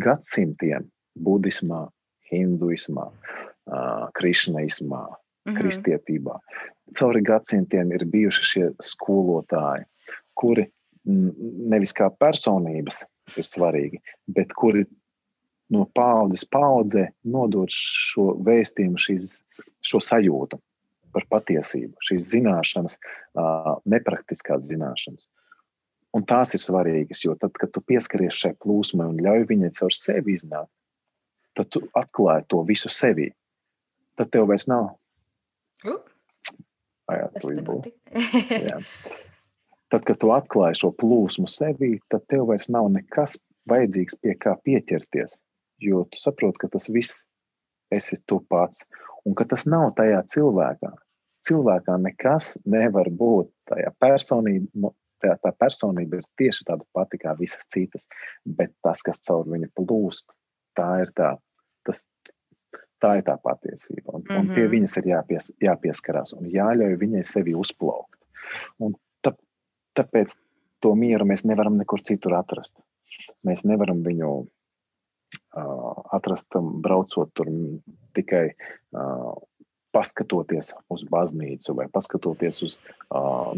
[0.00, 0.88] gadsimtiem
[1.20, 1.88] budismā,
[2.30, 3.10] hinduismā,
[4.16, 5.04] krišnaismā,
[5.46, 5.56] Mhm.
[5.56, 6.38] kristietībā.
[6.94, 9.86] Cauri gadsimtiem ir bijuši šie skolotāji,
[10.34, 10.66] kuri
[11.06, 11.32] mm,
[11.72, 13.04] nevis kā personības
[13.36, 14.84] ir svarīgi, bet kuri
[15.70, 19.36] no paudzes paudzē nodod šo vēstījumu, šīs,
[19.86, 20.58] šo sajūtu
[21.14, 22.96] par patiesību, šīs zināšanas,
[23.90, 25.26] nepraktiskās zināšanas.
[26.14, 29.94] Un tās ir svarīgas, jo tad, kad tu pieskaries šai plūsmai un ļauj viņai caur
[29.94, 30.70] sevi iznākt,
[31.58, 33.30] tad tu atklāji to visu sevī.
[34.18, 34.90] Tad tev vairs nav.
[35.86, 36.00] Uh,
[37.14, 37.28] jā,
[37.62, 38.24] notika.
[38.70, 38.80] Jā.
[39.90, 43.38] Tad, kad tu atklāji šo plūsmu sevī, tad tev vairs nav nekas
[43.70, 45.38] vajadzīgs pie kā pieķerties.
[45.80, 47.24] Jo tu saproti, ka tas viss
[47.90, 48.84] esi tu pats
[49.26, 50.90] un ka tas nav tajā cilvēkā.
[51.46, 54.92] Cilvēkā nekas nevar būt tajā personībā.
[55.20, 58.06] Tā, tā personība ir tieši tāda pati kā visas citas,
[58.48, 60.24] bet tas, kas caur viņu plūst,
[60.78, 61.34] tā ir tā,
[61.84, 62.06] tas,
[63.04, 64.14] tā, ir tā patiesība.
[64.14, 64.38] Un, mm -hmm.
[64.40, 64.70] un pie Mhm.
[64.70, 68.16] viņas ir jāpies, jāpieskarās un jāļauj viņai sevi uzplaukt.
[68.78, 69.34] Un tā,
[69.94, 70.38] tāpēc
[70.80, 72.80] to mieru mēs nevaram nekur citur atrast.
[73.44, 74.48] Mēs nevaram viņu
[76.12, 77.48] atrast, um, braucot tur
[78.16, 78.50] tikai
[79.94, 82.78] paskatoties uz baznīcu vai paskatoties uz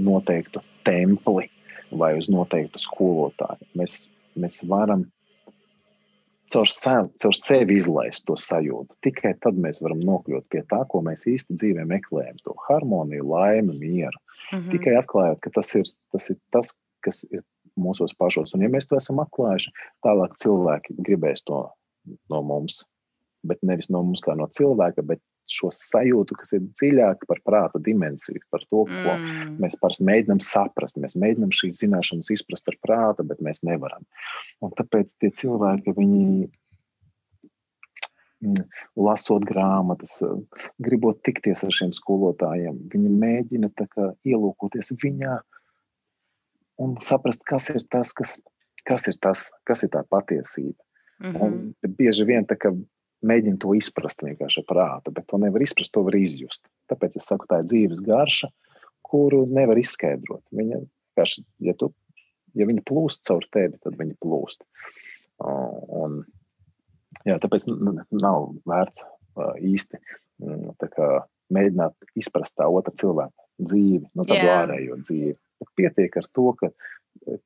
[0.01, 1.49] noteiktu templi
[1.93, 3.69] vai uz noteiktu skolotāju.
[3.77, 4.07] Mēs
[4.39, 5.05] mēs varam
[6.53, 8.99] caur, sev, caur sevi izlaist to sajūtu.
[9.05, 13.79] Tikai tad mēs varam nokļūt pie tā, ko mēs īsti dzīvē meklējam- to harmoniju, laimi,
[13.79, 14.19] mieru.
[14.53, 14.71] Mm -hmm.
[14.71, 17.43] Tikai atklājot, ka tas ir tas, ir tas kas ir
[17.81, 18.55] mūsos pašos.
[18.57, 19.73] Un, ja mēs to esam atklājuši,
[20.07, 21.65] tālāk cilvēki gribēs to
[22.33, 22.83] no mums.
[23.47, 27.81] Bet nevis no mums kā no cilvēka, bet šo sajūtu, kas ir dziļāk par prāta
[27.83, 29.57] dimensiju, par to, ko mm.
[29.63, 31.01] mēs parasti mēģinām saprast.
[31.03, 34.07] Mēs mēģinām šīs zināšanas izprast ar prātu, bet mēs nevaram.
[34.63, 36.23] Un tāpēc tie cilvēki, viņi
[38.47, 38.63] mm,
[39.03, 40.21] lasot grāmatas,
[40.83, 43.73] gribot tikties ar šiem skolotājiem, viņi mēģina
[44.23, 45.41] ielūkoties viņā
[46.81, 48.39] un saprast, kas ir tas, kas,
[48.89, 50.79] kas, ir, tas, kas ir tā patiesība.
[51.23, 51.43] Mm -hmm.
[51.43, 52.57] Un bieži vien tā,
[53.23, 56.67] mēģina to izprast vienkārši ar prātu, bet to nevar izprast, to var izjust.
[56.91, 58.49] Tāpēc es saku, tā ir dzīves garša,
[59.03, 60.43] kuru nevar izskaidrot.
[60.51, 61.93] Viņa vienkārši, ja, tu,
[62.55, 64.65] ja viņa plūst caur tevi, tad viņa plūst.
[65.43, 66.23] Un,
[67.29, 67.69] jā, tāpēc
[68.11, 69.05] nav vērts
[69.61, 70.01] īsti
[70.43, 71.09] mm, kā,
[71.53, 74.63] mēģināt izprast tā otra cilvēka dzīvi, nu, tādu yeah.
[74.65, 75.37] ārējo dzīvi.
[75.79, 76.71] Pietiek ar to, ka,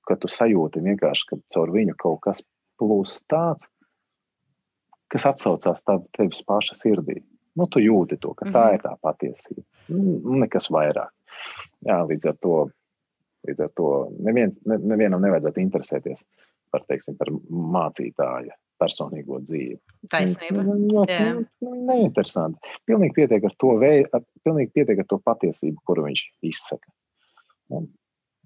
[0.09, 2.43] ka tu sajūti vienkārši, ka caur viņu kaut kas
[2.81, 3.69] plūst tāds,
[5.13, 7.21] kas atsaucās tevis paša sirdī.
[7.57, 8.57] Nu, tu jūti to, ka mm -hmm.
[8.57, 8.75] tā mhm.
[8.75, 9.63] ir tā patiesība.
[9.89, 11.13] Nu, nekas vairāk.
[11.87, 12.69] Jā, līdz ar to,
[13.49, 13.89] līdz ar to
[14.19, 16.25] nevien, ne, nevienam nevajadzētu interesēties
[16.71, 19.79] par, teiksim, par mācītāja personīgo dzīvi.
[20.13, 20.63] Taisnība.
[20.63, 21.05] Nu, nu,
[21.61, 22.59] nu, neinteresanti.
[22.89, 26.93] Pilnīgi pietiek ar to veidu, pilnīgi pietiek ar to patiesību, kuru viņš izsaka.
[27.77, 27.89] Un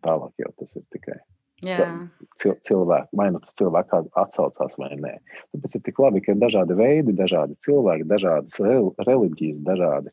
[0.07, 1.21] tālāk jau tas ir tikai
[1.61, 5.17] cilvēki, vai nu tas cilvēks atsaucās vai nē.
[5.53, 8.61] Tāpēc ir tik labi, ka ir dažādi veidi, dažādi cilvēki, dažādas
[9.07, 10.13] reliģijas, dažādi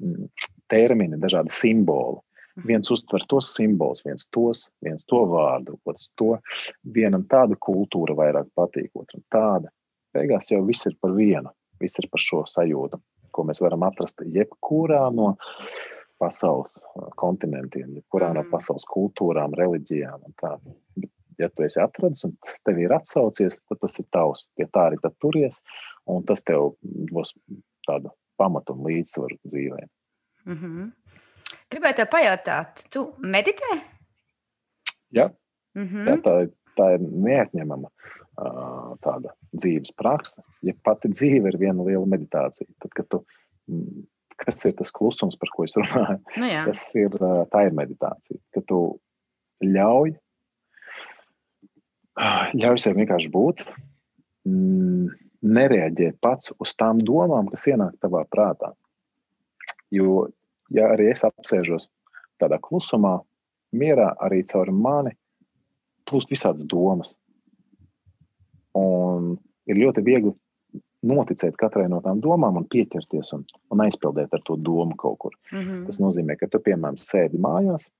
[0.00, 0.28] mm,
[0.72, 2.20] termini, dažādi simboli.
[2.56, 2.66] Mhm.
[2.70, 6.38] Viens uztver tos simbolus, viens tos, viens to vārdu, otrs to.
[6.94, 9.68] Vienam tāda kultūra vairāk patīk, otram tāda.
[10.16, 12.96] Beigās jau viss ir par vienu, viss ir par šo sajūtu,
[13.36, 15.34] ko mēs varam atrast jebkurā no
[16.22, 16.78] pasaules
[17.20, 18.52] kontinentiem, jebkurā no mhm.
[18.54, 20.26] pasaules kultūrām, reliģijām.
[21.36, 22.32] Ja tu esi atradis un
[22.64, 24.46] tev ir atsaucies, tad tas ir tavs.
[24.56, 25.60] Pie tā arī turies,
[26.08, 26.72] un tas tev
[27.12, 27.34] būs
[27.88, 29.82] tāda pamata un līdzsvaru dzīvē.
[30.46, 30.92] Mm -hmm.
[31.70, 33.80] Gribēju te pajautāt, tu meditē?
[35.12, 35.30] Jā,
[35.74, 36.08] mm -hmm.
[36.08, 36.34] Jā tā,
[36.78, 40.42] tā ir neatņemama uh, tāda dzīves praksa.
[40.62, 43.24] Ja pati dzīve ir viena liela meditācija, tad, kad tu
[44.40, 46.20] kas ir tas klusums, par ko es runāju.
[46.36, 46.62] Nu, jā.
[46.68, 47.16] tas ir,
[47.52, 48.80] tā ir meditācija, ka tu
[49.64, 50.14] ļauj,
[52.62, 53.62] ļauj sev vienkārši būt,
[54.48, 55.12] mm,
[55.46, 58.72] nereaģē pats uz tām domām, kas ienāk tavā prātā.
[59.94, 60.26] Jo,
[60.74, 61.88] ja arī es apsēžos
[62.40, 63.18] tādā klusumā,
[63.76, 65.14] mierā, arī caur mani
[66.06, 67.14] plūst visādas domas.
[68.76, 69.34] Un
[69.66, 70.32] ir ļoti viegli
[71.06, 75.36] noticēt katrai no tām domām un pieķerties un, un aizpildīt ar to domu kaut kur.
[75.52, 75.84] Mm -hmm.
[75.86, 77.90] Tas nozīmē, ka tu, piemēram, sēdi mājās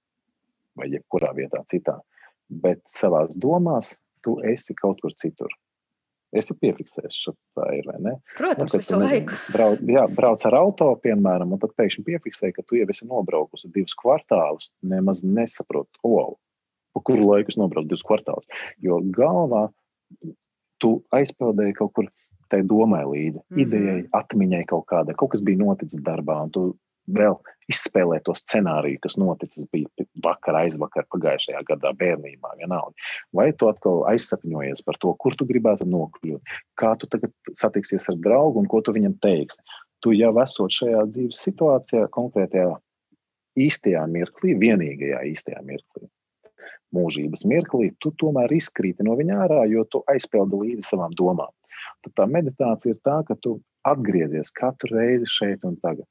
[0.76, 2.00] vai jebkurā vietā citā,
[2.48, 5.52] bet savās domās tu esi kaut kur citur.
[6.36, 7.86] Esi piefiksējis, tā ir.
[8.36, 9.36] Protams, nu, visu laiku.
[9.52, 13.70] Brauc, jā, brauc ar auto, piemēram, un tad pēkšņi piefiksēji, ka tu jau esi nobraukusi
[13.72, 16.34] divus kvartālus, nemaz nesaproti, wow,
[16.92, 18.46] pa kuru laiku es nobraucu divus kvartālus.
[18.82, 19.68] Jo galvā
[20.82, 22.10] tu aizpildēji kaut kur
[22.52, 23.62] tai domai līdzi, mm -hmm.
[23.62, 26.66] idejai, atmiņai kaut kādai, kaut kas bija noticis darbā, un tu
[27.06, 27.36] vēl
[27.70, 29.66] izspēlē to scenāriju, kas noticis
[30.24, 32.94] vakar, aizvakar, pagājušajā gadā, bērnībā, vienalga.
[33.34, 38.18] Vai tu atkal aizsapņojies par to, kur tu gribētu nokļūt, kā tu tagad satiksies ar
[38.22, 39.62] draugu un ko tu viņam teiksi.
[40.04, 42.74] Tu jau esot šajā dzīves situācijā, konkrētajā
[43.56, 46.08] īstajā mirklī, vienīgajā īstajā mirklī,
[46.94, 51.50] mūžības mirklī, tu tomēr izkrīti no viņa ārā, jo tu aizpildi līdzi savām domām.
[52.04, 56.06] Tad tā meditācija ir tā, ka tu atgriezies katru reizi šeit un tagad.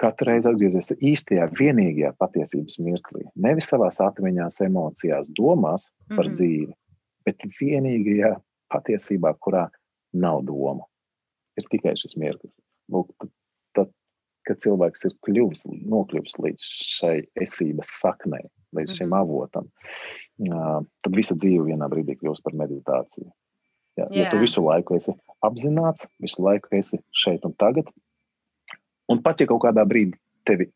[0.00, 3.24] Katru reizi atgriezies īstajā, vienīgajā patiesības mirklī.
[3.36, 6.36] Nevis savā atmiņās, emocijās, domās par mm -hmm.
[6.38, 6.74] dzīvi,
[7.26, 8.34] bet vienīgajā
[8.74, 9.68] patiesībā, kurā
[10.12, 10.86] nav doma.
[11.58, 12.54] Ir tikai šis mirklis.
[12.92, 13.30] Lūk, tad,
[13.74, 13.92] tad,
[14.48, 18.46] kad cilvēks ir kļuvis, nokļuvis līdz šai esības saknei,
[18.76, 19.20] līdz šim -hmm.
[19.20, 19.68] avotam,
[21.02, 23.30] tad visa dzīve vienā brīdī kļūst par meditāciju.
[24.00, 25.14] Ja, ja tu visu laiku esi
[25.46, 27.90] apzināts, visu laiku esi šeit un tagad,
[29.10, 30.18] un pat ja kaut kādā brīdī
[30.48, 30.70] tevi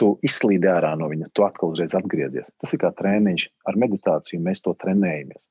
[0.00, 2.48] tu izslīdi ārā no viņa, tu atkal uzreiz atgriezies.
[2.60, 3.44] Tas ir kā treniņš.
[3.68, 5.46] Ar meditāciju mēs to trenējamies.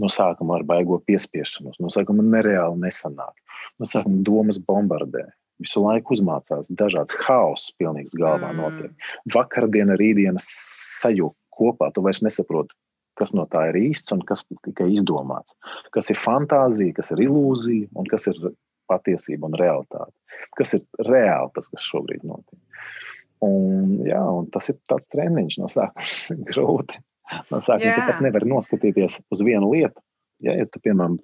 [0.00, 3.34] No sākuma ar baigo piespiešanos, no sākuma nereāli nesanāk.
[3.80, 5.26] No sākuma domas bombardē.
[5.62, 8.60] Visu laiku uzmācās dažāds haoss, pilnīgs galvā mm.
[8.60, 9.06] notiek.
[9.32, 12.76] Vakardiena, rītdiena sajūta kopā, tu vairs nesaproti,
[13.18, 15.56] kas no tā ir īsts un kas tikai izdomāts,
[15.94, 18.40] kas ir fantāzija, kas ir ilūzija un kas ir
[18.90, 20.14] patiesība un realitāte.
[20.58, 22.60] Kas ir reāli tas, kas šobrīd notiek.
[23.44, 27.00] Un, jā, un tas ir tāds treniņš no sākuma grūti.
[27.50, 30.02] No sākuma tu pat nevari noskatīties uz vienu lietu.
[30.44, 31.16] Ja, ja tu, piemēram,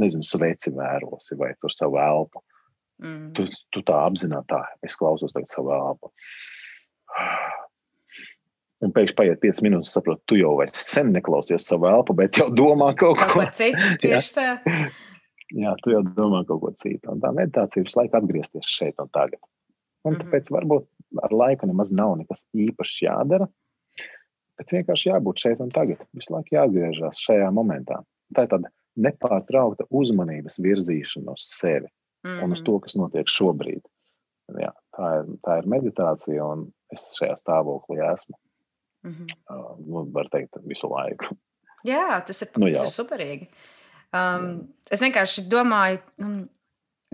[0.00, 2.42] nezinu, sveci vērosi vai tur savu elpu,
[3.00, 3.30] mm.
[3.36, 6.12] tu, tu tā apzināti, tā, es klausos tagad savu elpu.
[8.84, 12.46] Un pēkšņi paiet 5 minūtes, saprotu, tu jau vairs sen neklausies savu elpu, bet jau
[12.54, 13.88] domā kaut ko citu.
[14.02, 14.50] Tieši tā.
[15.58, 17.10] Jā, tu jau domā kaut ko citu.
[17.10, 19.40] Un tā meditācija visu laiku atgriezties šeit un tagad.
[20.04, 20.22] Un mm -hmm.
[20.22, 20.86] tāpēc varbūt
[21.24, 23.48] ar laiku nemaz nav nekas īpašs jādara,
[24.58, 26.04] bet vienkārši jābūt šeit un tagad.
[26.14, 28.02] Visu laiku jāatgriežas šajā momentā.
[28.34, 32.44] Tā ir tāda nepārtraukta uzmanības virzīšana uz sevi mm -hmm.
[32.44, 32.82] un uz to, mhm.
[32.82, 33.82] kas notiek šobrīd.
[34.58, 38.36] Jā, tā, ir, tā ir meditācija, un es šajā stāvoklī esmu.
[39.08, 39.56] Mm -hmm.
[39.56, 41.34] uh, nu, var teikt, visu laiku.
[41.86, 43.48] Jā, tas ir, nu, tas ir superīgi.
[44.16, 46.48] Um, es vienkārši domāju, um,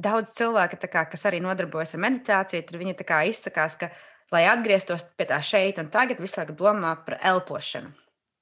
[0.01, 2.95] daudz cilvēku, kā, kas arī nodarbojas ar meditāciju, tad viņi
[3.31, 3.91] izsakās, ka,
[4.33, 7.93] lai atgrieztos pie tā šeit un tagad, visu laiku domā par elpošanu.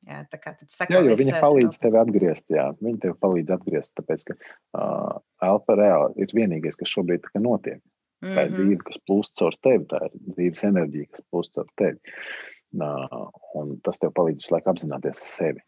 [0.03, 3.93] Jā, tā kā tu saki, jā, viņi palīdz tev atgriezt, jā, viņi tev palīdz atgriezt,
[3.95, 7.79] tāpēc, ka uh, elpa reāli ir vienīgais, kas šobrīd notiek.
[8.23, 8.35] Mm -hmm.
[8.35, 8.55] Tā ir mhm.
[8.55, 11.99] dzīve, kas plūst caur tevi, tā ir dzīves enerģija, kas plūst caur tevi.
[11.99, 15.61] Uh, un tas tev palīdz visu laiku apzināties sevi,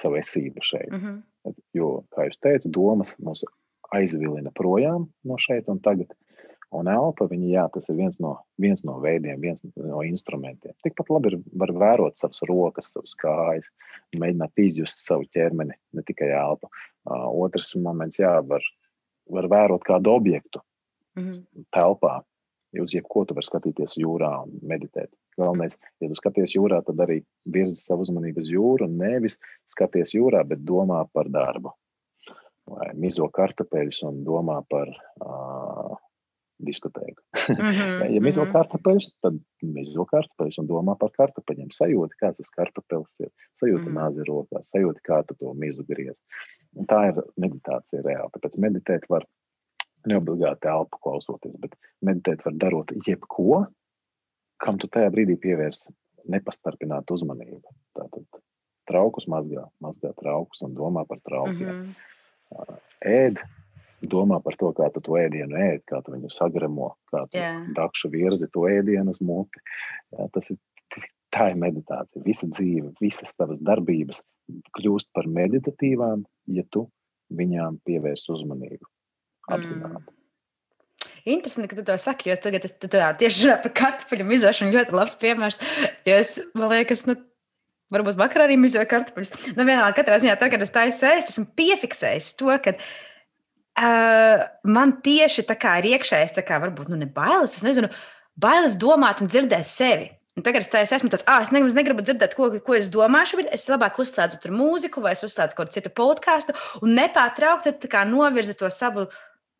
[0.00, 0.90] savu esību šeit.
[0.90, 1.54] Mm -hmm.
[1.74, 3.44] Jo, kā jau teicu, domas mūs
[3.92, 6.14] aizvilina projām no šeit un tagad.
[6.74, 10.74] Un elpa, viņa, jā, tas ir viens no, viens no veidiem, viens no instrumentiem.
[10.82, 13.68] Tikpat labi ir, var vērot savas rokas, savas kājas,
[14.18, 16.70] mēģināt izjust savu ķermeni, ne tikai elpu.
[17.06, 18.64] Uh, otrs moments, jā, var,
[19.30, 20.62] var vērot kādu objektu
[21.14, 21.64] mm -hmm.
[21.76, 22.22] telpā.
[22.82, 25.10] Uz jebko tu vari skatīties jūrā un meditēt.
[25.38, 29.38] Galvenais, ja tu skaties jūrā, tad arī virzi savu uzmanību uz jūru un nevis
[29.70, 31.74] skaties jūrā, bet domā par darbu
[32.70, 35.96] vai mizo kartupeļus un domā par uh,
[36.64, 37.20] diskotēku.
[37.48, 38.52] Mm -hmm, ja mizo mm -hmm.
[38.52, 41.70] kartupeļus, tad mizo kartupeļus un domā par kartupeļiem.
[41.70, 43.30] Sajūti, kāds tas kartupeļs ir,
[43.60, 44.00] sajūti mm -hmm.
[44.00, 46.22] nāzi rokā, sajūti, kā tu to mizu griez.
[46.76, 48.32] Un tā ir meditācija reāli.
[48.36, 49.26] Tāpēc meditēt var
[50.10, 53.64] neobligāti elpu klausoties, bet meditēt var darot jebko,
[54.62, 55.92] kam tu tajā brīdī pievērsi
[56.30, 57.62] nepastarpinātu uzmanību.
[57.96, 58.42] Tātad
[58.88, 61.68] traukus mazgā, mazgā traukus un domā par traukiem.
[61.68, 62.12] Mm -hmm
[63.04, 63.40] ēd,
[64.04, 67.64] domā par to, kā tu to ēdienu ēd, kā tu viņu sagremo, kā tu yeah.
[67.76, 69.62] dakšu virzi to ēdienu uz muti.
[70.14, 70.60] Jā, tas ir,
[71.34, 72.24] tā ir meditācija.
[72.26, 74.22] Visa dzīve, visas tavas darbības
[74.76, 76.88] kļūst par meditatīvām, ja tu
[77.34, 78.84] viņām pievērs uzmanību
[79.52, 80.00] apzināti.
[80.00, 80.10] Mm.
[81.34, 84.74] Interesanti, ka tu to saki, jo tagad es tieši runāju par kartupeļu mizošanu.
[84.76, 85.60] Ļoti labs piemērs.
[86.04, 87.16] Jo es, man liekas, nu,
[87.92, 89.32] Varbūt vakarā arī mizēju kartupeļus.
[89.58, 94.96] Nu, vienalga, katrā ziņā, tad, kad es taisu ēst, esmu piefiksējis to, ka uh, man
[95.04, 97.90] tieši tā kā ir iekšējais, tā kā varbūt nu, ne bailes, es nezinu,
[98.40, 100.08] bailes domāt un dzirdēt sevi.
[100.34, 103.52] Un tagad es esmu tāds, ah, es negribu, negribu dzirdēt, ko, ko es domāšu, bet
[103.54, 107.76] es labāk uzslēdzu tur mūziku vai es uzslēdzu kādu citu podkāstu un nepārtraukti
[108.10, 109.06] novirzu to savu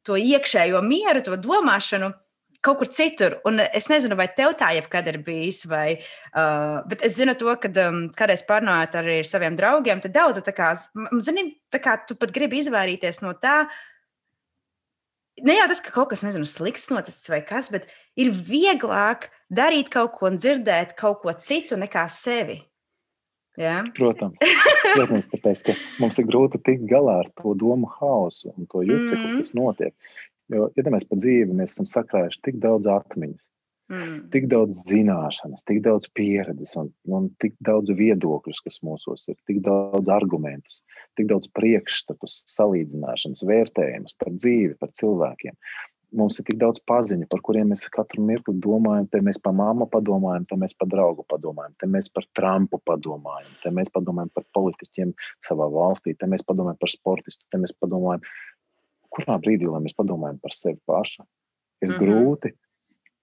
[0.04, 2.12] to iekšējo mieru, to domāšanu
[2.64, 3.38] kaut kur citur.
[3.48, 5.98] Un es nezinu, vai tev tā jebkad ir bijis, vai,
[6.32, 10.40] uh, bet es zinu to, ka um, kādreiz pārnājot arī ar saviem draugiem, tad daudz
[10.44, 10.72] tā kā,
[11.24, 13.64] zini, tā kā tu pat gribi izvairīties no tā.
[15.44, 19.90] Ne jau tas, ka kaut kas nezinu, slikts noticis vai kas, bet ir vieglāk darīt
[19.92, 22.62] kaut ko un dzirdēt kaut ko citu nekā sevi.
[23.60, 23.84] Ja?
[23.94, 24.38] Protams,
[24.96, 29.20] protams, tāpēc ka mums ir grūti tikt galā ar to domu haosu un to juciku,
[29.20, 29.42] mm -hmm.
[29.42, 29.94] kas notiek.
[30.52, 33.44] Jo, ja mēs pa dzīvi mēs esam sakrājuši tik daudz atmiņas,
[33.92, 34.18] mm.
[34.34, 39.62] tik daudz zināšanas, tik daudz pieredzes un, un tik daudz viedokļus, kas mūsos ir, tik
[39.64, 40.82] daudz argumentus,
[41.16, 45.56] tik daudz priekšstatus, salīdzināšanas, vērtējumus par dzīvi, par cilvēkiem.
[46.14, 49.08] Mums ir tik daudz paziņu, par kuriem mēs katru mirkli domājam.
[49.10, 53.50] Te mēs par mammu padomājam, te mēs par draugu padomājam, te mēs par Trumpu padomājam,
[53.62, 58.22] te mēs padomājam par politiķiem savā valstī, te mēs padomājam par sportistu, te mēs padomājam
[59.14, 61.24] kurā brīdī, mēs padomājam par sevi pašu,
[61.82, 62.00] ir, -hmm.
[62.02, 62.54] grūti,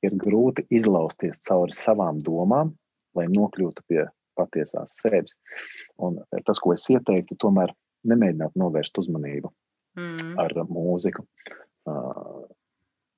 [0.08, 2.74] ir grūti izlausties cauri savām domām,
[3.16, 4.06] lai nokļūtu pie
[4.40, 5.36] patiesās sevis.
[6.00, 7.74] Un tas, ko es ieteiktu, tomēr
[8.08, 9.52] nemēģināt novērst uzmanību
[10.00, 10.38] mm.
[10.42, 11.26] ar mūziku.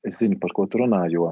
[0.07, 1.31] Es zinu, par ko tu runā, jo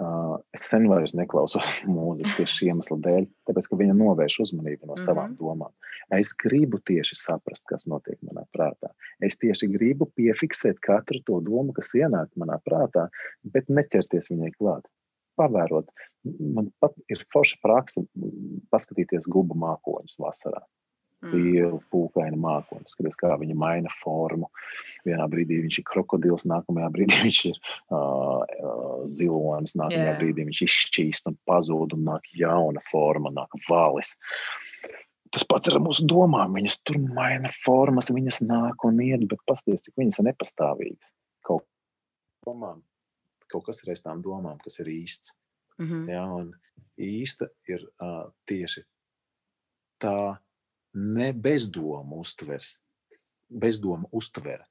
[0.00, 4.86] Uh, es sen vairs neklausos mūziku tieši šī iemesla dēļ, tāpēc ka viņa novērš uzmanību
[4.86, 5.04] no mm -hmm.
[5.04, 5.74] savām domām.
[6.16, 8.94] Es gribu tieši saprast, kas notiek manā prātā.
[9.20, 13.08] Es tieši gribu piefiksēt katru to domu, kas ienāk manā prātā,
[13.44, 14.88] bet neķerties viņai klāt.
[15.36, 15.92] Pavērot,
[16.54, 18.00] man pat ir forša praksa
[18.70, 20.64] paskatīties gubu mākoņus vasarā.
[21.20, 21.32] Mm.
[21.36, 22.88] Liela pūkaina mākoņa.
[22.88, 24.48] Skaties, kā viņa maina formu.
[25.04, 30.20] Vienā brīdī viņš ir krokodils, nākamajā brīdī viņš ir uh, uh, zilonis, nākamajā yeah.
[30.20, 34.14] brīdī viņš izšķīst un pazūd, un nāk jauna forma, nāk valis.
[35.30, 36.56] Tas pats ir mūsu domām.
[36.56, 41.12] Viņas tur maina formas, viņas nāk un iet, bet pasties, cik viņas ir nepastāvīgas.
[41.46, 41.68] Kaut,
[42.48, 42.80] domām,
[43.52, 45.36] kaut kas ir aiz tām domām, kas ir īsts.
[45.80, 46.08] Mm -hmm.
[46.12, 46.50] ja, un
[47.00, 48.82] īsta ir uh, tieši
[50.00, 50.40] tā
[50.94, 52.74] ne bezdomu uztvers,
[53.50, 54.66] bezdomu uztvere,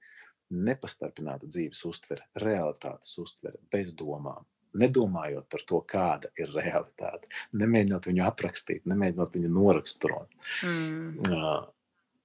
[0.50, 4.46] nepastarpināta dzīves uztvere, realitātes uztvere, bez domām.
[4.80, 10.36] Nedomājot par to, kāda ir realitāte, nemēģinot viņu aprakstīt, nemēģinot viņu noraksturot.
[10.66, 11.16] Mm.
[11.26, 11.64] Uh,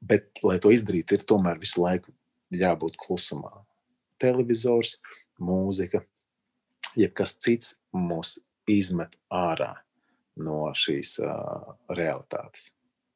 [0.04, 2.12] bet, lai to izdarītu, ir tomēr visu laiku
[2.52, 3.64] jābūt klusumā.
[4.20, 4.98] Televizors,
[5.40, 6.02] mūzika,
[7.00, 8.36] jebkas cits mūs
[8.70, 9.72] izmet ārā
[10.40, 12.72] no šīs uh, realitātes.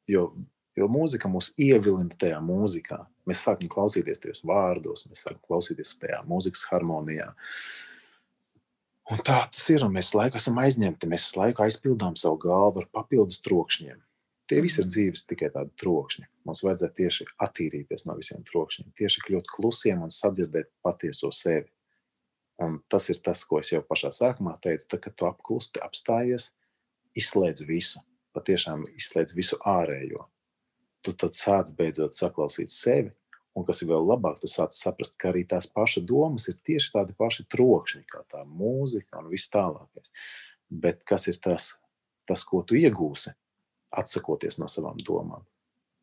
[0.09, 0.31] Jo
[0.79, 3.01] Jo mūzika mūs ievilina tajā mūzikā.
[3.27, 7.33] Mēs sākam klausīties tajos vārdos, mēs sākam klausīties tajā mūzikas harmonijā.
[9.09, 9.83] Un tā tas ir.
[9.91, 13.97] Mēs laiku esam aizņemti, mēs laiku aizpildām savu galvu ar papildus trokšņiem.
[14.49, 14.93] Tie visi ir mhm.
[14.93, 16.25] dzīves tikai tādi trokšņi.
[16.47, 21.67] Mums vajadzētu tieši attīrīties no visiem trokšņiem, tieši kļūt klusiem un sadzirdēt patieso sevi.
[22.59, 24.87] Un tas ir tas, ko es jau pašā sākumā teicu.
[24.89, 26.49] Tad, kad tu apklusti, apstājies,
[27.19, 28.01] izslēdz visu,
[28.35, 30.25] patiešām izslēdz visu ārējo
[31.05, 33.11] tu tad sāc beidzot saklausīt sevi.
[33.57, 36.93] Un kas ir vēl labāk, tu sāc saprast, ka arī tās pašas domas ir tieši
[36.93, 40.13] tādi paši trokšņi, kā tā mūzika un viss tālākais.
[40.69, 41.73] Bet kas ir tas,
[42.29, 43.33] tas ko tu iegūsi,
[43.89, 45.43] atsakoties no savām domām?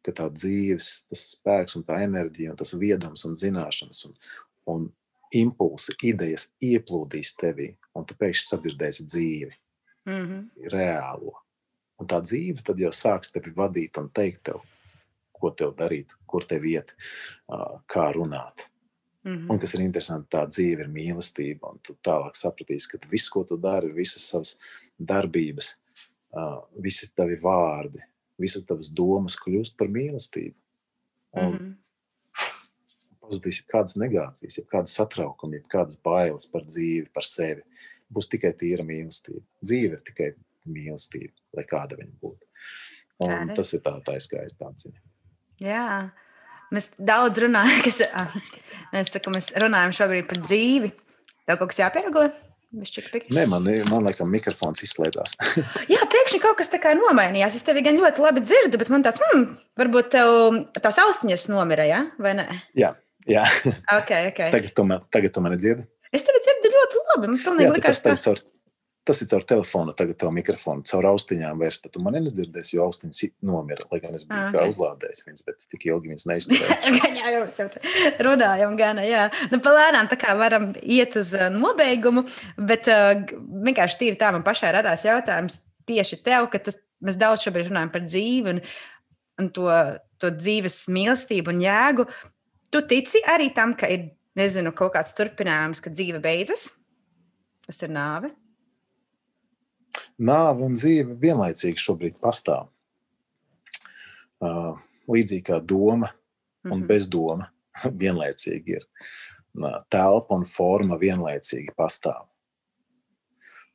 [0.05, 4.19] Ka tā dzīves, tas spēks un tā enerģija, un tas viedums un zināšanas un,
[4.75, 4.89] un
[5.35, 9.53] impulsi, idejas ieplūdīs tevī, un tu pēkšņi sadzirdēsi dzīvi,
[10.07, 10.71] mm -hmm.
[10.75, 11.39] reālo.
[11.97, 14.61] Un tā dzīve tad jau sāks tevi vadīt un teikt tev,
[15.41, 16.95] ko tev darīt, kur tev iet,
[17.93, 18.67] kā runāt.
[19.27, 19.53] Mm -hmm.
[19.53, 21.79] Un kas ir interesanti, tā dzīve ir mīlestība.
[21.83, 24.59] Tu tālāk sapratīsi, ka viss, ko tu dari, visas savas
[24.99, 25.75] darbības,
[26.83, 27.99] visi tavi vārdi,
[28.39, 30.55] visas tavas domas kļūst par mīlestību.
[31.33, 31.75] Un mm -hmm.
[33.21, 37.63] Pazudīs jau kādas negācijas, jau kādas satraukumi, jau kādas bailes par dzīvi, par sevi.
[38.15, 39.43] Būs tikai tīra mīlestība.
[39.65, 40.35] Dzīve ir tikai
[40.67, 42.47] mīlestība, lai kāda viņa būtu.
[43.19, 43.55] Un Kāda?
[43.57, 45.01] tas ir tā, tā skaista atziņa.
[45.63, 46.11] Jā,
[46.75, 48.03] mēs daudz runājam, kas,
[48.93, 50.93] mēs, saka, mēs runājam šobrīd par dzīvi.
[51.47, 52.29] Tev kaut kas jāpieregulē?
[52.77, 55.37] Nē, man, man liekas, mikrofons izslēdzās.
[55.93, 57.57] Jā, pēkšņi kaut kas tāds nomainījās.
[57.57, 61.87] Es tevi gan ļoti labi dzirdu, bet man tāds, hmm, varbūt tev tās austiņas nomira,
[61.89, 62.03] ja?
[62.21, 62.49] vai ne?
[62.77, 62.93] Jā,
[63.31, 63.47] jā.
[64.01, 64.51] Okay, okay.
[64.53, 65.87] tagad, man, tagad mani dzirdi.
[66.13, 67.33] Es tevi dzirdu ļoti labi.
[67.33, 67.41] Man
[67.79, 68.45] ka tas ir
[69.07, 71.79] Tas ir caur telefonu, tagad tev mikrofonu, caur austiņām vairs.
[71.79, 73.85] Tad tu mani nedzirdēsi, jo austiņas nomira.
[73.93, 74.71] Lai gan es biju ah, okay.
[74.73, 76.79] uzlādējis viņas, bet tik ilgi viņas neizturēja.
[77.21, 77.67] jā, jau mēs jau
[78.27, 79.29] runājam, gan, jā.
[79.53, 82.25] Nu, palēnām tā kā varam iet uz uh, nobeigumu,
[82.59, 83.13] bet uh,
[83.69, 86.75] vienkārši tīri tā man pašai radās jautājums tieši tev, ka tu,
[87.07, 88.59] mēs daudz šobrīd runājam par dzīvi un,
[89.39, 89.69] un to,
[90.19, 92.09] to dzīves mīlestību un jēgu.
[92.75, 96.67] Tu tici arī tam, ka ir, nezinu, kaut kāds turpinājums, ka dzīve beidzas?
[97.71, 98.33] Tas ir nāve
[100.19, 102.69] nāve un dzīve vienlaicīgi šobrīd pastāv.
[105.07, 106.11] Līdzīgi kā doma
[106.67, 106.87] un mhm.
[106.89, 107.51] bezdoma
[108.03, 108.89] vienlaicīgi ir.
[109.93, 112.27] Telpa un forma vienlaicīgi pastāv.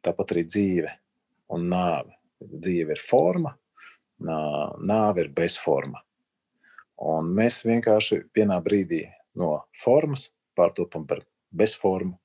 [0.02, 0.92] Tāpat arī dzīve
[1.54, 2.16] un nāve.
[2.42, 3.52] Dzīve ir forma,
[4.22, 6.02] nāve ir bezforma.
[7.02, 9.04] Un mēs vienkārši vienā brīdī
[9.38, 10.28] no formas
[10.58, 12.18] pārtopam par bezformu,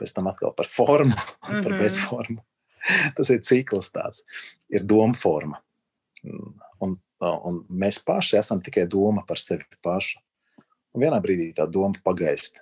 [0.00, 1.82] pēc tam atkal par formu un par mm -hmm.
[1.82, 2.40] bezformu.
[3.16, 4.24] tas ir cikls, tāds
[4.72, 5.60] ir doma forma.
[6.82, 10.20] Un, un mēs paši esam tikai doma par sevi pašu.
[10.92, 12.60] Un vienā brīdī tā doma pagaist.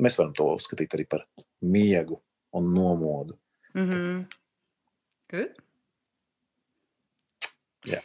[0.00, 1.26] Mēs varam to uzskatīt arī par
[1.60, 2.22] miegu
[2.56, 3.36] un nomodu.
[3.74, 4.24] Mm -hmm.
[5.30, 5.52] Good.
[7.86, 8.00] Jā.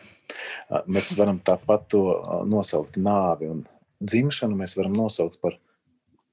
[0.88, 2.02] Mēs varam tāpat to
[2.46, 3.68] nosaukt nāvi un
[4.04, 4.56] dzimšanu.
[4.56, 5.60] Mēs varam nosaukt par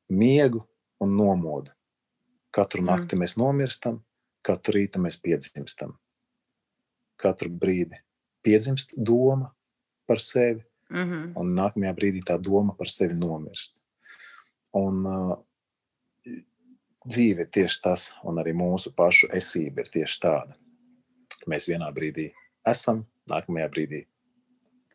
[0.09, 0.65] miegu
[1.01, 1.71] un nomodu.
[2.55, 2.87] Katru mm.
[2.87, 4.05] nakti mēs nomirstam,
[4.45, 5.95] Katru rītu mēs piedzimstam.
[7.21, 8.01] Katru brīdi
[8.45, 9.55] piedzimst doma
[10.07, 11.33] par sevi, mm -hmm.
[11.41, 13.77] un nākamajā brīdī tā doma par sevi nomirst.
[14.73, 15.39] Un, uh,
[17.05, 20.57] dzīve ir tieši tas, un arī mūsu pašu esība ir tieši tāda.
[21.47, 22.31] Mēs vienā brīdī
[22.67, 24.05] esam, nākamajā brīdī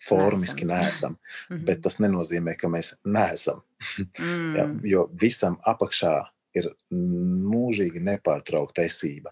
[0.07, 1.11] formiski neesam.
[1.11, 1.65] Mm -hmm.
[1.65, 3.61] Bet tas nenozīmē, ka mēs neesam.
[4.19, 4.55] mm.
[4.55, 9.31] ja, jo visam apakšā ir mūžīgi nepārtraukta esība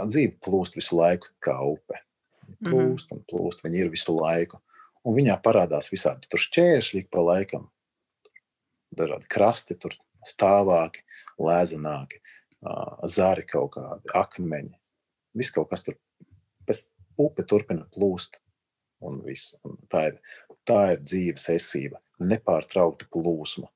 [0.00, 2.00] tā dzīve plūst visu laiku kā upe.
[2.64, 4.58] Plūst un plūst, viņi ir visu laiku.
[5.06, 7.68] Un viņā parādās visādi tur šķēršļi pa laikam,
[8.92, 9.94] dažādi krasti, tur
[10.26, 11.04] stāvāki,
[11.40, 12.20] lēzenāki,
[13.08, 14.74] zari kaut kādi, akmeņi.
[15.40, 15.96] Viss kaut kas tur,
[16.68, 16.82] bet
[17.20, 18.36] upe turpina plūst.
[19.00, 19.54] Un viss.
[19.64, 20.18] un tā, ir,
[20.68, 23.70] tā ir dzīves esība, nepārtraukta plūsma,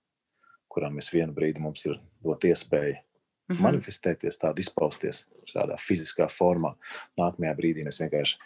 [0.68, 2.98] kurā mēs vienu brīdi mums ir dot iespēju
[3.48, 3.62] mm -hmm.
[3.62, 6.74] manifestēties, tādu izpausties šādā fiziskā formā.
[7.18, 8.38] Nākamajā brīdī mēs vienkārši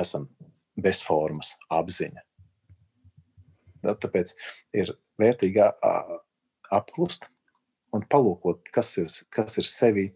[0.00, 0.28] esam
[0.76, 2.22] bez formas apziņa.
[3.84, 4.32] Tāpēc
[4.72, 5.60] ir vērtīgi
[6.72, 7.28] apklust
[7.94, 10.08] un palūkot, kas ir, kas ir sevi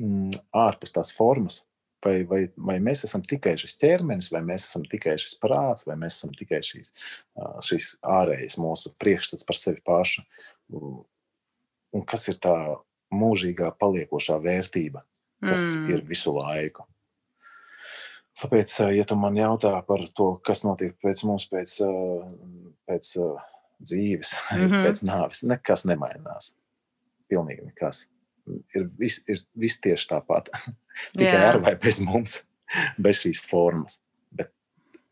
[0.00, 1.62] mm, ārpus tās formas.
[2.04, 5.96] Vai, vai, vai mēs esam tikai šis ķermenis, vai mēs esam tikai šis prāts, vai
[5.98, 6.92] mēs esam tikai šīs,
[7.66, 10.22] šīs ārējas mūsu priekšstats par sevi pašu.
[10.76, 12.54] Un kas ir tā
[13.14, 15.02] mūžīgā paliekošā vērtība,
[15.44, 15.90] kas mm.
[15.94, 16.86] ir visu laiku.
[18.36, 21.78] Tāpēc, ja tu man jautā par to, kas notiek pēc mums, pēc,
[22.88, 23.12] pēc
[23.80, 24.84] dzīves, mm -hmm.
[24.88, 26.54] pēc nāves, nekas nemainās.
[27.28, 28.06] Pilnīgi nekas.
[28.74, 29.24] Ir viss
[29.54, 30.50] vis tieši tāpat.
[31.16, 31.48] Tikai yeah.
[31.54, 32.42] ar vai bez mums,
[33.02, 34.00] bez šīs formas.
[34.30, 34.52] Bet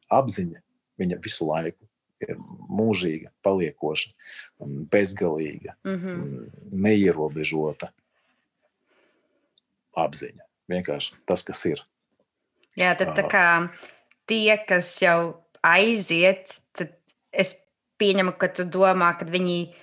[0.08, 0.60] apziņa
[0.98, 1.88] viņa visu laiku
[2.28, 2.40] ir
[2.70, 4.10] mūžīga, paliekoša,
[4.92, 6.48] bezgalīga, mm -hmm.
[6.72, 7.90] neierobežota
[9.96, 10.42] apziņa.
[10.68, 11.82] Vienkārši tas, kas ir.
[12.80, 13.46] Jā, tad tā kā
[14.26, 16.96] tie, kas jau aiziet, tad
[17.32, 17.54] es
[18.00, 19.74] pieņemu, ka tu domā, ka viņi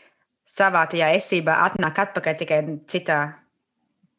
[0.48, 2.60] savā tajā esībā atnāk atpakaļ tikai
[2.92, 3.20] citā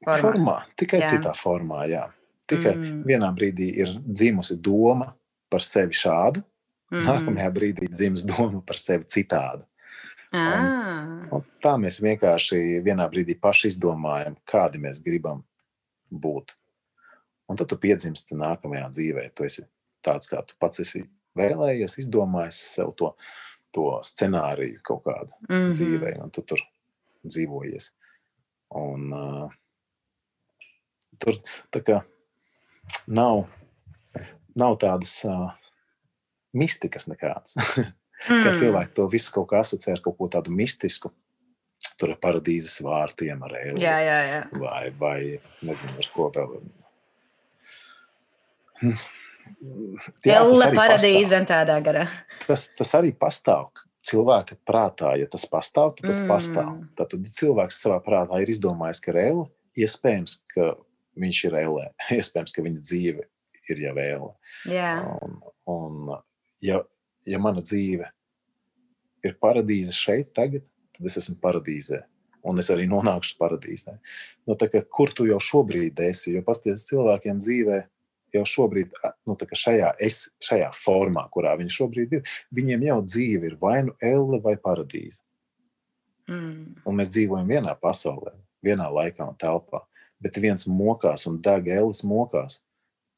[0.04, 0.20] formā.
[0.22, 1.10] formā tikai jā.
[1.14, 2.06] citā formā, jā.
[2.48, 3.02] Tikai mm.
[3.06, 5.12] vienā brīdī ir dzimusi doma
[5.52, 6.42] par sevi šādu,
[6.92, 7.04] mm.
[7.08, 9.66] nākamajā brīdī dzims doma par sevi citādu.
[10.32, 11.08] Un, ah.
[11.36, 15.42] un tā mēs vienkārši vienā brīdī paši izdomājam, kādi mēs gribam
[16.08, 16.54] būt.
[17.52, 19.26] Un tad tu piedzimsti nākamajā dzīvē.
[19.36, 19.66] Tu esi
[20.04, 21.02] tāds, kā tu pats esi
[21.36, 23.12] vēlējies, izdomājis sev to
[23.72, 25.72] to scenāriju kaut kādu mm -hmm.
[25.72, 26.60] dzīvē, un tu tur
[27.24, 27.92] dzīvojies.
[28.74, 29.52] Un, uh,
[31.18, 31.38] tur
[31.72, 32.00] tā kā
[33.06, 33.44] nav,
[34.56, 35.52] nav tādas uh,
[36.56, 37.56] mistikas nekādas.
[38.28, 38.44] mm.
[38.44, 41.12] Kā cilvēki to visu kaut kā asociē ar kaut ko tādu mistisku.
[41.98, 43.80] Tur ir paradīzes vārtiem ar eļļu.
[43.82, 44.42] Jā, jā, jā.
[44.62, 45.18] Vai, vai
[45.66, 46.60] nezinu, ar ko vēl.
[50.22, 52.04] Tēlā paradīze un tādā garā.
[52.46, 53.72] Tas, tas arī pastāv.
[54.02, 56.30] Cilvēka prātā, ja tas pastāv, tad tas mm.
[56.30, 56.70] pastāv.
[56.98, 59.44] Tad, tad cilvēks savā prātā ir izdomājis, ka rēle,
[59.78, 60.72] iespējams, ka
[61.22, 61.86] viņš ir ēlē,
[62.18, 63.28] iespējams, ka viņa dzīve
[63.70, 64.32] ir jau ēlē.
[64.70, 65.06] Yeah.
[65.22, 65.38] Un,
[65.70, 66.14] un
[66.62, 66.82] ja,
[67.28, 68.08] ja mana dzīve
[69.22, 70.66] ir paradīze šeit, tagad,
[70.96, 72.02] tad es esmu paradīzē.
[72.42, 73.94] Un es arī nonākšu paradīzē.
[74.50, 76.32] Nu, kā, kur tu jau šobrīd esi?
[76.34, 77.84] Jo pasties cilvēkiem dzīvēm
[78.32, 78.94] jau šobrīd,
[79.28, 83.94] nu, šajā, es, šajā formā, kurā viņi šobrīd ir, viņiem jau dzīve ir vai nu
[84.00, 85.22] elle vai paradīze.
[86.30, 86.82] Mm.
[86.86, 88.34] Un mēs dzīvojam vienā pasaulē,
[88.64, 89.82] vienā laikā un telpā.
[90.22, 92.60] Bet viens mokās un deg elles mokās.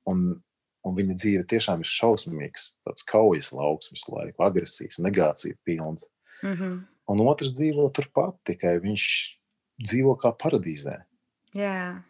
[0.09, 0.41] Un,
[0.85, 6.09] un viņa dzīve tiešām ir šausmīgs, tāds kaujas lauks visu laiku, agresīvs, negācija pilns.
[6.43, 6.81] Mm -hmm.
[7.09, 9.05] Un otrs dzīvo turpat, tikai viņš
[9.85, 11.05] dzīvo kā paradīzē.
[11.55, 12.03] Yeah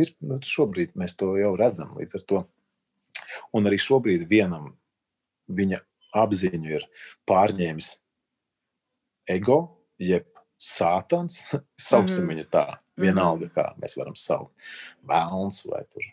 [0.00, 2.42] ir, nu, šobrīd mēs to jau redzam līdz ar to.
[3.56, 4.72] Un arī šobrīd vienam
[5.50, 5.80] viņa
[6.20, 6.86] apziņu ir
[7.28, 7.90] pārņēmis
[9.30, 9.60] ego,
[10.02, 10.26] jeb
[10.58, 11.44] sātans.
[11.90, 12.32] Sauksim mm -hmm.
[12.34, 12.66] viņu tā,
[13.00, 14.70] vienalga, kā mēs varam saukt.
[15.06, 16.06] Vēlns vai tur.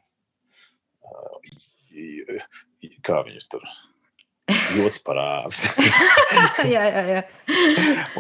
[3.06, 3.64] Kā viņus tur
[4.48, 5.66] Jots parāvis.
[6.74, 7.22] jā, jā, jā.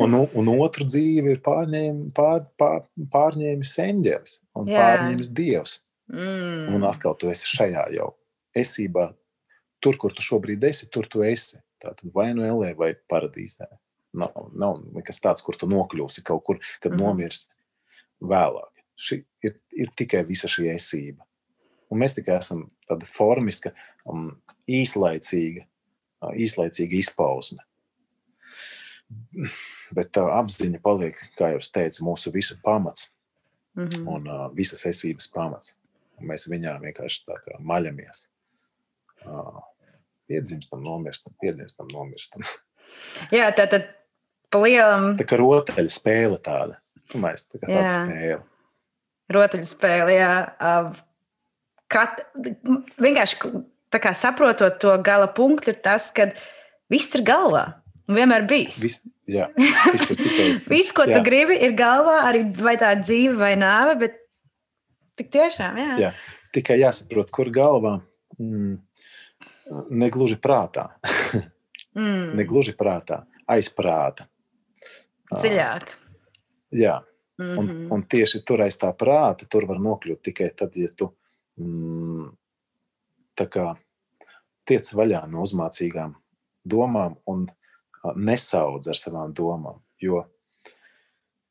[0.03, 2.81] un, un otru dzīvi ir pārņēmis, pār, pār,
[3.13, 4.81] pārņēmis eņģelis un jā.
[4.81, 5.77] pārņēmis dievs.
[6.11, 6.75] Mm.
[6.75, 8.09] Un atkal tu esi šajā jau
[8.59, 9.09] esībā.
[9.83, 11.61] Tur, kur tu šobrīd esi, tur tu esi.
[11.83, 13.69] Tātad vai nu Elē, vai paradīzē.
[14.17, 17.03] Nav, nav nekas tāds, kur tu nokļūsi kaut kur, kad mm.
[17.03, 17.55] nomirsti
[18.27, 18.73] vēlāk.
[18.97, 21.23] Šī ir, ir tikai visa šī esība.
[21.89, 23.71] Un mēs tikai esam tāda formiska,
[24.05, 24.29] um,
[24.67, 25.67] īslaicīga
[26.21, 27.63] īslaicīga izpausme.
[29.95, 33.11] Bet tā apziņa paliek, kā jau teicu, mūsu visu pamats
[33.77, 34.07] mm -hmm.
[34.07, 35.77] un uh, visas esības pamats.
[36.17, 38.27] Un mēs viņā vienkārši tā kā maļamies.
[39.25, 39.61] Uh,
[40.27, 42.41] piedzimstam, nomirstam, piedzimstam, nomirstam.
[43.37, 43.87] Jā, tā tad
[44.49, 45.15] palielam.
[45.17, 46.81] Tā kā rotaļa spēle tāda.
[47.13, 48.43] Mēs tā kā tāda spēle.
[49.29, 50.33] Rotaļa spēle, jā.
[51.91, 52.21] Kat,
[52.99, 53.37] vienkārši
[53.95, 56.31] kā, saprotot to gala punktu, ir tas, ka
[56.91, 57.65] viss ir galvā.
[58.07, 58.79] Vienmēr bijis.
[58.79, 58.97] Vis,
[59.27, 59.49] jā,
[59.93, 61.17] viss, tikai, viss, ko jā.
[61.17, 63.97] tu gribi, ir galvā, arī vai tā dzīve vai nāve.
[64.05, 64.19] Bet
[65.19, 65.97] tik tiešām, jā.
[66.05, 66.13] jā.
[66.55, 67.97] Tikai jāsaprot, kur galvā.
[68.39, 68.79] Mm,
[69.91, 70.89] negluži prātā.
[71.97, 72.35] Mm.
[72.37, 74.27] Ne gluži prātā, aiz prāta.
[75.31, 75.87] Dziļāk.
[75.89, 76.19] Uh,
[76.77, 76.99] jā.
[77.37, 77.57] Mm -hmm.
[77.57, 77.91] un, mhm.
[77.93, 81.15] un tieši tur aiz tā prāta, tur var nokļūt tikai tad, ja tu
[81.59, 82.29] mm,
[83.37, 83.67] kā,
[84.67, 86.15] tiec vaļā no uzmācīgām
[86.67, 87.45] domām un
[88.15, 89.81] nesaudz ar savām domām.
[90.01, 90.25] Jo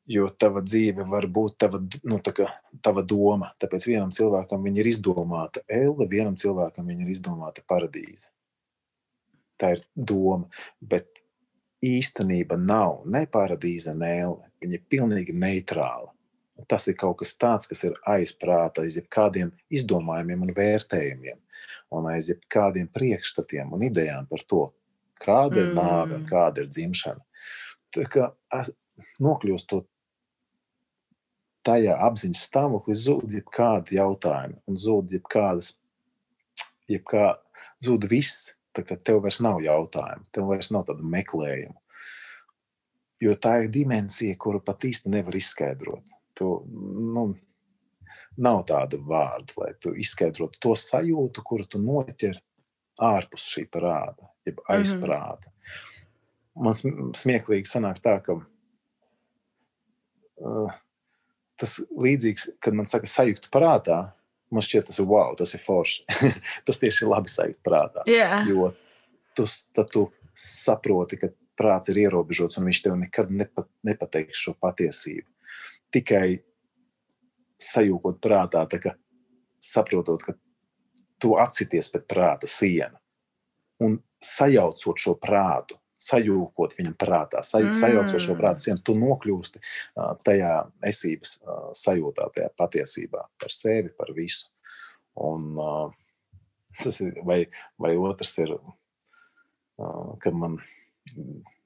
[0.07, 2.47] Jo tava dzīve var būt tava, nu, kā,
[2.83, 3.49] tava doma.
[3.59, 8.29] Tāpēc vienam cilvēkam ir izdomāta elle, vienam cilvēkam ir izdomāta paradīze.
[9.59, 10.47] Tā ir doma.
[10.79, 11.19] Bet
[11.83, 14.51] īstenība nav ne paradīze, ne elle.
[14.63, 16.13] Viņa ir pilnīgi neitrāla.
[16.65, 21.37] Tas ir kaut kas tāds, kas ir aizprāta, aiz jebkādiem izdomājumiem un vērtējumiem,
[21.93, 24.63] un aiz jebkādiem priekšstatiem un idejām par to,
[25.21, 25.77] kāda ir mm.
[25.77, 27.21] nāve, kāda ir dzimšana.
[27.93, 28.31] Tā kā
[29.21, 29.85] nokļūstot
[31.67, 35.73] tajā apziņas stāvoklī zūd jebkādi jautājumi un zūd jebkādas,
[36.91, 37.33] jebkā,
[37.83, 38.53] zūd viss.
[38.77, 41.73] Tā kā tev vairs nav jautājumu, tev vairs nav tādu meklējumu.
[43.25, 46.11] Jo tā ir dimensija, kuru pat īsti nevar izskaidrot.
[46.37, 46.47] Tu,
[47.17, 47.23] nu,
[48.37, 52.35] nav tāda vārda, lai tu izskaidrotu to sajūtu, kuru tu noķer
[53.03, 54.67] ārpus šī parāda, jeb mhm.
[54.75, 55.47] aizprāta.
[55.49, 55.93] Mm -hmm.
[56.57, 56.73] Man
[57.13, 58.33] smieklīgi sanāk tā, ka
[60.41, 60.71] uh,
[61.55, 64.11] tas līdzīgs, kad man saka, sajūta prātā.
[64.49, 66.03] Man šķiet, tas ir wow, tas ir forši.
[66.65, 68.01] tas tieši ir labi sajūta prātā.
[68.07, 68.47] Yeah.
[68.47, 68.71] Jo
[69.37, 69.45] tu,
[69.91, 70.05] tu
[70.37, 75.27] saproti, ka prāts ir ierobežots un viņš tev nekad nepa, nepateiks šo patiesību.
[75.93, 76.37] Tikai
[77.61, 78.93] sajūtot prātā, ka
[79.63, 80.35] saprotot, ka
[81.21, 82.97] tu atsities pret prāta sienu
[83.83, 87.77] un sajaucot šo prātu sajūkot viņam prātā, saj, mm.
[87.77, 90.51] sajaucot šo prātu sienu, tu nokļūsti uh, tajā
[90.85, 94.51] esības uh, sajūtā, tajā patiesībā par sevi, par visu.
[95.25, 95.89] Un, uh,
[96.83, 97.39] tas ir, vai,
[97.81, 100.59] vai otrs ir, uh, kad man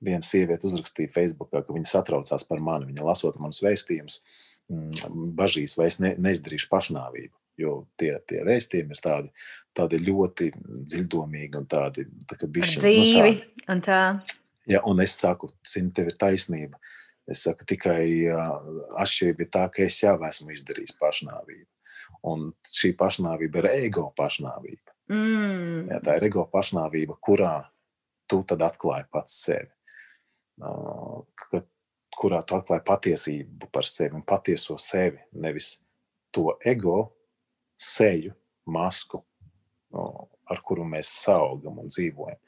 [0.04, 4.22] viena sieviete uzrakstīja Facebookā, ka viņa satraucās par mani, viņa lasot manus vēstījumus,
[4.72, 9.32] mm, bažīs, vai es ne, neizdarīšu pašnāvību jo tie, tie vēstījumi ir tādi,
[9.78, 10.52] tādi ļoti
[10.92, 13.34] dziļdomīgi un tādi tā bišķi, dzīvi.
[13.36, 14.02] Nu, un tā.
[14.70, 16.80] Ja, un es saku, zini, tev ir taisnība.
[17.30, 18.30] Es saku, tikai
[19.00, 21.68] atšķirība ir tā, ka es jau esmu izdarījis pašnāvību.
[22.32, 24.96] Un šī pašnāvība ir ego pašnāvība.
[25.12, 25.88] Mm.
[25.92, 27.56] Ja, tā ir ego pašnāvība, kurā
[28.32, 29.70] tu tad atklāji pats sevi.
[30.62, 31.64] Uh, ka,
[32.22, 35.74] kurā tu atklāji patiesību par sevi un patieso sevi, nevis
[36.32, 37.12] to ego,
[37.82, 38.36] seju,
[38.72, 39.24] masku,
[39.92, 42.40] ar kuru mēs augam un dzīvojam.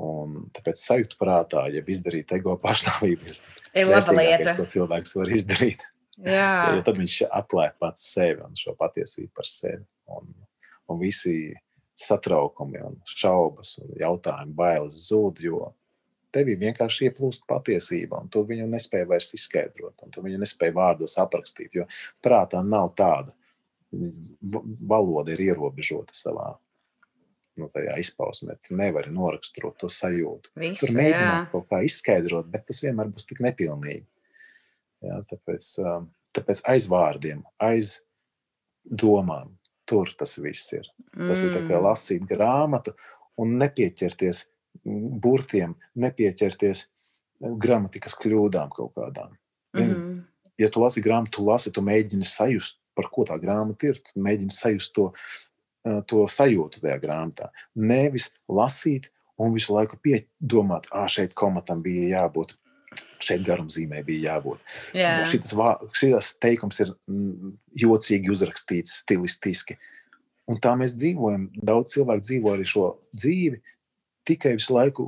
[0.00, 3.34] Un tāpēc sajūta prātā, ja izdarīt ego pašnāvību,
[3.76, 4.54] ir laba lieta.
[4.56, 5.84] Ko cilvēks var izdarīt.
[6.20, 6.74] Jā.
[6.76, 9.82] jo tad viņš atklāja pats sevi un šo patiesību par sevi.
[10.12, 10.32] Un,
[10.90, 11.54] un visi
[12.00, 15.72] satraukumi, un šaubas un jautājumi, bailes zūd, jo
[16.34, 21.18] tevī vienkārši ieplūst patiesība, un tu viņu nespēji vairs izskaidrot, un tu viņu nespēji vārdos
[21.20, 21.86] aprakstīt, jo
[22.22, 23.34] prātā nav tāda
[23.90, 26.52] valoda ir ierobežota savā
[27.58, 27.68] nu,
[27.98, 28.56] izpausmē.
[28.62, 30.52] Tu nevari noraksturot to sajūtu.
[30.60, 31.48] Visu, Tur mēģināt jā.
[31.52, 34.06] kaut kā izskaidrot, bet tas vienmēr būs tik nepilnīgi.
[35.04, 35.72] Jā, tāpēc,
[36.36, 37.98] tāpēc aiz vārdiem, aiz
[38.84, 39.54] domām,
[39.90, 40.86] tur tas viss ir.
[41.16, 41.50] Tas mm.
[41.50, 42.94] ir kā lasīt grāmatu
[43.40, 44.44] un nepieķerties
[45.22, 46.86] burtiem, nepieķerties
[47.40, 49.34] gramatikas kļūdām kaut kādām.
[49.76, 50.20] Mm.
[50.60, 54.00] Ja tu lasi grāmatu, tu lasi, tu mēģini sajust par ko tā grāmata ir.
[54.04, 55.08] Tu mēģini sajust to,
[56.10, 57.50] to sajūtu tajā grāmatā.
[57.74, 59.08] Nevis lasīt
[59.40, 62.58] un visu laiku piedomāt, ah, šeit komatam bija jābūt.
[63.20, 64.62] Šeit garumzīmē bija jābūt.
[64.96, 65.24] Yeah.
[65.28, 65.52] Šis,
[66.00, 67.52] šis teikums ir mm,
[67.82, 69.76] jocīgi uzrakstīts, stilistiski.
[70.50, 71.50] Un tā mēs dzīvojam.
[71.54, 73.60] Daudz cilvēku dzīvo arī šo dzīvi,
[74.26, 75.06] tikai visu laiku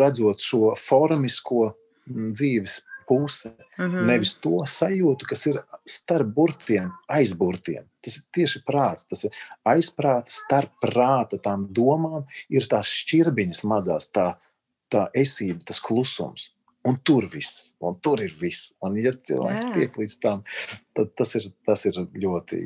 [0.00, 1.72] redzot šo formisko
[2.06, 2.78] mm, dzīves
[3.10, 3.50] puse.
[3.78, 4.06] Mm -hmm.
[4.06, 7.84] Nevis to sajūtu, kas ir starp burtiem, aiz burtiem.
[8.00, 9.30] Tas ir tieši prāts, tas ir
[9.64, 14.34] aizprāta, starp prāta tām domām, ir tās šķirbiņas mazās, tā,
[14.88, 16.52] tā esība, tas klusums.
[16.88, 18.70] Un tur viss, un tur ir viss.
[18.80, 19.72] Un, ja cilvēks Jā.
[19.74, 20.44] tiek līdz tam,
[20.96, 22.60] tad tas ir, tas ir ļoti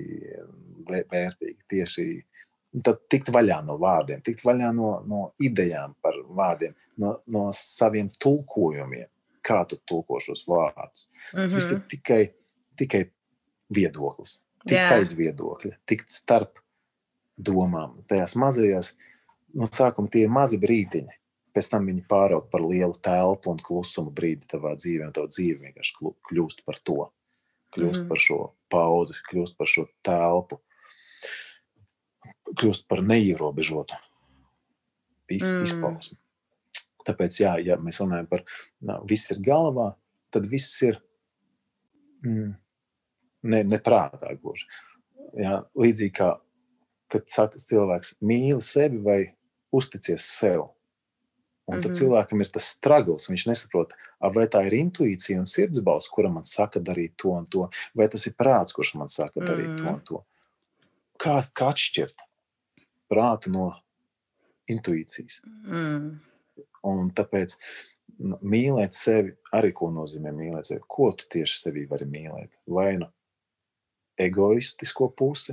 [0.86, 1.58] vērtīgi.
[1.70, 2.06] Tieši
[2.84, 8.10] tad tikt vaļā no vārdiem, tikt vaļā no, no idejām par vārdiem, no, no saviem
[8.22, 9.10] tulkojumiem
[9.44, 11.06] kā tu tulko šos vārdus.
[11.06, 11.54] Tas mm -hmm.
[11.54, 11.86] viss ir mhm.
[11.88, 12.22] tikai,
[12.76, 13.02] tikai
[13.74, 14.38] viedoklis.
[14.64, 14.92] Tikt yeah.
[14.96, 16.58] aiz viedokļa, tikt starp
[17.36, 17.98] domām.
[18.08, 18.94] Tajās mazajās,
[19.54, 21.18] no sākuma tie ir mazi brīdiņi.
[21.54, 25.68] Pēc tam viņi pāraug par lielu telpu un klusumu brīdi tavā dzīvē, un tava dzīve
[25.68, 26.98] vienkārši kļūst par to.
[27.74, 28.08] Kļūst mm.
[28.10, 28.38] par šo
[28.70, 30.60] pauzi, kļūst par šo telpu,
[32.54, 33.98] kļūst par neierobežotu
[35.30, 35.62] iz, mm.
[35.66, 36.18] izpausmi.
[37.04, 38.44] Tāpēc, jā, ja mēs runājam par
[38.80, 39.90] nā, viss ir galvā,
[40.32, 40.98] tad viss ir
[42.24, 42.54] mm,
[43.52, 44.66] ne, neprātā gluži.
[45.34, 46.30] Jā, līdzīgi kā
[47.14, 49.18] kad saka, cilvēks mīli sevi vai
[49.74, 50.72] uzticies sev.
[51.66, 51.98] Un tad mm -hmm.
[51.98, 53.28] cilvēkam ir tas stragls.
[53.30, 53.94] Viņš nesaprot,
[54.34, 58.26] vai tā ir intuīcija un sirdsbalss, kura man saka darīt to un to, vai tas
[58.26, 59.84] ir prāts, kurš man saka darīt mm -hmm.
[59.84, 60.24] to un to.
[61.18, 62.20] Kā, kā atšķirt
[63.08, 63.72] prātu no
[64.68, 65.40] intuīcijas?
[65.44, 66.18] Mm.
[66.82, 67.56] Un tāpēc
[68.20, 70.80] mīlēt sevi arī ko nozīmē mīlēt sevi.
[70.86, 72.60] Ko tu tieši sevī vari mīlēt?
[72.66, 73.08] Vai nu
[74.20, 75.52] egoistisko pusi?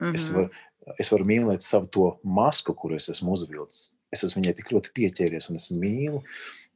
[0.00, 0.14] Mm -hmm.
[0.14, 0.50] es, varu,
[0.98, 4.94] es varu mīlēt savu to masku, kuru es esmu uzvilcis es esmu viņai tik ļoti
[4.96, 6.22] pieķēries un es mīlu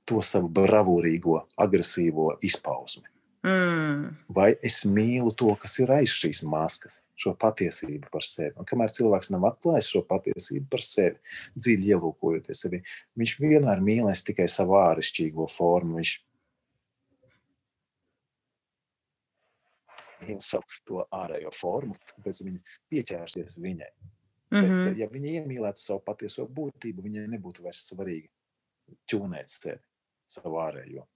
[0.08, 3.06] to savu bravūrīgo, agresīvo izpausmi.
[3.42, 4.02] Mm.
[4.30, 8.52] Vai es mīlu to, kas ir aiz šīs maskas, šo patiesību par sevi.
[8.58, 11.18] Un kamēr cilvēks nav atklājis šo patiesību par sevi,
[11.58, 12.82] dziļi ielūkojoties sevi,
[13.18, 15.98] viņš vienmēr mīlēs tikai savu āršķirīgo formu.
[15.98, 16.14] Viņš
[20.42, 23.92] savu to ārējo formu, tāpēc viņš pieķērsies viņai.
[24.52, 24.84] Mm -hmm.
[24.88, 28.28] Bet, ja viņa iemīlētu savu patieso būtību, viņai nebūtu vairs svarīgi
[29.08, 29.80] ķūnēt sevi,
[30.28, 31.06] savu ārējo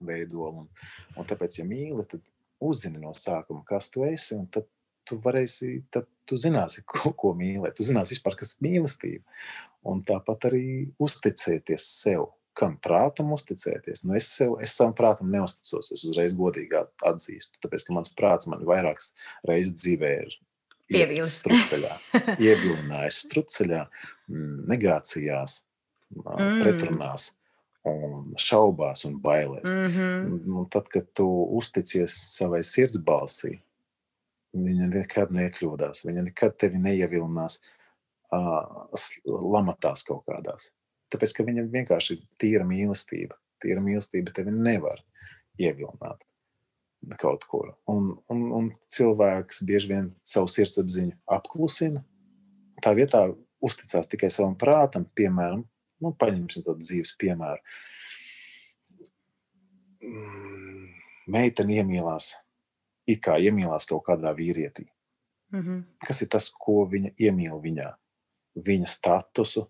[0.00, 0.64] veidolu.
[0.64, 0.70] Un,
[1.16, 2.24] un tāpēc, ja mīli, tad
[2.60, 4.66] uzzini no sākuma, kas tu esi, un tad
[5.06, 7.76] tu varēsi, tad tu zināsi, ko, ko mīlēt.
[7.78, 9.24] Tu zināsi vispār, kas ir mīlestība.
[9.86, 10.66] Un tāpat arī
[10.98, 12.32] uzticēties sev.
[12.56, 14.04] Kam prātam uzticēties?
[14.06, 15.90] Nu, es, sev, es savam prātam neusticos.
[15.92, 17.60] Es uzreiz godīgi atzīstu.
[17.60, 19.12] Tāpēc, ka mans prāts man vairākas
[19.48, 20.36] reizes dzīvē ir
[20.86, 21.40] Pievīlis.
[21.40, 21.94] Strupceļā,
[22.46, 23.80] ievilinājis strupceļā,
[24.70, 25.58] negācijās,
[26.14, 26.60] mm.
[26.62, 27.32] pretrunās
[27.86, 29.70] un šaubās un bailēs.
[29.70, 30.58] Mm -hmm.
[30.60, 31.26] un tad, kad tu
[31.58, 33.56] uzticies savai sirds balsī,
[34.54, 37.60] viņa nekad nekļūdās, viņa nekad tevi neievilinās
[38.32, 38.64] uh,
[39.26, 40.70] lamatās kaut kādās.
[41.12, 43.36] Tāpēc, ka viņa vienkārši ir tīra mīlestība.
[43.62, 45.02] Tīra mīlestība tevi nevar
[45.58, 46.26] ievilināt
[47.20, 47.70] kaut kur.
[47.86, 52.02] Un, un, un cilvēks bieži vien savu sirdsapziņu apklusina.
[52.82, 53.22] Tā vietā
[53.62, 55.62] uzticās tikai savam prātam, piemēram,
[56.02, 57.62] nu, paņemsim tādu dzīves piemēru.
[60.06, 60.90] Mm,
[61.32, 62.34] meitene iemīlās,
[63.08, 64.88] it kā iemīlās kaut kādā vīrietī.
[65.54, 65.82] Mm -hmm.
[66.06, 67.94] Kas ir tas, ko viņa iemīl viņā?
[68.66, 69.66] Viņa statusu,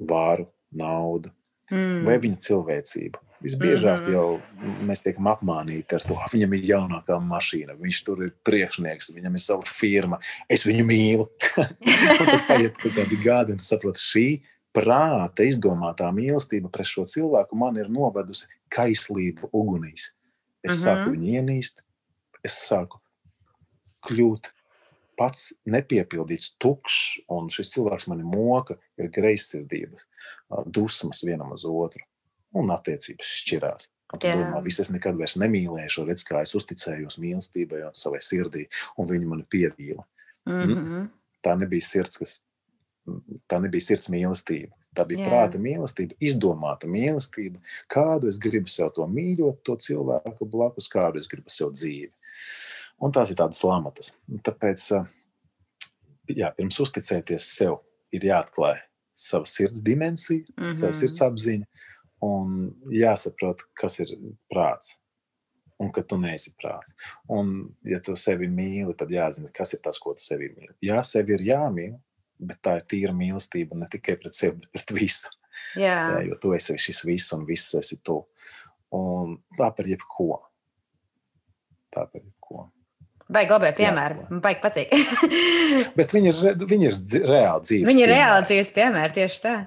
[0.00, 1.32] vāru, naudu
[1.72, 2.06] mm.
[2.06, 3.26] vai viņa cilvēcību.
[3.40, 4.12] Visbiežāk mm -hmm.
[4.12, 9.14] jau mēs tiekam apmānīti ar to, ka viņam ir jaunākā mašīna, viņš tur ir priekšnieks,
[9.16, 10.18] viņam ir sava firma,
[10.48, 11.28] es viņu mīlu.
[12.18, 14.42] tad paiet kaut kādi gadi, un saprot, šī
[14.76, 20.12] prāta izdomātā mīlestība pret šo cilvēku man ir novedusi kaislību ugunīs.
[20.62, 20.84] Es mm -hmm.
[20.84, 21.80] sāku viņu ienīst,
[22.44, 23.00] es sāku
[24.04, 24.52] kļūt
[25.20, 30.06] pats nepiepildīts, tukšs, un šis cilvēks mani moka, ir greizsirdības,
[30.66, 32.06] dusmas vienam uz otru
[32.56, 33.90] un attiecības šķirās.
[34.10, 38.18] Un tad domā, viss es nekad vairs nemīlēšu, redz, kā es uzticējos mīlestībai un savai
[38.26, 38.64] sirdī,
[38.98, 40.02] un viņi mani pievīla.
[40.50, 41.08] Mm -hmm.
[41.44, 42.42] Tā nebija sirds, kas,
[43.46, 44.74] tā nebija sirds mīlestība.
[44.96, 45.28] Tā bija Jā.
[45.28, 51.28] prāta mīlestība, izdomāta mīlestība, kādu es gribu sev to mīļot, to cilvēku blakus, kādu es
[51.30, 52.10] gribu sev dzīvi.
[53.00, 54.12] Un tās ir tādas lamatas.
[54.44, 54.90] Tāpēc,
[56.36, 57.78] jā, pirms uzticēties sev,
[58.12, 58.76] ir jāatklāj
[59.20, 60.76] sava sirds dimensija, mm -hmm.
[60.80, 61.66] sava sirds apziņa,
[62.20, 64.12] Un jāsaprot, kas ir
[64.52, 64.96] prāts.
[65.80, 66.92] Un ka tu neesi prāts.
[67.32, 70.74] Un, ja tu sevi mīli, tad jāzina, kas ir tas, ko tu sevi mīli.
[70.84, 71.94] Jā, sevi ir jāmīl,
[72.36, 75.32] bet tā ir tīra mīlestība ne tikai pret sevi, bet pret visu.
[75.78, 75.96] Jā.
[75.96, 78.18] Jā, jo tu esi šis viss, un viss esi tu.
[78.96, 80.42] Un tā par jebko.
[81.94, 82.28] Tā par.
[83.30, 84.22] Baigi labi piemēri.
[84.30, 84.94] Man baigi patīk.
[85.98, 86.96] bet viņi ir, viņi ir
[87.30, 87.90] reāli dzīves.
[87.92, 89.58] Viņi ir reāli dzīves piemēri, tieši tā.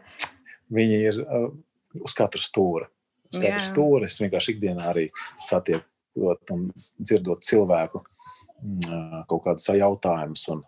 [0.74, 1.22] Viņi ir.
[1.24, 1.54] Uh,
[2.02, 2.88] uz katru stūri.
[3.34, 3.68] Uz katru Jā.
[3.68, 5.08] stūri es vienkārši ikdienā arī
[5.44, 10.66] satiekot un dzirdot cilvēku mm, kaut kādus jautājumus un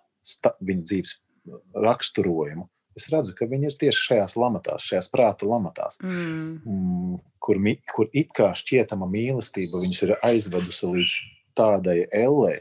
[0.65, 1.17] viņu dzīves
[1.85, 2.67] raksturojumu.
[2.95, 6.45] Es redzu, ka viņi ir tieši šajās lamatās, šajās prāta lamatās, mm.
[6.63, 7.59] Mm, kur,
[7.91, 11.17] kur it kā šķietama mīlestība viņus ir aizvedusi līdz
[11.59, 12.53] tādai ellē,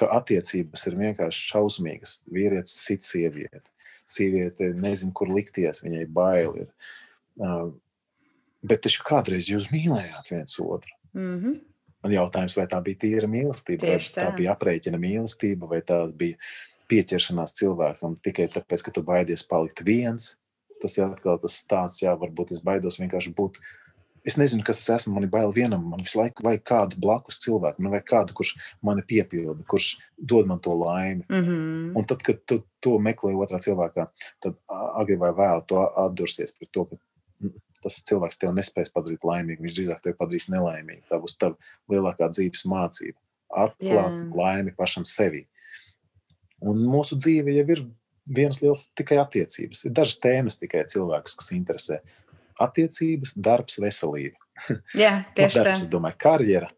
[0.00, 2.18] ka attiecības ir vienkārši šausmīgas.
[2.32, 3.66] Vīrietis sit sievieti,
[4.08, 6.70] sieviete nezina, kur likties, viņai bail ir.
[8.60, 10.96] Bet taču kādreiz jūs mīlējāt viens otru.
[11.16, 11.60] Mm -hmm.
[12.00, 14.28] Man jautājums, vai tā bija tīra mīlestība, Tieši vai tā.
[14.28, 16.36] tā bija aprēķina mīlestība, vai tā bija
[16.88, 20.36] pieķeršanās cilvēkam tikai tāpēc, ka tu baidies palikt viens.
[20.80, 23.60] Tas ir atkal tas stāsts, jā, varbūt es baidos vienkārši būt.
[24.26, 25.14] Es nezinu, kas tas esmu.
[25.16, 25.84] Man ir bail vienam.
[25.92, 29.94] Man visu laiku vajag kādu blakus cilvēku, man vajag kādu, kurš mani piepilda, kurš
[30.32, 31.24] dod man to laimi.
[31.28, 31.92] Mm -hmm.
[31.98, 34.06] Un tad, kad tu to meklē otrā cilvēkā,
[34.40, 36.96] tad agri vai vēl to atdursies pret to, ka
[37.82, 39.62] tas cilvēks tev nespēs padarīt laimīgu.
[39.62, 41.02] Viņš drīzāk tevi padarīs nelaimīgu.
[41.08, 41.56] Tā būs tava
[41.88, 43.18] lielākā dzīves mācība.
[43.50, 44.26] Atklāt Jā.
[44.34, 45.46] laimi pašam sevi.
[46.60, 47.86] Un mūsu dzīve jau ir
[48.36, 49.84] viens liels tikai attiecības.
[49.88, 52.00] Ir dažas tēmas tikai cilvēkus, kas interesē.
[52.60, 54.36] Attiecības, darbs, veselība.
[54.96, 55.86] Jā, tieši nu, darbs, tā.
[55.86, 56.68] Es domāju, karjera,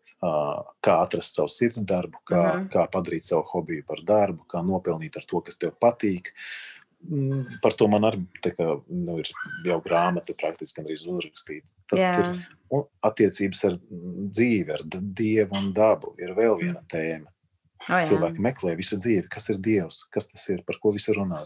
[0.85, 2.61] kā atrast savu sirds darbu, kā, uh mhm.
[2.61, 2.69] -huh.
[2.75, 6.33] kā padarīt savu hobiju par darbu, kā nopelnīt ar to, kas tev patīk.
[7.03, 9.29] Mm, par to man arī kā, nu, ir
[9.67, 11.67] jau grāmata praktiski gandrīz uzrakstīta.
[11.91, 12.13] Tad Jā.
[12.23, 13.79] ir attiecības ar
[14.31, 16.15] dzīvi, ar dievu un dabu.
[16.19, 16.87] Ir vēl viena mm.
[16.89, 17.33] tēma.
[17.89, 18.05] Oh, jā.
[18.13, 21.41] Cilvēki meklē visu dzīvi, kas ir dievs, kas tas ir, par ko visi runā.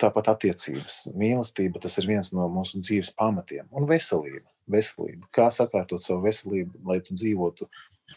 [0.00, 3.66] Tāpat attiecības, mīlestība, tas ir viens no mūsu dzīves pamatiem.
[3.76, 5.28] Un veselība, veselība.
[5.34, 7.68] Kā sakārtot savu veselību, lai tu dzīvotu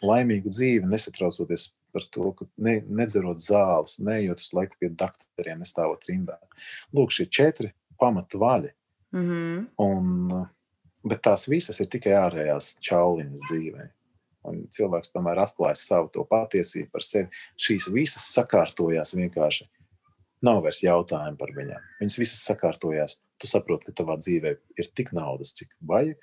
[0.07, 6.07] laimīgu dzīvi, nesatraucoties par to, ka ne, nedzerot zāles, neejot uz laiku pie doktoriem, nestāvot
[6.09, 6.39] rindā.
[6.95, 8.71] Lūk, šie četri pamata vaļi.
[9.13, 9.67] Mm -hmm.
[9.83, 10.47] Un,
[11.03, 13.89] bet tās visas ir tikai ārējās čauliņas dzīvē.
[14.49, 17.29] Un cilvēks tomēr atklāja savu to patiesību par sevi.
[17.55, 19.69] Šīs visas sakārtojās vienkārši.
[20.43, 21.83] Nav vairs jautājumu par viņām.
[22.01, 23.19] Viņas visas sakārtojās.
[23.39, 26.19] Tu saproti, ka tavā dzīvē ir tik naudas, cik vajag.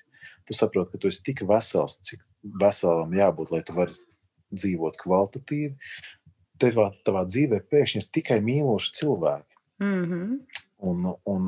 [0.49, 2.23] Tu saproti, ka tu esi tik vesels, cik
[2.61, 4.09] veselam jābūt, lai tu varētu
[4.61, 5.75] dzīvot kvalitatīvi,
[6.61, 9.59] tevā, tavā dzīvē pēkšņi ir tikai mīloši cilvēki.
[9.81, 10.33] Mm -hmm.
[10.91, 11.47] un, un,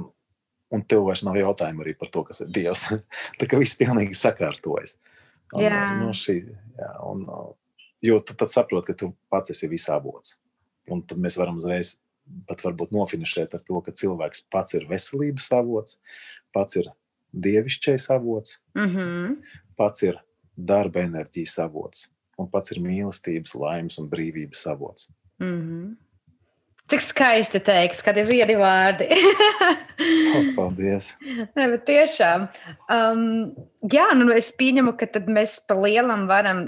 [0.73, 2.87] un tev vairs nav jautājumu arī par to, kas ir Dievs.
[3.39, 4.97] Tā kā viss pilnīgi sakārtojas.
[5.53, 5.83] Un, jā.
[6.01, 6.39] No šī,
[6.79, 7.27] jā, un,
[8.03, 10.39] jo tu tad saproti, ka tu pats esi visābots.
[10.89, 11.99] Un tad mēs varam uzreiz
[12.49, 15.99] pat varbūt nofinišēt ar to, ka cilvēks pats ir veselības avots,
[16.53, 16.91] pats ir
[17.33, 19.37] dievišķais avots, mm -hmm.
[19.77, 20.19] pats ir
[20.57, 25.09] darba enerģijas avots un pats ir mīlestības, laimes un brīvības avots.
[25.39, 25.97] Mm -hmm.
[26.91, 29.07] Cik skaisti teikt, kad ir viedi vārdi.
[30.37, 31.15] oh, paldies.
[31.57, 32.49] Ne, bet tiešām.
[32.91, 33.55] Um,
[33.93, 36.67] jā, nu es pieņemu, ka mēs pa lielam varam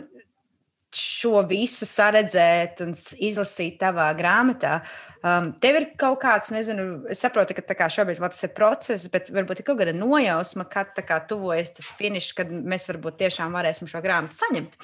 [0.98, 4.78] šo visu saredzēt un izlasīt tavā grāmatā.
[5.24, 9.30] Um, tev ir kaut kāds, nezinu, es saprotu, ka kā, šobrīd tas ir process, bet
[9.32, 13.88] varbūt ir kaut kāda nojausma, kad kā, tuvojas tas finišs, kad mēs varbūt tiešām varēsim
[13.90, 14.76] šo grāmatu saņemt.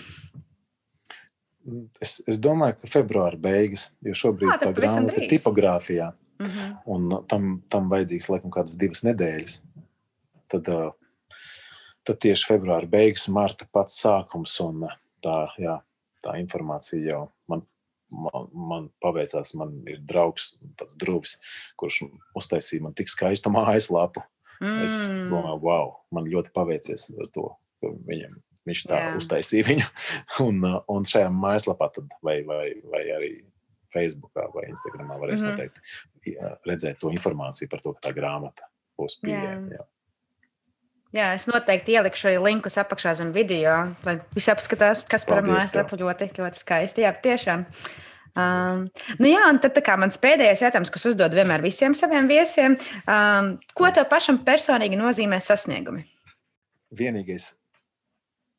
[2.01, 6.09] Es, es domāju, ka februāra beigas, jo šobrīd à, tā grāmata ir tipogrāfijā.
[6.41, 6.77] Mm -hmm.
[6.87, 9.61] Un tam, tam vajadzīgs laikam kādas divas nedēļas.
[10.49, 10.71] Tad,
[12.03, 14.89] tad tieši februāra beigas, marta pats sākums un
[15.23, 15.77] tā, jā,
[16.25, 17.65] tā informācija jau man,
[18.11, 19.55] man, man paveicās.
[19.59, 21.39] Man ir draugs, tāds druvis,
[21.81, 22.05] kurš
[22.39, 24.25] uztaisīja man tik skaistu mājaslapu.
[24.61, 24.85] Mm.
[24.85, 24.97] Es
[25.31, 27.49] domāju, wow, man ļoti paveicies ar to,
[27.81, 28.37] ka viņam
[28.69, 29.13] Viņš tā Jā.
[29.17, 29.87] uztaisīja viņu.
[30.47, 33.31] Un, uh, un šajā mājaslapā, tad, vai, vai, vai arī
[33.91, 35.57] Facebookā vai Instagramā, varēs mm -hmm.
[35.57, 38.69] noteikti redzēt to informāciju par to, ka tā grāmata
[39.01, 39.73] būs pieejama.
[39.75, 39.87] Jā.
[41.17, 43.75] Jā, es noteikti ielikšu arī linkus apakšā zem video,
[44.07, 47.03] lai visi apskatās, kas par mājaslapu ļoti, ļoti skaisti.
[47.03, 47.65] Jā, tiešām.
[48.39, 48.85] Um,
[49.19, 52.79] nu jā, un tad mans pēdējais jautājums, kas uzdod vienmēr visiem saviem viesiem,
[53.11, 56.07] um, ko tev pašam personīgi nozīmē sasniegumi?
[56.95, 57.57] Vienīgais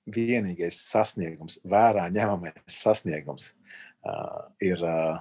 [0.10, 5.20] vienīgais sasniegums, vērā ņemamais sasniegums uh, ir uh,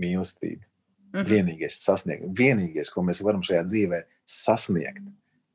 [0.00, 0.64] mīlestība.
[1.10, 1.30] Mm -hmm.
[1.30, 5.02] Vienīgais sasniegums, vienīgais, ko mēs varam šajā dzīvē sasniegt,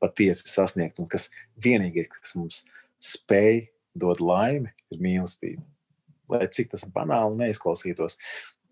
[0.02, 1.28] patiesi sasniegt, un kas
[1.62, 2.62] vienīgais, kas mums
[3.02, 3.66] spēj
[3.96, 5.64] dot laimi, ir mīlestība.
[6.32, 8.18] Lai cik tas banāli neizklausītos,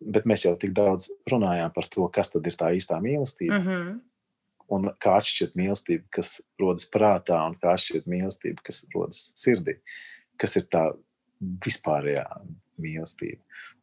[0.00, 3.60] bet mēs jau tik daudz runājām par to, kas tad ir tā īstā mīlestība.
[3.60, 4.02] Mm -hmm
[4.72, 9.76] un kā atšķirt mīlestību, kas rodas prātā, un kā atšķirt mīlestību, kas rodas sirdī,
[10.40, 10.84] kas ir tā
[11.64, 12.24] vispārējā
[12.80, 13.40] mīlestība.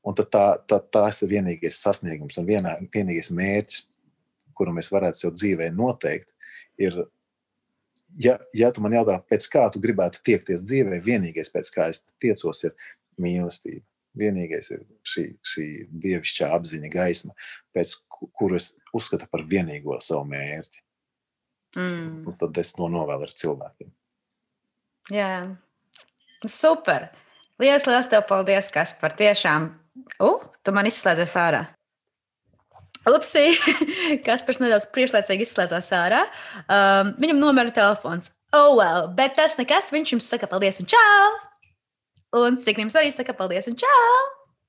[0.07, 3.85] Un tā, tā, tās ir vienīgais sasniegums un vienā, vienīgais mērķis,
[4.57, 6.33] kuru mēs varētu sev dzīvē noteikt,
[6.81, 6.97] ir,
[8.19, 12.03] ja, ja tu man jautā, pēc kā tu gribētu tiekties dzīvē, vienīgais, pēc kā es
[12.21, 12.75] tiecos, ir
[13.21, 13.85] mīlestība.
[14.19, 15.65] Vienīgais ir šī, šī
[16.03, 17.31] dievišķā apziņa, gaisma,
[17.71, 17.95] pēc
[18.35, 20.83] kuru es uzskatu par vienīgo savu mērķi.
[21.79, 22.17] Mm.
[22.27, 23.91] Un tad es to novēlu ar cilvēkiem.
[25.15, 25.31] Jā,
[26.43, 27.07] super.
[27.61, 29.69] Lielas, liels tev paldies, kas par tiešām.
[30.19, 31.63] Uh, tu man izslēdzies ārā.
[33.09, 33.47] Upsi,
[34.25, 36.25] kas pēc nedaudz priekšlaicīgi izslēdzās ārā.
[36.67, 38.29] Um, viņam nomira telefons.
[38.53, 39.89] Oh, well, bet tas nekas.
[39.93, 41.31] Viņš jums saka paldies un čau!
[42.41, 44.13] Un Signims arī saka paldies un čau!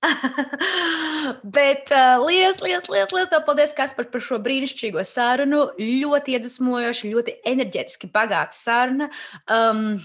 [1.56, 5.68] Bet uh, liels, liels, liels, liels paldies, Kaspar, par šo brīnišķīgo sarunu.
[5.78, 9.10] Ļoti iedvesmojoša, ļoti enerģetiski bagāta saruna.
[9.46, 10.00] Um,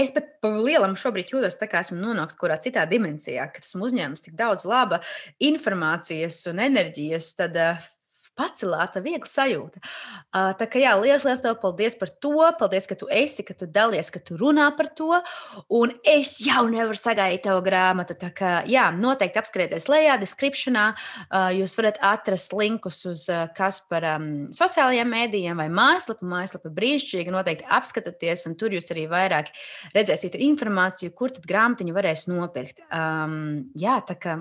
[0.00, 3.88] Es pat par lielam šobrīd jūtos kā esmu nonācis kaut kādā citā dimensijā, kad esmu
[3.90, 5.02] uzņēmis tik daudz laba
[5.50, 7.34] informācijas un enerģijas.
[7.36, 7.90] Tad uh,
[8.40, 9.80] pacelāta, viegla sajūta.
[10.30, 12.34] Uh, tā kā jā, liels, liels tev paldies par to.
[12.58, 15.20] Paldies, ka tu esi, ka tu dalies, ka tu runā par to.
[15.80, 18.16] Un es jau nevaru sagaidīt tavu grāmatu.
[18.20, 20.86] Tā kā jā, noteikti apskatieties lejā, descriptionā.
[21.28, 26.28] Uh, jūs varat atrast linkus uz uh, kas par um, sociālajiem mēdījiem vai mājaslapu.
[26.30, 29.52] Mājaslapa brīnišķīga, noteikti apskatieties, un tur jūs arī vairāk
[29.96, 32.84] redzēsiet informāciju, kur tad grāmatiņu varēs nopirkt.
[32.88, 34.40] Um, jā, tā kā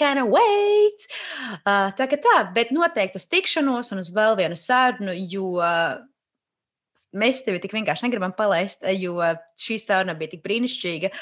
[0.00, 1.06] can't wait.
[1.60, 5.52] Uh, tā kā tā, bet noteikti uz tikšanos un uz vēl vienu sarunu, jo
[7.16, 9.18] mēs tevi tik vienkārši negribam palaist, jo
[9.60, 11.12] šī saruna bija tik brīnišķīga.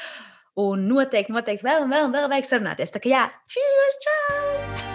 [0.59, 2.94] Un noteikti, noteikti vēl vēl, vēl vajag sarunāties.
[2.94, 3.24] Tā kā jā,
[3.55, 4.88] cheers, čau!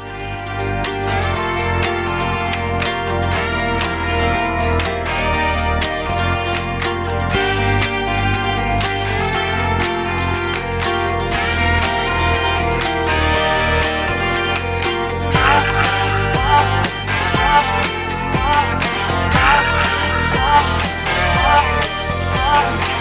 [22.53, 22.93] 감사합니다.